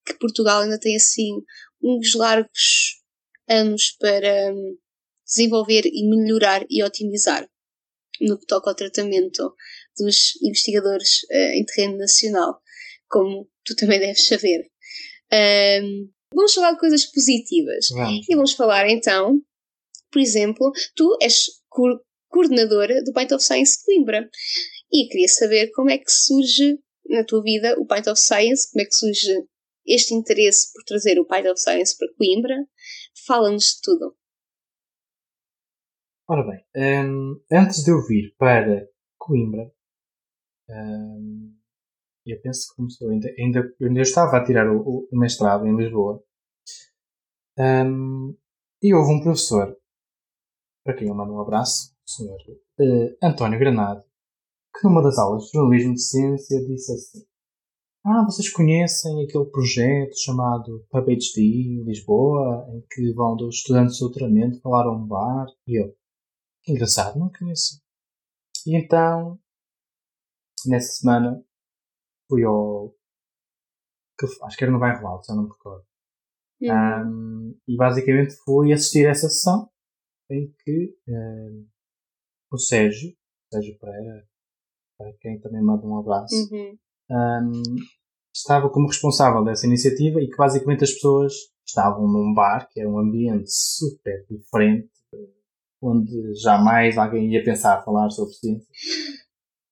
que 0.06 0.14
Portugal 0.20 0.62
ainda 0.62 0.80
tem 0.80 0.96
assim 0.96 1.42
uns 1.82 2.14
largos 2.14 3.02
anos 3.50 3.92
para 4.00 4.54
um, 4.54 4.78
desenvolver 5.26 5.84
e 5.86 6.08
melhorar 6.10 6.66
e 6.70 6.84
otimizar 6.84 7.50
no 8.22 8.40
que 8.40 8.46
toca 8.46 8.70
ao 8.70 8.76
tratamento 8.76 9.54
dos 9.98 10.36
investigadores 10.42 11.24
uh, 11.32 11.54
em 11.54 11.66
terreno 11.66 11.98
nacional, 11.98 12.62
como 13.08 13.50
tu 13.64 13.76
também 13.76 14.00
deves 14.00 14.26
saber. 14.28 14.70
Um, 15.32 16.10
vamos 16.38 16.54
falar 16.54 16.74
de 16.74 16.80
coisas 16.80 17.06
positivas. 17.06 17.88
Vamos. 17.92 18.30
E 18.30 18.36
vamos 18.36 18.54
falar 18.54 18.88
então, 18.88 19.42
por 20.12 20.22
exemplo, 20.22 20.72
tu 20.96 21.18
és 21.22 21.48
coordenadora 22.30 23.04
do 23.04 23.12
Pint 23.12 23.32
of 23.32 23.44
Science 23.44 23.84
Coimbra. 23.84 24.30
E 24.92 25.08
queria 25.10 25.28
saber 25.28 25.72
como 25.72 25.90
é 25.90 25.98
que 25.98 26.10
surge 26.10 26.80
na 27.10 27.24
tua 27.26 27.42
vida 27.42 27.76
o 27.80 27.86
Pint 27.86 28.08
of 28.08 28.20
Science, 28.20 28.72
como 28.72 28.84
é 28.84 28.86
que 28.86 28.94
surge 28.96 29.34
este 29.86 30.14
interesse 30.14 30.72
por 30.72 30.84
trazer 30.84 31.20
o 31.20 31.26
Pint 31.26 31.46
of 31.46 31.60
Science 31.60 31.98
para 31.98 32.14
Coimbra. 32.16 32.56
Fala-nos 33.26 33.64
de 33.64 33.82
tudo. 33.82 34.16
Ora 36.30 36.44
bem, 36.44 37.06
um, 37.06 37.42
antes 37.52 37.84
de 37.84 37.92
eu 37.92 38.06
vir 38.06 38.36
para 38.38 38.86
Coimbra, 39.18 39.72
um, 40.70 41.58
eu 42.26 42.42
penso 42.42 42.68
que 42.68 42.76
começou 42.76 43.10
ainda, 43.10 43.30
ainda, 43.40 43.76
ainda 43.82 44.00
eu 44.00 44.04
estava 44.04 44.38
a 44.38 44.44
tirar 44.44 44.70
o, 44.70 45.08
o 45.10 45.18
mestrado 45.18 45.66
em 45.66 45.78
Lisboa, 45.78 46.22
um, 47.60 48.38
e 48.82 48.94
houve 48.94 49.14
um 49.14 49.22
professor, 49.22 49.76
para 50.84 50.96
quem 50.96 51.08
eu 51.08 51.16
mando 51.16 51.34
um 51.34 51.42
abraço, 51.42 51.96
Sr. 52.06 52.30
Uh, 52.80 53.18
António 53.22 53.58
Granado, 53.58 54.04
que 54.76 54.88
numa 54.88 55.02
das 55.02 55.18
aulas 55.18 55.46
de 55.46 55.52
jornalismo 55.54 55.94
de 55.94 56.02
ciência 56.02 56.66
disse 56.66 56.94
assim: 56.94 57.26
Ah, 58.06 58.24
vocês 58.24 58.52
conhecem 58.52 59.24
aquele 59.24 59.46
projeto 59.46 60.16
chamado 60.20 60.86
PubHD 60.92 61.42
em 61.42 61.84
Lisboa, 61.84 62.68
em 62.70 62.82
que 62.92 63.12
vão 63.14 63.36
dos 63.36 63.56
estudantes 63.56 63.96
de 63.96 64.02
doutoramento 64.02 64.62
falar 64.62 64.86
a 64.86 64.92
um 64.92 65.06
bar? 65.08 65.48
E 65.66 65.82
eu, 65.82 65.96
que 66.64 66.72
engraçado, 66.72 67.18
não 67.18 67.32
conheço. 67.32 67.82
E 68.68 68.78
então, 68.78 69.40
nessa 70.68 71.00
semana, 71.00 71.44
fui 72.30 72.44
ao. 72.44 72.94
Acho 74.44 74.58
que 74.58 74.64
era 74.64 74.74
no 74.74 74.80
bairro 74.80 75.08
Alto, 75.08 75.28
já 75.28 75.36
não 75.36 75.44
me 75.44 75.50
recordo. 75.50 75.87
Uhum. 76.62 76.72
Um, 76.72 77.60
e 77.68 77.76
basicamente 77.76 78.36
fui 78.44 78.74
assistir 78.74 79.06
a 79.08 79.12
essa 79.12 79.30
sessão 79.30 79.70
em 80.30 80.52
que 80.64 80.96
um, 81.08 81.68
o 82.52 82.58
Sérgio, 82.58 83.14
Sérgio 83.52 83.78
Pereira, 83.80 84.28
para 84.98 85.14
quem 85.22 85.40
também 85.40 85.62
manda 85.62 85.86
um 85.86 86.00
abraço, 86.00 86.36
uhum. 86.52 86.78
um, 87.12 87.76
estava 88.36 88.70
como 88.70 88.88
responsável 88.88 89.44
dessa 89.44 89.68
iniciativa 89.68 90.20
e 90.22 90.28
que 90.28 90.36
basicamente 90.36 90.84
as 90.84 90.94
pessoas 90.94 91.34
estavam 91.66 92.08
num 92.08 92.34
bar, 92.34 92.68
que 92.72 92.80
era 92.80 92.90
um 92.90 92.98
ambiente 92.98 93.50
super 93.50 94.26
diferente, 94.30 94.90
onde 95.82 96.34
jamais 96.36 96.98
alguém 96.98 97.34
ia 97.34 97.44
pensar 97.44 97.84
falar 97.84 98.10
sobre 98.10 98.34
ciência. 98.34 98.68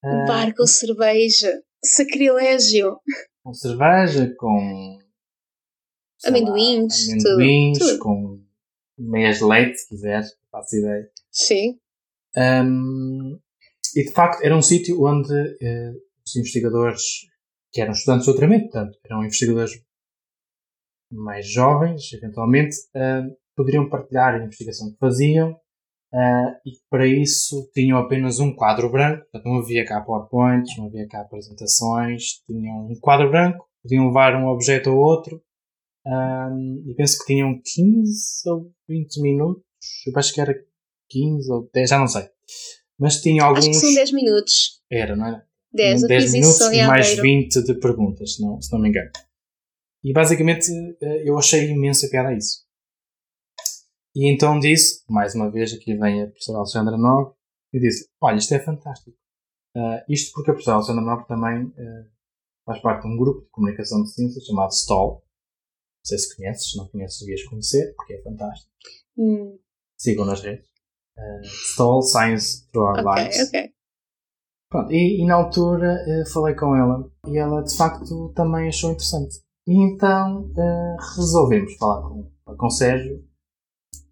Um 0.03 0.25
bar 0.25 0.53
com 0.55 0.67
cerveja, 0.67 1.63
sacrilégio. 1.83 2.99
Com 3.43 3.53
cerveja, 3.53 4.33
com 4.37 4.99
amendoins, 6.25 7.07
lá, 7.07 7.13
amendoins 7.13 7.77
tudo, 7.77 7.89
tudo. 7.91 7.99
com 7.99 8.45
meias 8.97 9.41
leite, 9.41 9.77
se 9.77 9.89
quiseres, 9.89 10.35
faço 10.51 10.75
ideia. 10.75 11.09
Sim. 11.31 11.77
Um, 12.37 13.39
e 13.95 14.03
de 14.03 14.11
facto 14.11 14.43
era 14.43 14.55
um 14.55 14.61
sítio 14.61 15.03
onde 15.05 15.33
uh, 15.33 16.01
os 16.25 16.35
investigadores, 16.35 17.01
que 17.71 17.81
eram 17.81 17.91
estudantes 17.91 18.25
de 18.25 18.31
doutoramento, 18.31 18.69
portanto, 18.69 18.99
eram 19.05 19.23
investigadores 19.23 19.71
mais 21.11 21.47
jovens, 21.49 22.11
eventualmente, 22.13 22.75
uh, 22.95 23.35
poderiam 23.55 23.89
partilhar 23.89 24.35
a 24.35 24.43
investigação 24.43 24.91
que 24.91 24.97
faziam 24.97 25.51
uh, 25.51 26.51
e 26.65 26.71
para 26.89 27.07
isso 27.07 27.69
tinham 27.73 27.97
apenas 27.97 28.39
um 28.39 28.53
quadro 28.53 28.89
branco, 28.89 29.23
portanto 29.31 29.45
não 29.45 29.59
havia 29.59 29.85
cá 29.85 30.01
PowerPoints, 30.01 30.77
não 30.77 30.87
havia 30.87 31.07
cá 31.07 31.21
apresentações, 31.21 32.41
tinham 32.45 32.87
um 32.87 32.99
quadro 32.99 33.29
branco, 33.29 33.65
podiam 33.81 34.07
levar 34.07 34.35
um 34.35 34.47
objeto 34.47 34.89
ou 34.89 34.97
outro 34.97 35.41
um, 36.05 36.83
e 36.87 36.93
penso 36.95 37.19
que 37.19 37.25
tinham 37.25 37.59
15 37.63 38.49
ou 38.49 38.71
20 38.87 39.21
minutos, 39.21 39.63
eu 40.07 40.13
acho 40.15 40.33
que 40.33 40.41
era 40.41 40.53
15 41.09 41.51
ou 41.51 41.69
10, 41.73 41.89
já 41.89 41.99
não 41.99 42.07
sei. 42.07 42.27
Mas 42.99 43.21
tinha 43.21 43.43
alguns. 43.43 43.67
Acho 43.67 43.69
que 43.69 43.75
são 43.75 43.93
10 43.93 44.11
minutos. 44.11 44.81
Era, 44.91 45.15
não 45.15 45.25
era? 45.25 45.45
10, 45.73 46.07
10 46.07 46.31
minutos 46.31 46.61
e 46.61 46.87
mais 46.87 47.19
20 47.19 47.63
de 47.63 47.73
perguntas, 47.75 48.35
se 48.35 48.41
não, 48.41 48.61
se 48.61 48.71
não 48.71 48.79
me 48.79 48.89
engano. 48.89 49.11
E 50.03 50.13
basicamente 50.13 50.71
eh, 51.01 51.29
eu 51.29 51.37
achei 51.37 51.69
imensa 51.69 52.07
piada 52.07 52.33
isso. 52.33 52.63
E 54.15 54.31
então 54.31 54.59
disse, 54.59 55.03
mais 55.09 55.35
uma 55.35 55.51
vez, 55.51 55.73
aqui 55.73 55.93
vem 55.97 56.23
a 56.23 56.27
professora 56.27 56.59
Alexandra 56.59 56.97
Nobre, 56.97 57.33
e 57.73 57.79
disse: 57.79 58.07
Olha, 58.21 58.37
isto 58.37 58.53
é 58.53 58.59
fantástico. 58.59 59.17
Uh, 59.75 59.99
isto 60.07 60.31
porque 60.33 60.51
a 60.51 60.53
professora 60.53 60.77
Alexandra 60.77 61.03
Nobre 61.03 61.27
também 61.27 61.65
uh, 61.65 62.09
faz 62.65 62.81
parte 62.81 63.01
de 63.01 63.13
um 63.13 63.17
grupo 63.17 63.41
de 63.41 63.49
comunicação 63.49 64.01
de 64.01 64.13
ciências 64.13 64.45
chamado 64.45 64.73
STOL. 64.73 65.24
Não 66.05 66.09
sei 66.09 66.17
se 66.19 66.35
conheces, 66.35 66.69
se 66.69 66.77
não 66.77 66.87
conheces, 66.87 67.19
devias 67.19 67.43
conhecer, 67.45 67.95
porque 67.95 68.13
é 68.13 68.21
fantástico. 68.21 68.71
Hum. 69.17 69.57
Sigam 69.97 70.25
nas 70.25 70.41
redes 70.41 70.67
uh, 71.17 71.45
Stall 71.71 72.03
Science 72.03 72.69
Through 72.71 72.85
Our 72.85 72.99
okay, 72.99 73.23
Lives. 73.23 73.47
Okay. 73.47 73.73
Pronto, 74.69 74.91
e, 74.91 75.21
e, 75.21 75.25
na 75.25 75.33
altura 75.33 75.95
uh, 75.95 76.29
falei 76.31 76.53
com 76.53 76.75
ela 76.75 77.09
e 77.27 77.39
ela 77.39 77.63
de 77.63 77.75
facto 77.75 78.31
também 78.35 78.67
achou 78.67 78.91
interessante. 78.91 79.35
E 79.65 79.73
então 79.73 80.43
uh, 80.51 81.15
resolvemos 81.15 81.75
falar 81.77 82.07
com, 82.07 82.31
a 82.45 82.55
Conselho 82.55 83.27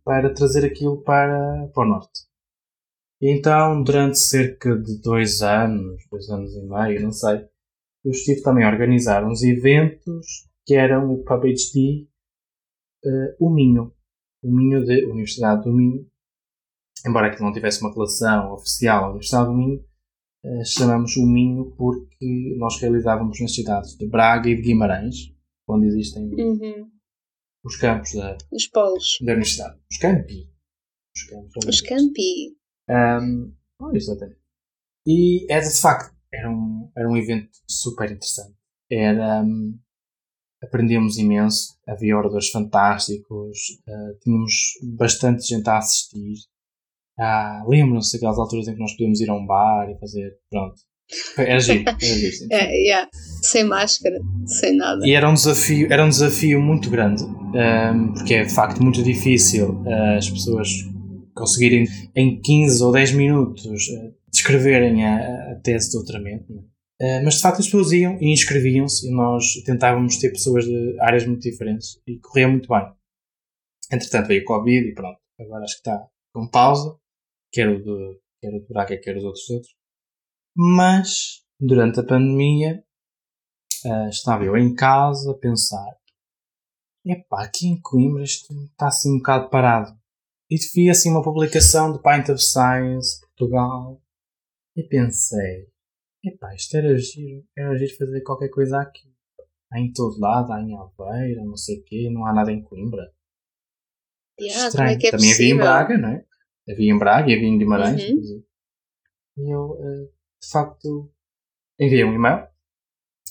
para 0.03 0.33
trazer 0.33 0.65
aquilo 0.65 1.03
para, 1.03 1.67
para 1.75 1.83
o 1.83 1.89
Norte. 1.89 2.21
E 3.21 3.29
então, 3.29 3.83
durante 3.83 4.17
cerca 4.17 4.75
de 4.75 4.99
dois 4.99 5.43
anos, 5.43 6.01
dois 6.09 6.27
anos 6.29 6.55
e 6.55 6.61
meio, 6.63 7.03
não 7.03 7.11
sei, 7.11 7.47
eu 8.03 8.11
estive 8.11 8.41
também 8.41 8.65
a 8.65 8.69
organizar 8.69 9.23
uns 9.23 9.43
eventos 9.43 10.49
que 10.66 10.76
eram 10.76 11.11
o 11.14 11.24
PubHD 11.24 12.07
uh, 13.05 13.36
o 13.45 13.49
Minho. 13.49 13.93
O 14.41 14.51
Minho 14.51 14.86
da 14.86 14.93
Universidade 14.93 15.64
do 15.64 15.74
Minho. 15.74 16.09
Embora 17.05 17.28
aquilo 17.28 17.45
não 17.45 17.53
tivesse 17.53 17.82
uma 17.82 17.93
relação 17.93 18.53
oficial 18.53 19.05
à 19.05 19.09
Universidade 19.09 19.47
do 19.47 19.53
Minho, 19.53 19.80
uh, 20.45 20.66
chamamos 20.66 21.16
o 21.18 21.26
Minho 21.26 21.72
porque 21.76 22.55
nós 22.57 22.80
realizávamos 22.80 23.39
nas 23.39 23.53
cidades 23.53 23.97
de 23.97 24.07
Braga 24.07 24.49
e 24.49 24.55
de 24.55 24.61
Guimarães, 24.61 25.34
onde 25.68 25.88
existem 25.88 26.34
uhum. 26.34 26.89
os 27.64 27.76
campos 27.78 28.14
da, 28.14 28.38
os 28.51 28.68
polos. 28.68 29.18
da 29.22 29.34
Universidade. 29.34 29.80
Os 29.91 29.97
campi. 29.97 30.49
Os, 31.16 31.24
campos, 31.24 31.66
os 31.68 31.82
campi. 31.82 32.57
Um, 32.89 33.53
oh, 33.80 33.95
exatamente. 33.95 34.41
E 35.05 35.45
é 35.51 35.59
de 35.59 35.82
facto, 35.82 36.16
era 36.34 36.49
um, 36.49 36.91
era 36.95 37.09
um 37.09 37.18
evento 37.18 37.49
super 37.68 38.09
interessante. 38.09 38.57
Era. 38.89 39.43
Um, 39.43 39.80
aprendemos 40.64 41.18
imenso, 41.18 41.76
havia 41.88 42.18
oradores 42.18 42.49
fantásticos, 42.49 43.57
uh, 43.88 44.20
tínhamos 44.22 44.53
bastante 44.97 45.45
gente 45.47 45.70
a 45.70 45.78
assistir. 45.78 46.36
Ah, 47.20 47.64
lembram-se 47.68 48.14
daquelas 48.14 48.39
alturas 48.39 48.68
em 48.68 48.74
que 48.74 48.80
nós 48.80 48.91
podíamos 48.93 49.22
ir 49.22 49.30
a 49.30 49.36
um 49.36 49.45
bar 49.45 49.89
e 49.89 49.99
fazer. 49.99 50.36
Pronto. 50.49 50.76
Era 51.38 51.59
giro, 51.59 51.84
era 51.86 51.97
giro. 51.97 52.47
é, 52.51 52.76
yeah. 52.76 53.09
Sem 53.14 53.66
máscara, 53.66 54.20
sem 54.45 54.76
nada. 54.76 55.05
E 55.05 55.11
era 55.11 55.30
um 55.30 55.34
desafio, 55.34 55.91
era 55.91 56.03
um 56.03 56.09
desafio 56.09 56.61
muito 56.61 56.89
grande, 56.89 57.24
um, 57.24 57.55
ehm, 57.55 58.14
porque 58.14 58.34
é 58.34 58.43
de 58.45 58.53
facto 58.53 58.82
muito 58.82 59.03
difícil 59.03 59.82
uh, 59.82 60.18
as 60.18 60.30
pessoas 60.30 60.70
conseguirem 61.36 61.86
em 62.16 62.39
15 62.41 62.84
ou 62.84 62.91
10 62.91 63.11
minutos 63.14 63.66
uh, 63.66 64.14
descreverem 64.32 65.05
a, 65.05 65.51
a 65.51 65.55
tese 65.55 65.91
de 65.91 65.97
doutoramento. 65.97 66.72
Uh, 67.01 67.23
mas 67.23 67.35
de 67.35 67.41
facto 67.41 67.59
as 67.59 67.65
pessoas 67.65 67.91
iam 67.91 68.17
e 68.21 68.31
inscreviam-se 68.31 69.07
e 69.07 69.11
nós 69.11 69.43
tentávamos 69.65 70.17
ter 70.17 70.29
pessoas 70.29 70.65
de 70.65 70.99
áreas 70.99 71.25
muito 71.25 71.41
diferentes 71.41 71.99
e 72.07 72.19
corria 72.19 72.47
muito 72.47 72.69
bem. 72.69 72.93
Entretanto 73.91 74.27
veio 74.27 74.43
o 74.43 74.45
Covid 74.45 74.87
e 74.87 74.93
pronto, 74.93 75.19
agora 75.39 75.63
acho 75.63 75.75
que 75.75 75.89
está 75.89 76.07
com 76.33 76.47
pausa, 76.47 76.97
quer 77.51 77.67
o 77.69 77.83
de, 77.83 78.19
quer 78.41 78.53
o 78.53 78.59
de 78.59 78.67
Braga, 78.67 78.97
quer 78.97 79.17
os 79.17 79.23
outros 79.23 79.49
outros. 79.49 79.75
Mas 80.55 81.43
durante 81.59 81.99
a 81.99 82.05
pandemia 82.05 82.83
uh, 83.85 84.09
estava 84.09 84.45
eu 84.45 84.55
em 84.55 84.73
casa 84.73 85.31
a 85.31 85.37
pensar 85.37 85.97
epá, 87.05 87.43
aqui 87.43 87.67
em 87.67 87.79
Coimbra 87.81 88.23
isto 88.23 88.53
está 88.65 88.87
assim 88.87 89.13
um 89.13 89.17
bocado 89.17 89.49
parado 89.49 89.97
e 90.49 90.55
vi 90.73 90.89
assim 90.89 91.09
uma 91.09 91.23
publicação 91.23 91.91
do 91.91 92.01
Pint 92.01 92.29
of 92.29 92.41
Science 92.41 93.19
Portugal 93.19 94.01
e 94.75 94.83
pensei, 94.83 95.67
epá, 96.24 96.53
isto 96.55 96.78
era 96.78 96.97
giro, 96.97 97.45
era 97.55 97.78
giro 97.78 97.95
fazer 97.97 98.21
qualquer 98.21 98.49
coisa 98.49 98.80
aqui. 98.80 99.11
Há 99.71 99.80
em 99.80 99.91
todo 99.91 100.19
lado, 100.19 100.51
há 100.53 100.61
em 100.61 100.76
Aveira, 100.76 101.43
não 101.43 101.57
sei 101.57 101.80
o 101.80 101.84
quê, 101.84 102.09
não 102.11 102.26
há 102.26 102.34
nada 102.34 102.51
em 102.51 102.61
Coimbra. 102.61 103.11
Yeah, 104.39 104.67
Estranho. 104.67 104.91
É 104.91 104.93
é 104.93 105.11
Também 105.11 105.30
possível? 105.30 105.34
havia 105.34 105.53
em 105.53 105.57
Braga, 105.57 105.97
não 105.97 106.09
é? 106.09 106.26
Havia 106.69 106.93
em 106.93 106.97
Braga 106.97 107.30
e 107.30 107.36
havia 107.36 107.47
em 107.47 107.57
Guimarães, 107.57 108.09
uhum. 108.09 108.43
E 109.36 109.49
eu, 109.49 109.78
eh, 109.80 110.09
de 110.41 110.49
facto, 110.51 111.11
enviei 111.80 112.03
um 112.03 112.13
e-mail 112.13 112.47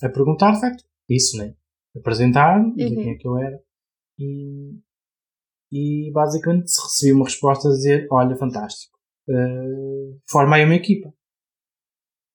a 0.03 0.09
perguntar, 0.09 0.53
de 0.53 0.61
facto, 0.61 0.85
isso, 1.09 1.37
né? 1.39 1.55
Apresentar-me, 1.97 2.71
uhum. 2.71 2.75
dizer 2.75 2.95
quem 2.97 3.11
é 3.13 3.17
que 3.17 3.27
eu 3.29 3.39
era. 3.39 3.63
E, 4.19 4.81
e 5.71 6.11
basicamente 6.13 6.73
recebi 6.83 7.13
uma 7.13 7.25
resposta 7.25 7.69
a 7.69 7.71
dizer: 7.71 8.09
Olha, 8.11 8.37
fantástico, 8.37 8.99
uh, 9.29 10.21
forma 10.29 10.57
aí 10.57 10.65
uma 10.65 10.75
equipa. 10.75 11.15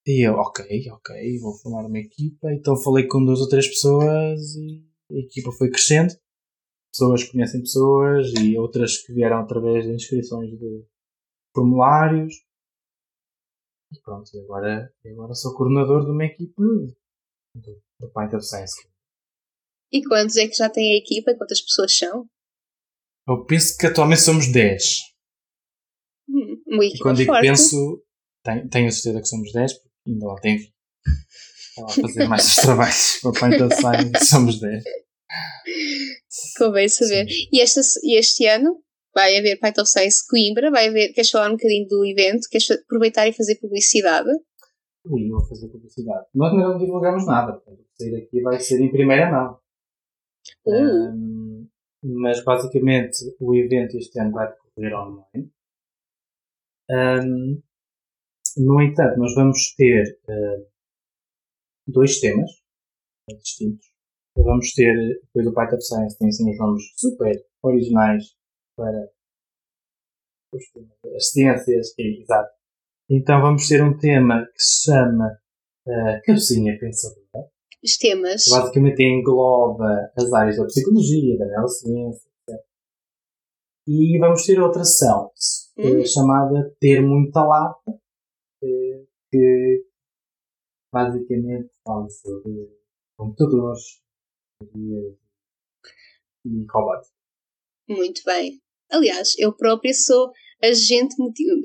E 0.08 0.26
eu, 0.26 0.36
ok, 0.36 0.64
ok, 0.90 1.38
vou 1.38 1.52
formar 1.58 1.86
uma 1.86 1.98
equipa. 1.98 2.50
Então 2.50 2.74
falei 2.78 3.06
com 3.06 3.22
duas 3.22 3.40
ou 3.40 3.48
três 3.48 3.68
pessoas 3.68 4.56
e 4.56 4.82
a 5.10 5.18
equipa 5.18 5.52
foi 5.52 5.68
crescendo. 5.68 6.14
Pessoas 6.90 7.24
que 7.24 7.32
conhecem 7.32 7.60
pessoas 7.60 8.32
e 8.40 8.56
outras 8.56 8.96
que 8.96 9.12
vieram 9.12 9.40
através 9.40 9.84
de 9.84 9.92
inscrições 9.92 10.48
de 10.58 10.86
formulários. 11.54 12.32
E 13.92 14.00
pronto, 14.00 14.30
e 14.34 14.40
agora, 14.40 14.90
agora 15.04 15.34
sou 15.34 15.54
coordenador 15.54 16.06
de 16.06 16.10
uma 16.10 16.24
equipa 16.24 16.62
do, 17.54 17.82
do 18.00 18.06
of 18.06 18.46
Science. 18.46 18.88
E 19.92 20.02
quantos 20.02 20.38
é 20.38 20.48
que 20.48 20.54
já 20.54 20.70
tem 20.70 20.94
a 20.94 20.96
equipa? 20.96 21.36
Quantas 21.36 21.60
pessoas 21.60 21.94
são? 21.94 22.26
Eu 23.28 23.44
penso 23.44 23.76
que 23.76 23.86
atualmente 23.86 24.22
somos 24.22 24.50
10. 24.50 25.00
Hum, 26.30 26.62
uma 26.66 26.84
equipa 26.86 26.96
e 26.96 27.02
quando 27.02 27.26
forte. 27.26 27.28
eu 27.28 27.40
penso, 27.40 28.06
tenho, 28.42 28.68
tenho 28.70 28.88
a 28.88 28.90
certeza 28.90 29.20
que 29.20 29.28
somos 29.28 29.52
10, 29.52 29.72
porque 29.74 29.87
ainda 30.08 30.26
lá 30.26 30.36
tem 30.36 30.58
Estava 31.78 31.86
a 31.86 32.08
fazer 32.08 32.28
mais 32.28 32.46
os 32.46 32.56
trabalhos 32.56 33.20
para 33.22 33.32
Pint 33.32 33.60
of 33.62 33.74
Science, 33.74 34.26
somos 34.26 34.60
10. 34.60 34.84
Convém 36.58 36.88
saber. 36.88 37.26
E 37.52 37.60
este, 37.60 37.80
e 38.02 38.18
este 38.18 38.46
ano 38.46 38.82
vai 39.14 39.36
haver 39.36 39.58
Python 39.58 39.84
Science 39.84 40.26
Coimbra, 40.28 40.70
vai 40.70 40.88
haver, 40.88 41.12
queres 41.12 41.30
falar 41.30 41.48
um 41.48 41.56
bocadinho 41.56 41.86
do 41.88 42.04
evento, 42.04 42.48
queres 42.50 42.70
aproveitar 42.70 43.28
e 43.28 43.32
fazer 43.32 43.56
publicidade? 43.56 44.28
Ui, 45.04 45.28
vou 45.28 45.44
fazer 45.46 45.68
publicidade. 45.68 46.26
Nós 46.34 46.52
ainda 46.52 46.68
não 46.68 46.78
divulgamos 46.78 47.26
nada, 47.26 47.52
portanto, 47.52 47.84
sair 47.98 48.16
aqui 48.16 48.42
vai 48.42 48.58
ser 48.60 48.80
em 48.80 48.90
primeira 48.90 49.30
mão. 49.30 49.58
Uh. 50.66 51.12
Um, 51.12 51.68
mas 52.02 52.42
basicamente 52.44 53.16
o 53.40 53.54
evento 53.54 53.96
este 53.96 54.18
ano 54.20 54.32
vai 54.32 54.48
decorrer 54.48 54.94
online. 54.94 55.50
Um, 56.90 57.62
no 58.58 58.82
entanto, 58.82 59.18
nós 59.18 59.34
vamos 59.34 59.74
ter 59.76 60.18
uh, 60.28 60.66
dois 61.86 62.20
temas 62.20 62.50
distintos. 63.42 63.86
Vamos 64.36 64.72
ter, 64.72 64.94
depois 65.24 65.44
do 65.44 65.52
Python 65.52 65.80
Science, 65.80 66.18
tem 66.18 66.28
assim 66.28 66.48
uns 66.48 66.58
nomes 66.58 66.82
super 66.96 67.44
originais 67.62 68.24
para 68.76 69.08
as 71.16 71.30
ciências, 71.30 71.94
exato. 71.98 72.50
Então 73.10 73.40
vamos 73.40 73.66
ter 73.66 73.82
um 73.82 73.96
tema 73.98 74.46
que 74.46 74.62
se 74.62 74.84
chama 74.84 75.38
uh, 75.86 76.22
Cabecinha 76.24 76.78
Pensadora. 76.78 77.50
Os 77.82 77.96
temas. 77.96 78.44
Basicamente 78.48 79.02
engloba 79.02 80.10
as 80.16 80.32
áreas 80.32 80.56
da 80.56 80.66
psicologia, 80.66 81.38
da 81.38 81.46
neurociência, 81.46 82.28
etc. 82.48 82.60
E 83.86 84.18
vamos 84.18 84.44
ter 84.44 84.60
outra 84.60 84.82
ação 84.82 85.30
hum. 85.78 86.04
chamada 86.04 86.74
Ter 86.80 87.00
Muita 87.00 87.42
Lata, 87.42 87.80
eh, 87.88 87.98
que 89.30 89.84
basicamente 90.92 91.70
fala 91.84 92.08
sobre 92.08 92.78
computadores 93.16 94.02
e 96.44 96.66
robótica. 96.70 97.14
Muito 97.88 98.22
bem. 98.24 98.60
Aliás, 98.90 99.34
eu 99.38 99.54
própria 99.54 99.92
sou 99.92 100.32
agente, 100.62 101.14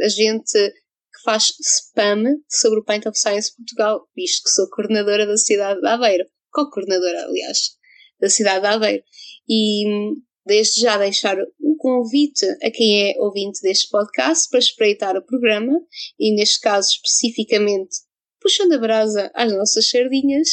agente 0.02 0.52
que 0.52 1.22
faz 1.24 1.54
spam 1.62 2.24
sobre 2.50 2.80
o 2.80 2.84
Paint 2.84 3.06
of 3.06 3.18
Science 3.18 3.56
Portugal, 3.56 4.08
visto 4.16 4.44
que 4.44 4.50
sou 4.50 4.70
coordenadora 4.70 5.26
da 5.26 5.38
cidade 5.38 5.80
de 5.80 5.88
Aveiro. 5.88 6.26
Co-coordenadora, 6.52 7.24
aliás, 7.24 7.78
da 8.20 8.30
cidade 8.30 8.62
de 8.62 8.68
Aveiro. 8.68 9.04
E 9.48 10.16
desde 10.46 10.82
já 10.82 10.98
deixar 10.98 11.38
convite 11.84 12.46
a 12.64 12.72
quem 12.72 13.12
é 13.12 13.20
ouvinte 13.20 13.62
deste 13.62 13.90
podcast 13.90 14.50
para 14.50 14.60
espreitar 14.60 15.18
o 15.18 15.22
programa 15.22 15.78
e, 16.18 16.34
neste 16.34 16.62
caso 16.62 16.90
especificamente, 16.92 17.98
puxando 18.40 18.72
a 18.72 18.78
brasa 18.78 19.30
às 19.36 19.52
nossas 19.52 19.90
sardinhas, 19.90 20.48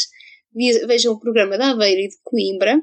vejam 0.88 1.12
o 1.12 1.20
programa 1.20 1.56
de 1.56 1.62
Aveiro 1.62 2.00
e 2.00 2.08
de 2.08 2.16
Coimbra, 2.24 2.82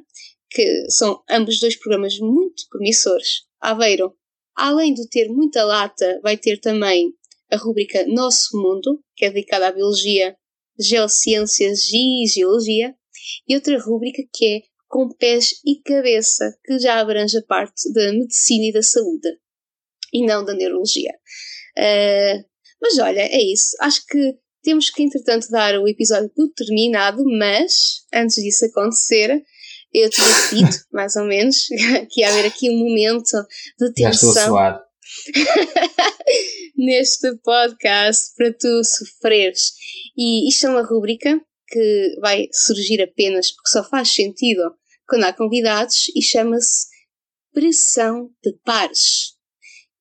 que 0.49 0.89
são 0.89 1.21
ambos 1.29 1.59
dois 1.59 1.75
programas 1.75 2.17
muito 2.19 2.63
promissores. 2.69 3.41
Aveiro, 3.59 4.15
além 4.55 4.93
de 4.93 5.09
ter 5.09 5.27
muita 5.27 5.65
lata, 5.65 6.17
vai 6.23 6.37
ter 6.37 6.57
também 6.61 7.11
a 7.51 7.57
rubrica 7.57 8.07
Nosso 8.07 8.55
Mundo, 8.55 9.03
que 9.17 9.25
é 9.25 9.29
dedicada 9.29 9.67
à 9.67 9.71
biologia, 9.73 10.37
geociências 10.79 11.81
e 11.91 12.25
geologia, 12.27 12.95
e 13.45 13.55
outra 13.55 13.77
rubrica 13.77 14.23
que 14.33 14.45
é 14.45 14.61
Com 14.87 15.09
Pés 15.09 15.49
e 15.65 15.81
Cabeça, 15.81 16.57
que 16.63 16.79
já 16.79 16.99
abrange 16.99 17.37
a 17.37 17.43
parte 17.43 17.91
da 17.93 18.11
medicina 18.13 18.65
e 18.65 18.73
da 18.73 18.81
saúde, 18.81 19.29
e 20.13 20.25
não 20.25 20.43
da 20.45 20.53
neurologia. 20.53 21.11
Uh, 21.77 22.45
mas 22.81 22.97
olha, 22.99 23.21
é 23.21 23.41
isso. 23.41 23.75
Acho 23.81 24.05
que 24.05 24.35
temos 24.63 24.89
que, 24.89 25.03
entretanto, 25.03 25.49
dar 25.49 25.79
o 25.79 25.87
episódio 25.87 26.29
por 26.29 26.47
terminado, 26.49 27.23
mas 27.37 28.03
antes 28.13 28.35
disso 28.35 28.65
acontecer, 28.65 29.43
eu 29.93 30.09
tinha 30.09 30.27
pedido, 30.49 30.77
mais 30.91 31.15
ou 31.15 31.25
menos, 31.25 31.67
que 32.11 32.21
ia 32.21 32.29
haver 32.29 32.45
aqui 32.45 32.69
um 32.69 32.77
momento 32.77 33.45
de 33.79 33.93
tensão. 33.93 34.03
Já 34.03 34.09
estou 34.11 34.37
a 34.37 34.45
suar. 34.45 34.87
neste 36.77 37.35
podcast 37.37 38.33
para 38.35 38.53
tu 38.53 38.83
sofreres. 38.83 39.71
E 40.15 40.47
isto 40.47 40.67
é 40.67 40.69
uma 40.69 40.85
rubrica 40.85 41.41
que 41.67 42.15
vai 42.19 42.47
surgir 42.51 43.01
apenas 43.01 43.51
porque 43.51 43.69
só 43.69 43.83
faz 43.83 44.13
sentido 44.13 44.61
quando 45.07 45.23
há 45.23 45.33
convidados 45.33 46.09
e 46.15 46.21
chama-se 46.21 46.87
pressão 47.51 48.29
de 48.43 48.53
pares. 48.63 49.35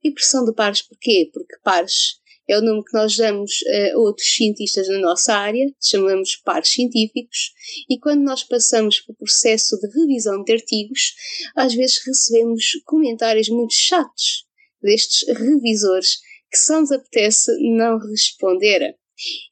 E 0.03 0.11
pressão 0.11 0.45
de 0.45 0.55
pares 0.55 0.83
porquê? 0.83 1.31
Porque 1.33 1.57
pares 1.63 2.21
é 2.49 2.57
o 2.57 2.63
nome 2.63 2.85
que 2.85 2.97
nós 2.97 3.17
damos 3.17 3.53
a 3.67 3.99
outros 3.99 4.29
cientistas 4.37 4.89
na 4.89 4.99
nossa 4.99 5.35
área, 5.35 5.67
chamamos 5.83 6.37
pares 6.37 6.71
científicos, 6.71 7.53
e 7.91 7.99
quando 7.99 8.23
nós 8.23 8.45
passamos 8.45 9.01
pelo 9.01 9.19
processo 9.19 9.77
de 9.81 9.89
revisão 9.89 10.45
de 10.45 10.53
artigos, 10.53 11.15
às 11.57 11.75
vezes 11.75 11.99
recebemos 12.07 12.65
comentários 12.85 13.49
muito 13.49 13.75
chatos 13.75 14.47
destes 14.81 15.27
revisores 15.29 16.19
que 16.51 16.59
só 16.59 16.81
nos 16.81 16.93
apetece 16.93 17.51
não 17.77 17.99
responder. 17.99 18.97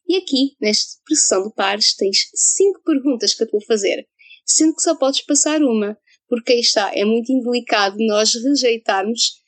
E 0.07 0.17
aqui, 0.17 0.57
nesta 0.61 1.01
pressão 1.05 1.47
de 1.47 1.55
pares, 1.55 1.95
tens 1.95 2.31
cinco 2.35 2.83
perguntas 2.85 3.35
que 3.35 3.43
eu 3.43 3.47
te 3.47 3.53
vou 3.53 3.65
fazer, 3.65 4.07
sendo 4.45 4.75
que 4.75 4.83
só 4.83 4.95
podes 4.95 5.23
passar 5.23 5.63
uma, 5.63 5.97
porque 6.29 6.53
aí 6.53 6.61
está, 6.61 6.93
é 6.95 7.05
muito 7.05 7.33
indelicado 7.33 7.97
nós 8.01 8.35
rejeitarmos 8.35 9.45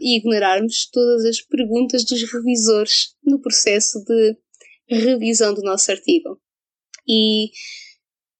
e 0.00 0.18
ignorarmos 0.18 0.88
todas 0.90 1.24
as 1.24 1.40
perguntas 1.40 2.04
dos 2.04 2.22
revisores 2.30 3.14
no 3.24 3.40
processo 3.40 4.04
de 4.04 4.36
revisão 4.90 5.54
do 5.54 5.62
nosso 5.62 5.90
artigo. 5.90 6.40
E 7.08 7.50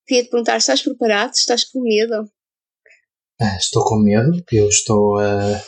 queria 0.07 0.25
te 0.25 0.31
perguntar: 0.31 0.57
estás 0.57 0.83
preparado? 0.83 1.33
Estás 1.33 1.65
com 1.65 1.81
medo? 1.83 2.31
Ah, 3.41 3.57
estou 3.57 3.85
com 3.85 3.97
medo, 3.97 4.45
eu 4.53 4.69
estou, 4.69 5.19
uh, 5.19 5.63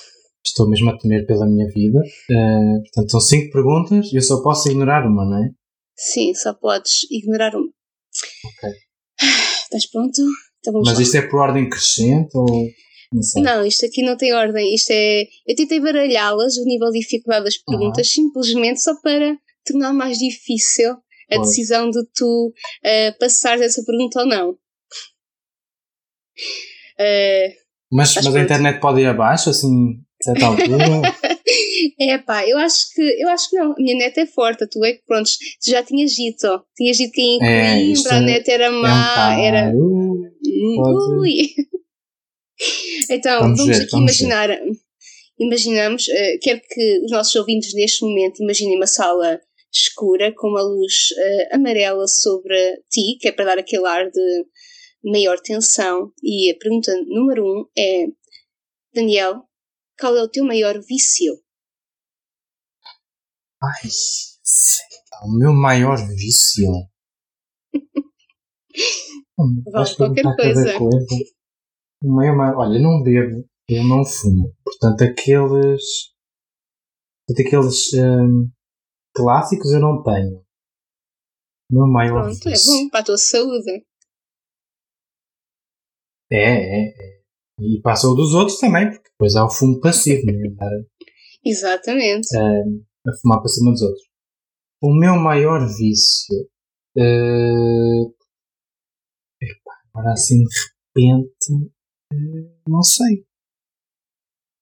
estou 0.44 0.68
mesmo 0.68 0.90
a 0.90 0.98
temer 0.98 1.26
pela 1.26 1.46
minha 1.46 1.66
vida. 1.68 1.98
Uh, 1.98 2.82
portanto, 2.82 3.10
são 3.10 3.20
cinco 3.20 3.52
perguntas 3.52 4.12
e 4.12 4.16
eu 4.16 4.22
só 4.22 4.42
posso 4.42 4.68
ignorar 4.68 5.06
uma, 5.06 5.24
não 5.24 5.44
é? 5.44 5.50
Sim, 5.96 6.34
só 6.34 6.52
podes 6.54 7.10
ignorar 7.10 7.54
uma. 7.54 7.68
Ok. 8.44 8.70
Estás 9.64 9.90
pronto? 9.90 10.22
Então 10.58 10.80
Mas 10.84 10.96
lá. 10.96 11.02
isto 11.02 11.16
é 11.16 11.22
por 11.22 11.40
ordem 11.40 11.68
crescente 11.68 12.30
ou. 12.34 12.46
Não, 13.36 13.42
não, 13.42 13.64
isto 13.66 13.86
aqui 13.86 14.02
não 14.02 14.16
tem 14.16 14.34
ordem. 14.34 14.74
Isto 14.74 14.90
é. 14.90 15.22
Eu 15.46 15.54
tentei 15.56 15.80
baralhá-las, 15.80 16.56
o 16.56 16.64
nível 16.64 16.90
de 16.90 16.98
dificuldade 16.98 17.44
das 17.44 17.56
perguntas, 17.58 18.10
simplesmente 18.10 18.82
só 18.82 19.00
para 19.00 19.36
tornar 19.64 19.92
mais 19.92 20.18
difícil 20.18 20.96
a 21.30 21.38
decisão 21.38 21.90
de 21.90 22.04
tu 22.14 22.48
uh, 22.48 23.18
passares 23.18 23.62
essa 23.62 23.82
pergunta 23.84 24.20
ou 24.20 24.26
não. 24.26 24.50
Uh, 27.00 27.64
mas, 27.90 28.14
mas 28.16 28.34
a 28.34 28.40
internet 28.40 28.80
pode 28.80 29.00
ir 29.00 29.06
abaixo, 29.06 29.50
assim, 29.50 30.03
certa 30.24 30.46
altura? 30.46 31.02
é 32.00 32.18
pá, 32.18 32.46
eu 32.48 32.58
acho 32.58 32.92
que 32.94 33.02
eu 33.02 33.28
acho 33.28 33.50
que 33.50 33.56
não. 33.56 33.72
A 33.72 33.74
minha 33.76 33.96
net 33.96 34.18
é 34.18 34.26
forte, 34.26 34.66
tu 34.68 34.84
é 34.84 34.92
que 34.92 35.02
pronto, 35.06 35.28
tu 35.62 35.70
já 35.70 35.82
tinhas 35.82 36.12
dito, 36.12 36.64
tinhas 36.76 36.96
dito 36.96 37.12
que 37.12 37.20
em 37.20 37.42
é, 37.42 37.74
Coimbra 37.74 38.12
é, 38.12 38.16
a 38.16 38.20
net 38.20 38.50
era 38.50 38.70
má, 38.70 39.34
é 39.34 39.36
um 39.36 39.44
era. 39.44 39.72
Uh, 39.74 41.20
ui. 41.20 41.48
então, 43.10 43.40
vamos, 43.40 43.58
vamos 43.58 43.76
ver, 43.76 43.82
aqui 43.82 43.90
vamos 43.92 44.20
imaginar. 44.20 44.48
Ver. 44.48 44.62
Imaginamos, 45.38 46.06
uh, 46.06 46.38
quero 46.40 46.60
que 46.60 47.00
os 47.04 47.10
nossos 47.10 47.34
ouvintes 47.34 47.74
neste 47.74 48.04
momento 48.04 48.42
imaginem 48.42 48.76
uma 48.76 48.86
sala 48.86 49.40
escura 49.72 50.32
com 50.36 50.48
uma 50.48 50.62
luz 50.62 51.10
uh, 51.10 51.56
amarela 51.56 52.06
sobre 52.06 52.56
ti, 52.88 53.18
que 53.20 53.28
é 53.28 53.32
para 53.32 53.44
dar 53.46 53.58
aquele 53.58 53.86
ar 53.86 54.08
de 54.08 54.44
maior 55.04 55.38
tensão. 55.40 56.12
E 56.22 56.50
a 56.50 56.58
pergunta 56.58 56.94
número 57.06 57.44
um 57.44 57.64
é: 57.76 58.06
Daniel, 58.94 59.42
qual 59.98 60.16
é 60.16 60.22
o 60.22 60.28
teu 60.28 60.44
maior 60.44 60.80
vício? 60.80 61.34
Ai, 63.62 63.90
o 65.24 65.38
meu 65.38 65.52
maior 65.52 65.96
vício. 66.08 66.70
hum, 69.38 69.62
vale 69.72 69.96
qualquer 69.96 70.22
coisa. 70.22 70.78
coisa. 70.78 71.06
O 72.02 72.16
meu 72.16 72.36
maior, 72.36 72.56
olha, 72.58 72.76
eu 72.76 72.82
não 72.82 73.02
bebo, 73.02 73.48
eu 73.68 73.84
não 73.84 74.04
fumo. 74.04 74.54
Portanto, 74.62 75.02
aqueles. 75.02 76.12
Portanto, 77.26 77.46
aqueles 77.46 77.92
hum, 77.94 78.50
clássicos 79.14 79.72
eu 79.72 79.80
não 79.80 80.02
tenho. 80.02 80.44
O 81.70 81.74
meu 81.74 81.86
maior 81.86 82.24
Pronto, 82.24 82.50
vício. 82.50 82.70
é 82.70 82.76
bom 82.76 82.90
para 82.90 83.00
a 83.00 83.04
tua 83.04 83.16
saúde. 83.16 83.86
É, 86.30 86.36
é, 86.36 86.88
é. 86.88 87.13
E 87.58 87.80
a 87.84 87.94
saúde 87.94 88.22
dos 88.22 88.34
outros 88.34 88.58
também, 88.58 88.90
porque 88.90 89.10
depois 89.10 89.36
há 89.36 89.44
o 89.44 89.50
fumo 89.50 89.80
passivo, 89.80 90.26
né? 90.26 90.32
Exatamente. 91.44 92.28
Hum, 92.36 92.84
a 93.06 93.12
fumar 93.20 93.38
para 93.38 93.48
cima 93.48 93.70
dos 93.70 93.82
outros. 93.82 94.02
O 94.82 94.92
meu 94.92 95.14
maior 95.16 95.60
vício. 95.66 96.48
Uh, 96.96 98.14
agora 99.92 100.12
assim 100.12 100.36
de 100.36 101.06
repente. 101.06 101.52
Uh, 102.12 102.54
não 102.68 102.82
sei. 102.82 103.24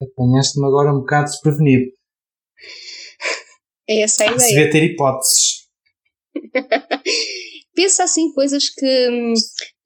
Apanhaste-me 0.03 0.67
agora 0.67 0.93
um 0.93 1.01
bocado 1.01 1.31
desprevenido. 1.31 1.93
É 3.89 4.03
essa 4.03 4.25
a 4.25 4.27
ideia. 4.27 4.41
Se 4.41 4.55
vê 4.55 4.71
ter 4.71 4.85
hipóteses. 4.85 5.69
Pensa 7.75 8.05
assim, 8.05 8.33
coisas 8.33 8.69
que 8.69 9.09
hum, 9.11 9.35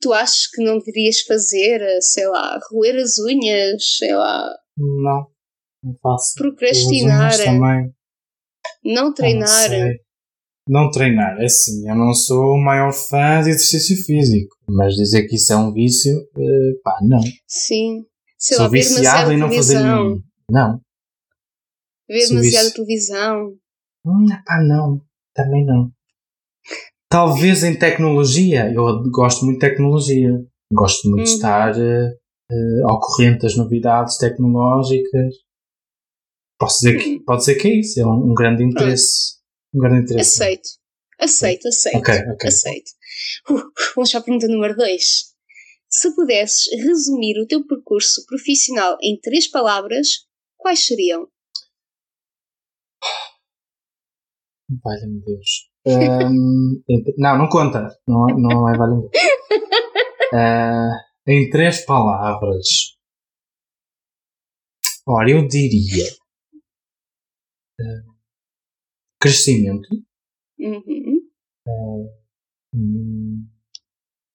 tu 0.00 0.12
achas 0.12 0.46
que 0.48 0.62
não 0.62 0.78
deverias 0.78 1.20
fazer, 1.20 1.80
sei 2.00 2.26
lá, 2.28 2.58
roer 2.70 2.96
as 2.96 3.18
unhas, 3.18 3.96
sei 3.98 4.14
lá. 4.14 4.48
Não, 4.76 5.26
não 5.82 5.94
faço. 6.02 6.34
Procrastinar. 6.36 7.36
Também. 7.36 7.94
Não 8.84 9.14
treinar. 9.14 9.70
Não, 9.70 10.84
não 10.84 10.90
treinar, 10.90 11.40
é 11.40 11.44
assim, 11.44 11.88
eu 11.88 11.94
não 11.94 12.12
sou 12.12 12.54
o 12.54 12.60
maior 12.60 12.92
fã 12.92 13.40
de 13.42 13.50
exercício 13.50 13.96
físico, 14.04 14.56
mas 14.68 14.94
dizer 14.94 15.28
que 15.28 15.36
isso 15.36 15.52
é 15.52 15.56
um 15.56 15.72
vício, 15.72 16.18
uh, 16.18 16.82
pá, 16.82 16.98
não. 17.02 17.20
Sim. 17.46 18.04
Sei 18.36 18.56
sou 18.56 18.68
viciado 18.68 19.32
em 19.32 19.38
não 19.38 19.50
fazer 19.50 19.80
nenhum. 19.80 20.20
Não. 20.50 20.80
Ver 22.08 22.28
demasiada 22.28 22.70
televisão. 22.72 23.56
Hum, 24.04 24.26
pá, 24.44 24.60
não. 24.62 25.00
Também 25.34 25.64
não. 25.64 25.90
Talvez 27.08 27.62
em 27.62 27.78
tecnologia, 27.78 28.72
eu 28.72 28.84
gosto 29.10 29.44
muito 29.44 29.60
de 29.60 29.68
tecnologia. 29.68 30.30
Gosto 30.72 31.08
muito 31.08 31.24
de 31.24 31.30
uhum. 31.30 31.36
estar 31.36 31.76
uh, 31.76 32.90
ao 32.90 33.00
corrente 33.00 33.42
das 33.42 33.56
novidades 33.56 34.18
tecnológicas. 34.18 35.34
Posso 36.58 36.78
dizer 36.80 36.98
que, 36.98 37.20
pode 37.20 37.44
ser 37.44 37.54
que 37.56 37.68
é 37.68 37.80
isso, 37.80 38.00
é 38.00 38.06
um, 38.06 38.30
um 38.30 38.34
grande 38.34 38.64
interesse. 38.64 39.36
Um 39.74 39.80
grande 39.80 40.04
interesse. 40.04 40.42
Aceito. 40.42 40.68
Aceito, 41.18 41.68
aceito. 41.68 41.98
Ok, 41.98 42.14
ok. 42.32 42.48
Aceito. 42.48 42.90
Uh, 43.48 43.62
vamos 43.94 44.10
para 44.10 44.20
a 44.20 44.22
pergunta 44.24 44.48
número 44.48 44.76
2. 44.76 45.04
Se 45.88 46.14
pudesses 46.14 46.66
resumir 46.82 47.40
o 47.40 47.46
teu 47.46 47.64
percurso 47.66 48.24
profissional 48.26 48.98
em 49.00 49.18
três 49.20 49.48
palavras, 49.48 50.26
quais 50.56 50.84
seriam? 50.84 51.28
Valha-me 54.82 55.20
Deus. 55.20 55.70
Um, 55.86 56.82
não, 57.16 57.38
não 57.38 57.48
conta. 57.48 57.96
Não, 58.08 58.26
não 58.26 58.68
é 58.68 58.72
Deus. 58.76 59.04
Uh, 60.34 61.30
em 61.30 61.48
três 61.48 61.84
palavras. 61.84 62.96
Ora, 65.06 65.30
eu 65.30 65.46
diria 65.46 66.04
uh, 67.80 68.16
crescimento, 69.20 69.88
uhum. 70.58 71.20
uh, 71.68 72.10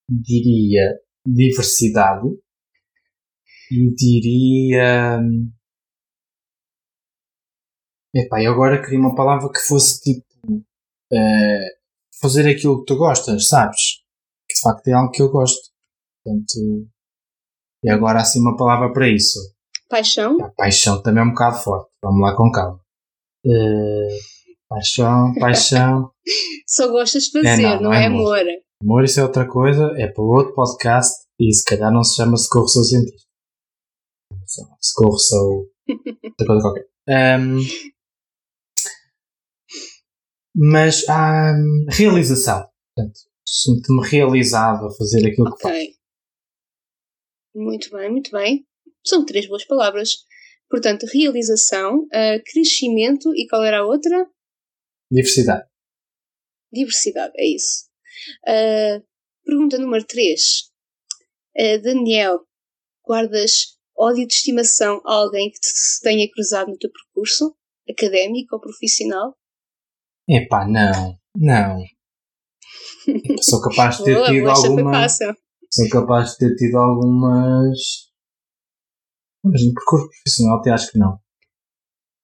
diria 0.10 0.97
diversidade 1.26 2.28
e 3.70 3.93
diria. 3.93 5.20
Epá, 8.16 8.41
eu 8.41 8.54
agora 8.54 8.82
queria 8.82 8.99
uma 8.99 9.16
palavra 9.16 9.52
que 9.52 9.60
fosse 9.60 10.02
tipo 10.02 10.30
uh, 11.12 11.82
fazer 12.22 12.49
aquilo 12.49 12.80
que 12.80 12.86
tu 12.86 12.97
gostas, 12.97 13.47
sabes? 13.47 14.01
Que 14.47 14.55
de 14.55 14.62
facto 14.62 14.88
é 14.88 14.93
algo 14.93 15.12
que 15.12 15.22
eu 15.22 15.30
gosto. 15.30 15.72
Portanto, 16.24 16.89
e 17.84 17.89
agora 17.89 18.20
assim 18.22 18.39
uma 18.39 18.55
palavra 18.55 18.91
para 18.93 19.09
isso. 19.09 19.39
Paixão? 19.89 20.38
A 20.41 20.49
paixão 20.49 21.01
também 21.01 21.24
é 21.24 21.26
um 21.26 21.32
bocado 21.32 21.57
forte. 21.57 21.89
Vamos 22.03 22.22
lá 22.22 22.36
com 22.36 22.51
calma. 22.51 22.80
Uh, 23.45 24.07
paixão, 24.70 25.34
paixão. 25.39 26.12
Só 26.68 26.89
gostas 26.89 27.24
de 27.24 27.32
fazer, 27.32 27.64
é, 27.64 27.76
não, 27.76 27.82
não, 27.82 27.93
é, 27.93 28.03
é 28.03 28.05
amor. 28.07 28.39
amor. 28.39 28.62
Amor, 28.82 29.03
isso 29.03 29.20
é 29.20 29.24
outra 29.24 29.47
coisa, 29.47 29.93
é 29.97 30.07
para 30.07 30.24
outro 30.24 30.53
podcast 30.55 31.28
e 31.39 31.53
se 31.53 31.64
calhar 31.64 31.91
não 31.91 32.03
se 32.03 32.16
chama 32.16 32.38
Socorro 32.38 32.68
Sou 32.68 32.84
Cientista. 32.84 33.28
Socorro 34.80 35.18
Sou. 35.18 35.68
outra 35.89 36.47
coisa 36.47 36.62
qualquer. 36.62 36.88
Um, 37.09 37.59
mas 40.56 41.08
há 41.08 41.54
um, 41.54 41.86
realização. 41.89 42.68
Portanto, 42.95 43.20
sinto-me 43.45 44.08
realizado 44.08 44.86
a 44.86 44.95
fazer 44.95 45.28
aquilo 45.28 45.49
okay. 45.49 45.88
que 45.88 45.91
faço. 45.91 46.02
Muito 47.56 47.89
bem, 47.91 48.10
muito 48.10 48.32
bem. 48.32 48.66
São 49.06 49.26
três 49.26 49.47
boas 49.47 49.66
palavras. 49.66 50.26
Portanto, 50.70 51.06
realização, 51.12 52.04
uh, 52.06 52.43
crescimento 52.45 53.36
e 53.36 53.45
qual 53.47 53.64
era 53.64 53.80
a 53.80 53.86
outra? 53.86 54.30
Diversidade. 55.12 55.68
Diversidade, 56.72 57.34
é 57.36 57.45
isso. 57.45 57.89
Uh, 58.47 59.06
pergunta 59.43 59.78
número 59.78 60.06
3. 60.06 60.41
Uh, 61.58 61.82
Daniel, 61.82 62.45
guardas 63.06 63.78
ódio 63.97 64.26
de 64.26 64.34
estimação 64.34 65.02
a 65.06 65.14
alguém 65.14 65.52
que 65.52 65.60
te 65.60 65.68
se 65.68 66.02
tenha 66.02 66.30
cruzado 66.32 66.72
no 66.72 66.78
teu 66.78 66.89
percurso, 66.89 67.56
académico 67.89 68.56
ou 68.56 68.62
profissional? 68.62 69.38
Epá, 70.32 70.65
não, 70.65 71.17
não. 71.36 71.84
Sou 73.43 73.61
capaz 73.61 73.97
de 73.97 74.05
ter 74.05 74.25
tido 74.27 74.49
alguma. 74.49 75.09
Sou 75.09 75.89
capaz 75.89 76.32
de 76.32 76.38
ter 76.38 76.55
tido 76.55 76.77
algumas. 76.77 77.77
Mas 79.43 79.65
no 79.65 79.73
percurso 79.73 80.07
profissional 80.07 80.59
até 80.59 80.71
acho 80.71 80.89
que 80.89 80.97
não. 80.97 81.19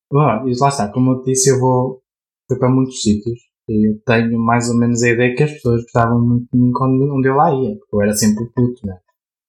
Bom, 0.09 0.47
e 0.47 0.57
lá 0.57 0.69
está, 0.69 0.89
como 0.89 1.11
eu 1.11 1.23
disse, 1.23 1.49
eu 1.49 1.59
vou 1.59 2.01
fui 2.47 2.57
para 2.57 2.69
muitos 2.69 3.01
sítios 3.01 3.39
e 3.67 3.89
eu 3.89 4.01
tenho 4.05 4.39
mais 4.39 4.69
ou 4.69 4.77
menos 4.77 5.03
a 5.03 5.09
ideia 5.09 5.35
que 5.35 5.43
as 5.43 5.51
pessoas 5.51 5.81
gostavam 5.81 6.21
muito 6.21 6.47
de 6.53 6.57
mim 6.57 6.71
quando, 6.71 7.13
onde 7.13 7.27
eu 7.27 7.35
lá 7.35 7.53
ia, 7.53 7.77
porque 7.77 7.93
eu 7.93 8.01
era 8.03 8.13
sempre 8.13 8.45
o 8.45 8.53
puto, 8.53 8.87
né? 8.87 8.97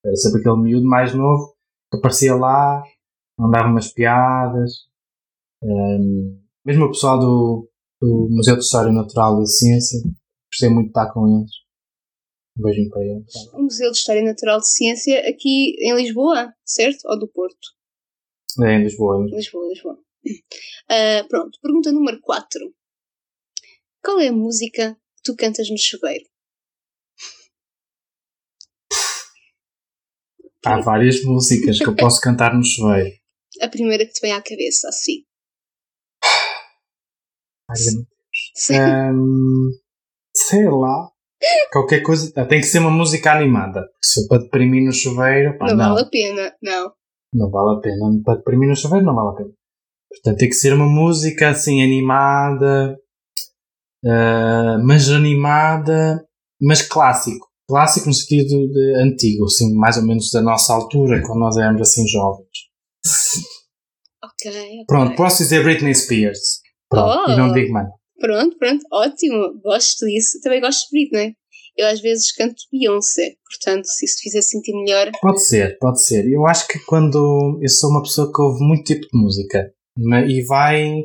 Eu 0.04 0.08
era 0.08 0.16
sempre 0.16 0.40
aquele 0.40 0.56
miúdo 0.56 0.88
mais 0.88 1.14
novo 1.14 1.54
que 1.92 1.98
aparecia 1.98 2.34
lá, 2.34 2.82
mandava 3.38 3.68
umas 3.68 3.92
piadas. 3.92 4.88
Hum, 5.62 6.40
mesmo 6.64 6.86
o 6.86 6.88
pessoal 6.88 7.20
do, 7.20 7.67
do 8.00 8.28
Museu 8.30 8.56
de 8.56 8.62
História 8.62 8.92
Natural 8.92 9.42
e 9.42 9.46
Ciência, 9.46 9.98
gostei 10.50 10.68
muito 10.68 10.86
de 10.86 10.90
estar 10.90 11.12
com 11.12 11.26
eles. 11.26 11.50
Um 12.56 12.62
beijinho 12.62 12.90
para 12.90 13.04
eles. 13.04 13.34
O 13.52 13.62
Museu 13.62 13.90
de 13.90 13.98
História 13.98 14.22
Natural 14.22 14.58
de 14.60 14.68
Ciência 14.68 15.28
aqui 15.28 15.76
em 15.80 15.94
Lisboa, 15.94 16.52
certo? 16.64 17.06
Ou 17.06 17.18
do 17.18 17.28
Porto? 17.28 17.56
É 18.64 18.74
em 18.74 18.82
Lisboa, 18.82 19.26
em 19.26 19.36
Lisboa. 19.36 19.68
Lisboa. 19.68 19.98
Ah, 20.90 21.22
pronto, 21.28 21.58
pergunta 21.60 21.92
número 21.92 22.18
4. 22.22 22.74
Qual 24.02 24.18
é 24.20 24.28
a 24.28 24.32
música 24.32 24.94
que 24.94 25.22
tu 25.22 25.36
cantas 25.36 25.68
no 25.68 25.76
chuveiro? 25.76 26.24
Há 30.64 30.80
várias 30.80 31.22
músicas 31.24 31.78
que 31.78 31.86
eu 31.86 31.94
posso 31.94 32.20
cantar 32.22 32.54
no 32.54 32.64
chuveiro. 32.64 33.14
A 33.60 33.68
primeira 33.68 34.06
que 34.06 34.12
te 34.12 34.20
vem 34.20 34.32
à 34.32 34.42
cabeça, 34.42 34.88
assim. 34.88 35.27
Hum, 39.12 39.70
sei 40.34 40.64
lá. 40.68 41.10
Qualquer 41.72 42.00
coisa. 42.02 42.32
ah, 42.36 42.44
Tem 42.46 42.60
que 42.60 42.66
ser 42.66 42.78
uma 42.80 42.90
música 42.90 43.32
animada. 43.32 43.82
Porque 43.82 44.06
se 44.06 44.26
para 44.28 44.38
deprimir 44.42 44.84
no 44.84 44.92
chuveiro, 44.92 45.56
pá, 45.58 45.66
não, 45.68 45.76
não. 45.76 45.94
vale 45.94 46.06
a 46.06 46.10
pena, 46.10 46.54
não. 46.62 46.92
Não 47.34 47.50
vale 47.50 47.76
a 47.78 47.80
pena. 47.80 48.22
Para 48.24 48.36
deprimir 48.36 48.68
no 48.68 48.76
chuveiro, 48.76 49.04
não 49.06 49.14
vale 49.14 49.28
a 49.30 49.32
pena. 49.32 49.50
Portanto, 50.10 50.38
tem 50.38 50.48
que 50.48 50.54
ser 50.54 50.72
uma 50.72 50.86
música 50.86 51.50
assim 51.50 51.82
animada, 51.82 52.98
ah, 54.06 54.78
mas 54.84 55.08
animada, 55.10 56.24
mas 56.60 56.82
clássico. 56.82 57.46
Clássico 57.68 58.06
no 58.06 58.14
sentido 58.14 58.66
de 58.72 58.94
antigo, 58.96 59.44
assim, 59.44 59.74
mais 59.74 59.98
ou 59.98 60.06
menos 60.06 60.30
da 60.30 60.40
nossa 60.40 60.72
altura, 60.72 61.20
quando 61.26 61.40
nós 61.40 61.56
éramos 61.58 61.82
assim 61.82 62.06
jovens. 62.08 62.48
Ok, 64.24 64.50
ok. 64.50 64.84
Pronto, 64.86 65.14
posso 65.16 65.42
dizer 65.42 65.62
Britney 65.62 65.94
Spears. 65.94 66.60
Pronto, 66.90 67.24
Oh. 67.28 67.30
e 67.30 67.36
não 67.36 67.52
digo 67.52 67.72
mais. 67.72 67.88
Pronto, 68.20 68.56
pronto, 68.58 68.84
ótimo. 68.92 69.60
Gosto 69.62 70.06
disso. 70.06 70.40
Também 70.42 70.60
gosto 70.60 70.88
de 70.90 70.98
Britney. 70.98 71.34
Eu 71.76 71.86
às 71.86 72.00
vezes 72.00 72.32
canto 72.34 72.56
Beyoncé, 72.72 73.34
portanto, 73.48 73.84
se 73.86 74.04
isso 74.04 74.16
te 74.16 74.22
fizer 74.22 74.42
sentir 74.42 74.72
melhor. 74.72 75.12
Pode 75.22 75.40
ser, 75.44 75.78
pode 75.78 76.02
ser. 76.04 76.26
Eu 76.28 76.44
acho 76.46 76.66
que 76.66 76.78
quando 76.86 77.58
eu 77.62 77.68
sou 77.68 77.90
uma 77.90 78.02
pessoa 78.02 78.32
que 78.34 78.42
ouve 78.42 78.64
muito 78.64 78.82
tipo 78.82 79.02
de 79.02 79.16
música 79.16 79.70
ma- 79.96 80.22
e 80.26 80.42
vai, 80.44 81.04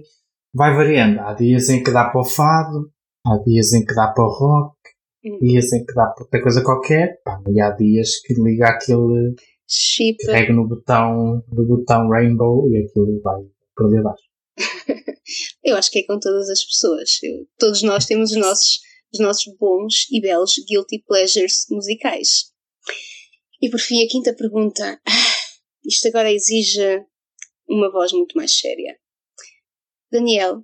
vai 0.52 0.76
variando. 0.76 1.20
Há 1.20 1.34
dias 1.36 1.70
em 1.70 1.84
que 1.84 1.92
dá 1.92 2.06
para 2.10 2.22
o 2.22 2.26
fado, 2.26 2.90
há 3.28 3.38
dias 3.46 3.72
em 3.74 3.86
que 3.86 3.94
dá 3.94 4.08
para 4.08 4.24
o 4.24 4.30
rock, 4.30 4.76
Hum. 5.24 5.38
dias 5.42 5.72
em 5.74 5.86
que 5.86 5.94
dá 5.94 6.08
para 6.08 6.24
outra 6.24 6.42
coisa 6.42 6.64
qualquer, 6.64 7.18
e 7.54 7.62
há 7.62 7.70
dias 7.70 8.20
que 8.26 8.34
liga 8.34 8.70
aquele, 8.70 9.36
Chip. 9.70 10.18
carrega 10.26 10.54
no 10.54 10.68
botão, 10.68 11.42
no 11.52 11.66
botão 11.68 12.10
rainbow 12.10 12.68
e 12.72 12.78
aquilo 12.84 13.22
vai 13.22 13.42
para 13.76 13.86
ali 13.88 13.98
abaixo. 14.00 14.24
Eu 15.64 15.76
acho 15.78 15.90
que 15.92 16.00
é 16.00 16.06
com 16.06 16.20
todas 16.20 16.50
as 16.50 16.64
pessoas. 16.64 17.10
Eu- 17.24 17.48
todos 17.58 17.82
nós 17.82 18.06
temos 18.06 18.32
os 18.32 18.38
nossos, 18.38 18.80
os 19.14 19.20
nossos 19.20 19.54
bons 19.58 20.08
e 20.12 20.22
belos 20.22 20.54
guilty 20.68 21.04
pleasures 21.08 21.66
musicais. 21.70 22.52
E 23.62 23.70
por 23.70 23.80
fim, 23.80 24.04
a 24.04 24.08
quinta 24.10 24.34
pergunta. 24.36 25.02
Isto 25.86 26.08
agora 26.10 26.32
exige 26.32 27.04
uma 27.68 27.92
voz 27.92 28.12
muito 28.12 28.36
mais 28.38 28.58
séria. 28.58 28.98
Daniel, 30.12 30.64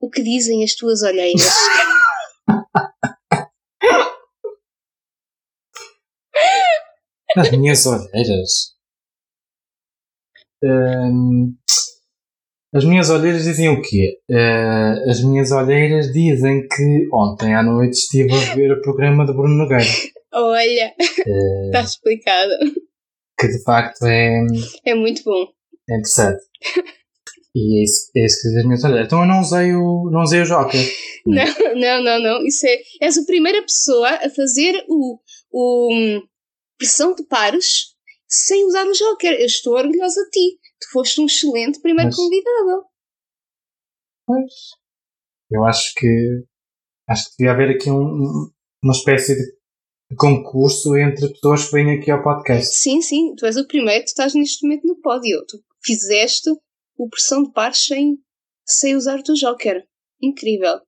o 0.00 0.08
que 0.08 0.22
dizem 0.22 0.64
as 0.64 0.74
tuas 0.74 1.02
olheiras? 1.02 1.42
As 7.36 7.50
minhas 7.50 7.84
olheiras. 7.86 8.74
Hum, 10.62 11.56
as 12.74 12.84
minhas 12.84 13.08
olheiras 13.10 13.44
dizem 13.44 13.68
o 13.70 13.80
quê? 13.82 14.18
Eh, 14.30 15.10
as 15.10 15.22
minhas 15.22 15.50
olheiras 15.52 16.12
dizem 16.12 16.66
que 16.68 17.08
ontem 17.12 17.54
à 17.54 17.62
noite 17.62 17.94
estive 17.94 18.32
a 18.34 18.54
ver 18.54 18.72
o 18.72 18.82
programa 18.82 19.24
de 19.26 19.32
Bruno 19.32 19.54
Nogueira, 19.54 19.84
Olha, 20.32 20.94
eh, 21.00 21.66
está 21.66 21.80
explicado. 21.80 22.52
que 23.38 23.48
de 23.48 23.62
facto 23.62 24.04
é, 24.04 24.40
É 24.84 24.94
muito 24.94 25.22
bom. 25.24 25.46
é 25.90 25.94
interessante. 25.94 26.42
E 27.54 27.80
é 27.80 27.84
isso, 27.84 28.10
é 28.14 28.24
isso 28.26 28.36
que 28.42 28.48
dizem 28.48 28.60
as 28.60 28.66
minhas 28.66 28.84
olheiras. 28.84 29.06
Então 29.06 29.20
eu 29.22 29.26
não 29.26 29.40
usei 29.40 29.74
o, 29.74 30.10
não 30.12 30.20
usei 30.22 30.42
o 30.42 30.44
Joker. 30.44 30.80
Não, 31.26 31.44
não, 31.74 32.02
não, 32.02 32.18
não. 32.22 32.46
Isso 32.46 32.66
é. 32.66 32.78
És 33.02 33.18
a 33.18 33.24
primeira 33.26 33.60
pessoa 33.60 34.08
a 34.08 34.30
fazer 34.30 34.82
o, 34.88 35.18
o 35.52 35.92
hum, 35.94 36.22
pressão 36.78 37.14
de 37.14 37.22
pares 37.24 37.88
sem 38.26 38.64
usar 38.64 38.86
o 38.86 38.92
Joker. 38.94 39.32
Eu 39.32 39.44
estou 39.44 39.74
orgulhosa 39.74 40.22
de 40.24 40.30
ti. 40.30 40.58
Tu 40.80 40.90
foste 40.92 41.20
um 41.20 41.26
excelente 41.26 41.80
primeiro 41.80 42.08
Mas- 42.10 42.16
convidado. 42.16 42.84
Pois. 44.26 44.52
Eu 45.50 45.64
acho 45.64 45.92
que 45.96 46.44
acho 47.08 47.30
que 47.30 47.36
devia 47.38 47.52
haver 47.52 47.70
aqui 47.76 47.90
um- 47.90 47.96
um- 48.02 48.50
uma 48.84 48.92
espécie 48.92 49.34
de 49.34 50.16
concurso 50.16 50.94
entre 50.96 51.28
pessoas 51.32 51.64
que 51.66 51.72
vêm 51.72 51.98
aqui 51.98 52.10
ao 52.10 52.22
podcast. 52.22 52.66
Sim, 52.74 53.00
sim, 53.00 53.34
tu 53.34 53.46
és 53.46 53.56
o 53.56 53.66
primeiro, 53.66 54.04
tu 54.04 54.08
estás 54.08 54.34
neste 54.34 54.62
momento 54.66 54.86
no 54.86 55.00
pódio. 55.00 55.44
Tu 55.46 55.58
fizeste 55.82 56.50
o 56.98 57.08
pressão 57.08 57.42
de 57.44 57.52
pares 57.52 57.84
sem, 57.86 58.18
sem 58.66 58.94
usar 58.94 59.18
o 59.18 59.22
teu 59.22 59.34
Joker. 59.34 59.82
Incrível. 60.20 60.80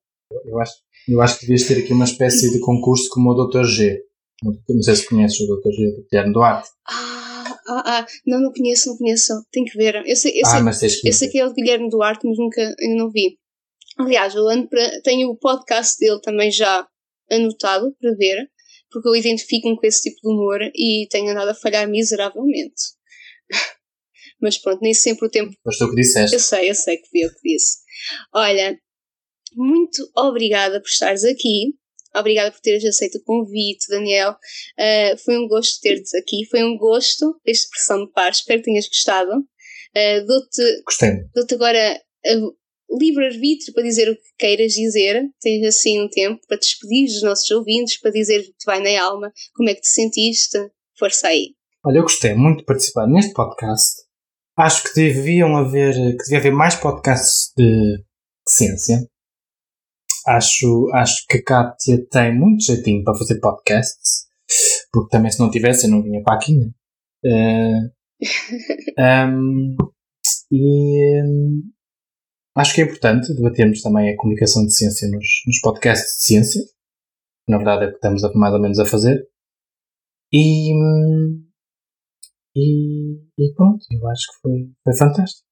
Eu 0.45 0.61
acho, 0.61 0.75
eu 1.09 1.21
acho 1.23 1.39
que 1.39 1.47
devias 1.47 1.67
ter 1.67 1.83
aqui 1.83 1.93
uma 1.93 2.05
espécie 2.05 2.51
de 2.53 2.61
concurso 2.61 3.09
como 3.11 3.31
o 3.31 3.47
Dr. 3.47 3.65
G. 3.65 3.99
Não 4.43 4.83
sei 4.83 4.97
se 4.97 5.07
conheces 5.09 5.41
o 5.41 5.47
Dr. 5.47 5.71
G 5.73 5.91
do 5.97 6.07
Guilherme 6.11 6.33
Duarte. 6.33 6.69
Ah, 6.87 7.30
ah, 7.71 8.01
ah. 8.01 8.07
Não, 8.27 8.41
não 8.41 8.53
conheço, 8.53 8.91
não 8.91 8.99
conheço. 8.99 9.33
Tenho 9.51 9.67
que 9.67 9.77
ver. 9.77 10.03
Eu 10.07 10.17
sei, 10.17 10.33
eu 10.39 10.47
ah, 10.47 10.51
sei, 10.51 10.61
mas 10.61 10.79
tens 10.79 11.01
que 11.01 11.09
eu 11.09 11.13
sei 11.13 11.29
que 11.29 11.39
é 11.39 11.47
o 11.47 11.53
Guilherme 11.53 11.89
Duarte, 11.89 12.27
mas 12.27 12.39
nunca 12.39 12.61
ainda 12.81 12.97
não 12.97 13.11
vi. 13.11 13.39
Aliás, 13.99 14.35
eu 14.35 14.49
ando 14.49 14.69
para, 14.69 15.01
tenho 15.03 15.29
o 15.29 15.37
podcast 15.37 15.99
dele 15.99 16.21
também 16.23 16.51
já 16.51 16.87
anotado 17.31 17.95
para 18.01 18.15
ver, 18.15 18.51
porque 18.91 19.09
eu 19.09 19.15
identifico-me 19.15 19.77
com 19.77 19.87
esse 19.87 20.03
tipo 20.03 20.21
de 20.23 20.29
humor 20.35 20.61
e 20.75 21.07
tenho 21.11 21.31
andado 21.31 21.51
a 21.51 21.55
falhar 21.55 21.89
miseravelmente. 21.89 22.83
Mas 24.41 24.57
pronto, 24.59 24.81
nem 24.81 24.95
sempre 24.95 25.27
o 25.27 25.31
tempo. 25.31 25.55
Foste 25.63 25.79
tu 25.79 25.91
que 25.91 25.97
disseste. 25.97 26.35
Eu 26.35 26.41
sei, 26.41 26.71
eu 26.71 26.75
sei 26.75 26.97
que 26.97 27.09
fui 27.09 27.25
eu 27.25 27.31
que 27.31 27.41
disse. 27.45 27.79
Olha, 28.35 28.79
muito 29.55 30.11
obrigada 30.17 30.81
por 30.81 30.89
estares 30.89 31.25
aqui. 31.25 31.75
Obrigada 32.15 32.51
por 32.51 32.61
teres 32.61 32.85
aceito 32.85 33.19
o 33.19 33.25
convite, 33.25 33.87
Daniel. 33.89 34.33
Uh, 34.33 35.17
foi 35.25 35.39
um 35.39 35.47
gosto 35.47 35.81
ter-te 35.81 36.17
aqui. 36.17 36.45
Foi 36.51 36.63
um 36.63 36.77
gosto 36.77 37.41
desta 37.45 37.65
expressão 37.65 38.05
de 38.05 38.13
par. 38.13 38.31
Espero 38.31 38.61
que 38.61 38.67
tenhas 38.67 38.89
gostado. 38.89 39.31
Uh, 39.33 40.27
Dou-te 40.27 40.83
Gostei. 40.85 41.13
dou-te 41.35 41.55
agora 41.55 42.01
uh, 42.27 42.99
livre-arbítrio 42.99 43.73
para 43.73 43.83
dizer 43.83 44.09
o 44.09 44.17
que 44.17 44.23
queiras 44.39 44.73
dizer. 44.73 45.23
Tens 45.41 45.67
assim 45.67 46.01
um 46.01 46.09
tempo 46.09 46.41
para 46.49 46.59
te 46.59 46.67
despedir 46.67 47.07
dos 47.07 47.23
nossos 47.23 47.51
ouvintes, 47.51 48.01
para 48.01 48.11
dizer 48.11 48.41
o 48.41 48.45
que 48.45 48.53
te 48.53 48.67
vai 48.67 48.81
na 48.81 49.03
alma, 49.03 49.33
como 49.55 49.69
é 49.69 49.75
que 49.75 49.81
te 49.83 49.89
sentiste. 49.89 50.59
Força 50.99 51.29
aí. 51.29 51.55
Olha, 51.85 51.99
eu 51.99 52.03
gostei 52.03 52.35
muito 52.35 52.59
de 52.59 52.65
participar 52.65 53.07
neste 53.07 53.33
podcast. 53.33 54.03
Acho 54.59 54.83
que 54.83 54.95
deviam 54.95 55.57
haver, 55.57 55.95
que 55.95 56.25
devia 56.25 56.39
haver 56.39 56.53
mais 56.53 56.75
podcasts 56.75 57.53
de, 57.57 57.65
de 57.65 58.53
ciência. 58.53 59.09
Acho, 60.27 60.91
acho 60.95 61.27
que 61.29 61.39
a 61.39 61.45
Kátia 61.45 62.07
tem 62.11 62.37
muito 62.37 62.65
jeitinho 62.65 63.05
para 63.05 63.17
fazer 63.17 63.41
podcasts. 63.41 64.29
Porque 64.93 65.11
também 65.11 65.31
se 65.31 65.39
não 65.41 65.51
tivesse 65.51 65.87
eu 65.87 65.91
não 65.91 66.03
vinha 66.03 66.23
para 66.23 66.35
aqui, 66.35 66.57
né? 66.57 66.71
Eh, 67.25 67.91
um, 69.29 69.77
e 70.51 71.23
um, 71.23 71.63
acho 72.57 72.75
que 72.75 72.81
é 72.81 72.85
importante 72.85 73.35
debatermos 73.35 73.83
também 73.83 74.13
a 74.13 74.17
comunicação 74.17 74.65
de 74.65 74.75
ciência 74.75 75.09
nos, 75.09 75.27
nos 75.47 75.61
podcasts 75.61 76.17
de 76.17 76.23
ciência. 76.25 76.63
Na 77.49 77.59
verdade 77.59 77.85
é 77.85 77.87
o 77.87 77.91
que 77.91 77.97
estamos 77.97 78.25
a, 78.25 78.33
mais 78.35 78.55
ou 78.55 78.61
menos 78.61 78.79
a 78.79 78.87
fazer. 78.87 79.29
E, 80.33 80.73
e, 82.57 83.15
e 83.39 83.55
pronto, 83.55 83.85
eu 83.91 84.09
acho 84.09 84.27
que 84.27 84.41
foi, 84.43 84.71
foi 84.85 84.97
fantástico. 84.97 85.49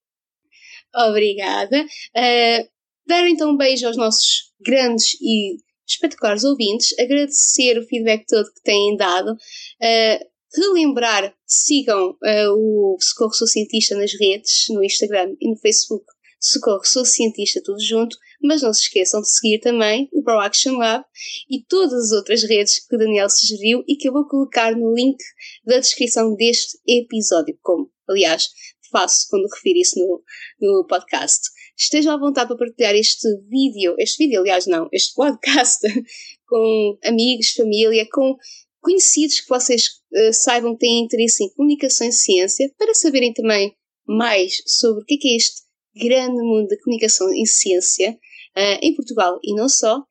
Obrigada. 0.94 1.84
Uh, 2.16 2.77
dar 3.08 3.26
então 3.26 3.50
um 3.50 3.56
beijo 3.56 3.86
aos 3.86 3.96
nossos 3.96 4.52
grandes 4.60 5.14
e 5.20 5.56
espetaculares 5.86 6.44
ouvintes, 6.44 6.96
agradecer 6.98 7.78
o 7.78 7.86
feedback 7.86 8.26
todo 8.26 8.52
que 8.52 8.62
têm 8.62 8.96
dado, 8.96 9.32
uh, 9.32 10.26
relembrar 10.54 11.34
Sigam 11.46 12.10
uh, 12.10 12.52
o 12.54 12.96
Socorro 13.00 13.32
Sou 13.32 13.46
Cientista 13.46 13.96
nas 13.96 14.12
redes, 14.12 14.66
no 14.68 14.84
Instagram 14.84 15.34
e 15.40 15.50
no 15.50 15.56
Facebook. 15.56 16.04
Socorro 16.40 16.84
Sou 16.84 17.04
Cientista, 17.04 17.60
tudo 17.64 17.82
junto. 17.82 18.16
Mas 18.40 18.62
não 18.62 18.72
se 18.72 18.82
esqueçam 18.82 19.20
de 19.20 19.28
seguir 19.28 19.58
também 19.58 20.08
o 20.12 20.22
Pro 20.22 20.38
Action 20.38 20.76
Lab 20.76 21.04
e 21.50 21.64
todas 21.64 21.92
as 21.92 22.12
outras 22.12 22.44
redes 22.44 22.86
que 22.86 22.94
o 22.94 22.98
Daniel 22.98 23.28
sugeriu 23.28 23.82
e 23.88 23.96
que 23.96 24.08
eu 24.08 24.12
vou 24.12 24.28
colocar 24.28 24.76
no 24.76 24.94
link 24.94 25.16
da 25.64 25.80
descrição 25.80 26.36
deste 26.36 26.78
episódio, 26.86 27.58
como, 27.60 27.90
aliás, 28.08 28.48
faço 28.92 29.26
quando 29.28 29.48
refiro 29.52 29.78
isso 29.80 29.98
no, 29.98 30.22
no 30.60 30.86
podcast. 30.86 31.40
Estejam 31.78 32.12
à 32.12 32.18
vontade 32.18 32.48
para 32.48 32.56
partilhar 32.56 32.94
este 32.96 33.28
vídeo, 33.48 33.94
este 33.98 34.24
vídeo, 34.24 34.40
aliás, 34.40 34.66
não, 34.66 34.88
este 34.92 35.14
podcast, 35.14 35.80
com 36.48 36.98
amigos, 37.04 37.50
família, 37.50 38.04
com 38.12 38.36
conhecidos 38.80 39.40
que 39.40 39.48
vocês 39.48 39.84
uh, 40.12 40.32
saibam 40.32 40.72
que 40.72 40.80
têm 40.80 41.04
interesse 41.04 41.44
em 41.44 41.50
comunicação 41.54 42.08
e 42.08 42.12
ciência, 42.12 42.68
para 42.76 42.94
saberem 42.94 43.32
também 43.32 43.76
mais 44.04 44.60
sobre 44.66 45.02
o 45.02 45.06
que 45.06 45.14
é, 45.28 45.32
é 45.32 45.36
este 45.36 45.62
grande 45.94 46.42
mundo 46.42 46.66
da 46.66 46.80
comunicação 46.82 47.32
e 47.32 47.46
ciência 47.46 48.10
uh, 48.10 48.78
em 48.82 48.94
Portugal 48.96 49.38
e 49.44 49.54
não 49.54 49.68
só. 49.68 50.02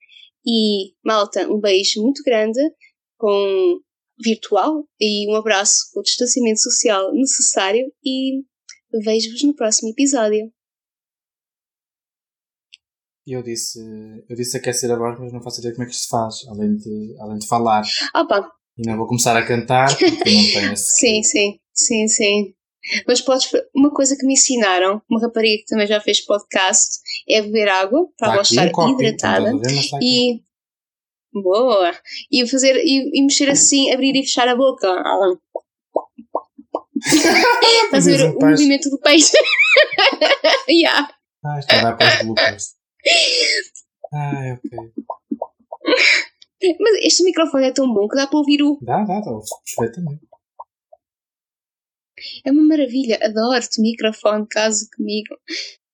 E, 0.46 0.94
malta, 1.04 1.52
um 1.52 1.60
beijo 1.60 2.02
muito 2.02 2.24
grande, 2.24 2.60
com 3.18 3.82
virtual 4.24 4.88
e 5.00 5.30
um 5.30 5.36
abraço 5.36 5.90
com 5.94 6.00
o 6.00 6.04
distanciamento 6.04 6.62
social 6.62 7.14
necessário 7.14 7.92
e 8.06 8.42
vejo-vos 9.04 9.44
no 9.44 9.54
próximo 9.54 9.90
episódio. 9.90 10.50
Eu 13.34 13.44
disse, 13.44 13.80
eu 14.30 14.36
disse 14.36 14.58
aquecer 14.58 14.92
a 14.92 14.98
voz, 14.98 15.20
mas 15.20 15.34
não 15.34 15.42
faço 15.42 15.60
ideia 15.60 15.74
como 15.74 15.84
é 15.84 15.88
que 15.88 15.94
isto 15.94 16.04
se 16.04 16.10
faz, 16.10 16.36
além 16.48 16.76
de, 16.76 17.16
além 17.20 17.38
de 17.38 17.48
falar. 17.48 17.84
Opa. 18.16 18.50
E 18.78 18.88
não 18.88 18.96
vou 18.96 19.08
começar 19.08 19.36
a 19.36 19.46
cantar, 19.46 19.90
porque 19.90 20.06
não 20.06 20.54
tenho 20.54 20.74
esse... 20.74 20.98
sim, 20.98 21.24
sim, 21.24 21.60
sim, 21.74 22.08
sim. 22.08 22.54
Mas 23.08 23.20
podes. 23.22 23.50
Uma 23.76 23.92
coisa 23.92 24.16
que 24.16 24.26
me 24.26 24.34
ensinaram, 24.34 25.02
uma 25.10 25.20
rapariga 25.20 25.58
que 25.58 25.66
também 25.66 25.88
já 25.88 26.00
fez 26.00 26.22
podcast, 26.22 27.00
é 27.28 27.42
beber 27.42 27.68
água 27.68 28.08
para 28.18 28.34
ela 28.34 28.42
estar 28.42 28.72
um 28.78 28.90
hidratada. 28.92 29.52
e. 30.02 30.42
Boa! 31.34 31.94
E 32.32 32.48
fazer. 32.48 32.78
E, 32.78 33.12
e, 33.14 33.22
mexer 33.22 33.50
assim, 33.50 33.92
abrir 33.92 34.16
e 34.16 34.24
fechar 34.24 34.48
a 34.48 34.56
boca. 34.56 34.88
A 37.94 38.00
ver 38.00 38.36
o 38.36 38.40
movimento 38.40 38.90
do 38.90 39.00
peixe? 39.00 39.38
yeah. 40.70 41.08
Ah, 41.46 41.60
está 41.60 41.80
a 41.80 41.84
dar 41.84 41.98
para 41.98 42.08
os 42.08 42.24
bloopers. 42.24 42.77
Ah, 44.14 44.58
ok. 44.58 44.94
Mas 46.80 46.94
este 47.04 47.24
microfone 47.24 47.68
é 47.68 47.72
tão 47.72 47.94
bom 47.94 48.08
que 48.08 48.16
dá 48.16 48.26
para 48.28 48.40
ouvir 48.40 48.64
o. 48.64 48.80
Dá, 48.82 49.04
dá, 49.04 49.20
dá, 49.20 49.32
perfeitamente. 49.76 50.28
É 52.44 52.52
uma 52.52 52.64
maravilha, 52.64 53.20
adoro-te, 53.22 53.80
microfone, 53.80 54.48
caso 54.50 54.88
comigo. 54.96 55.36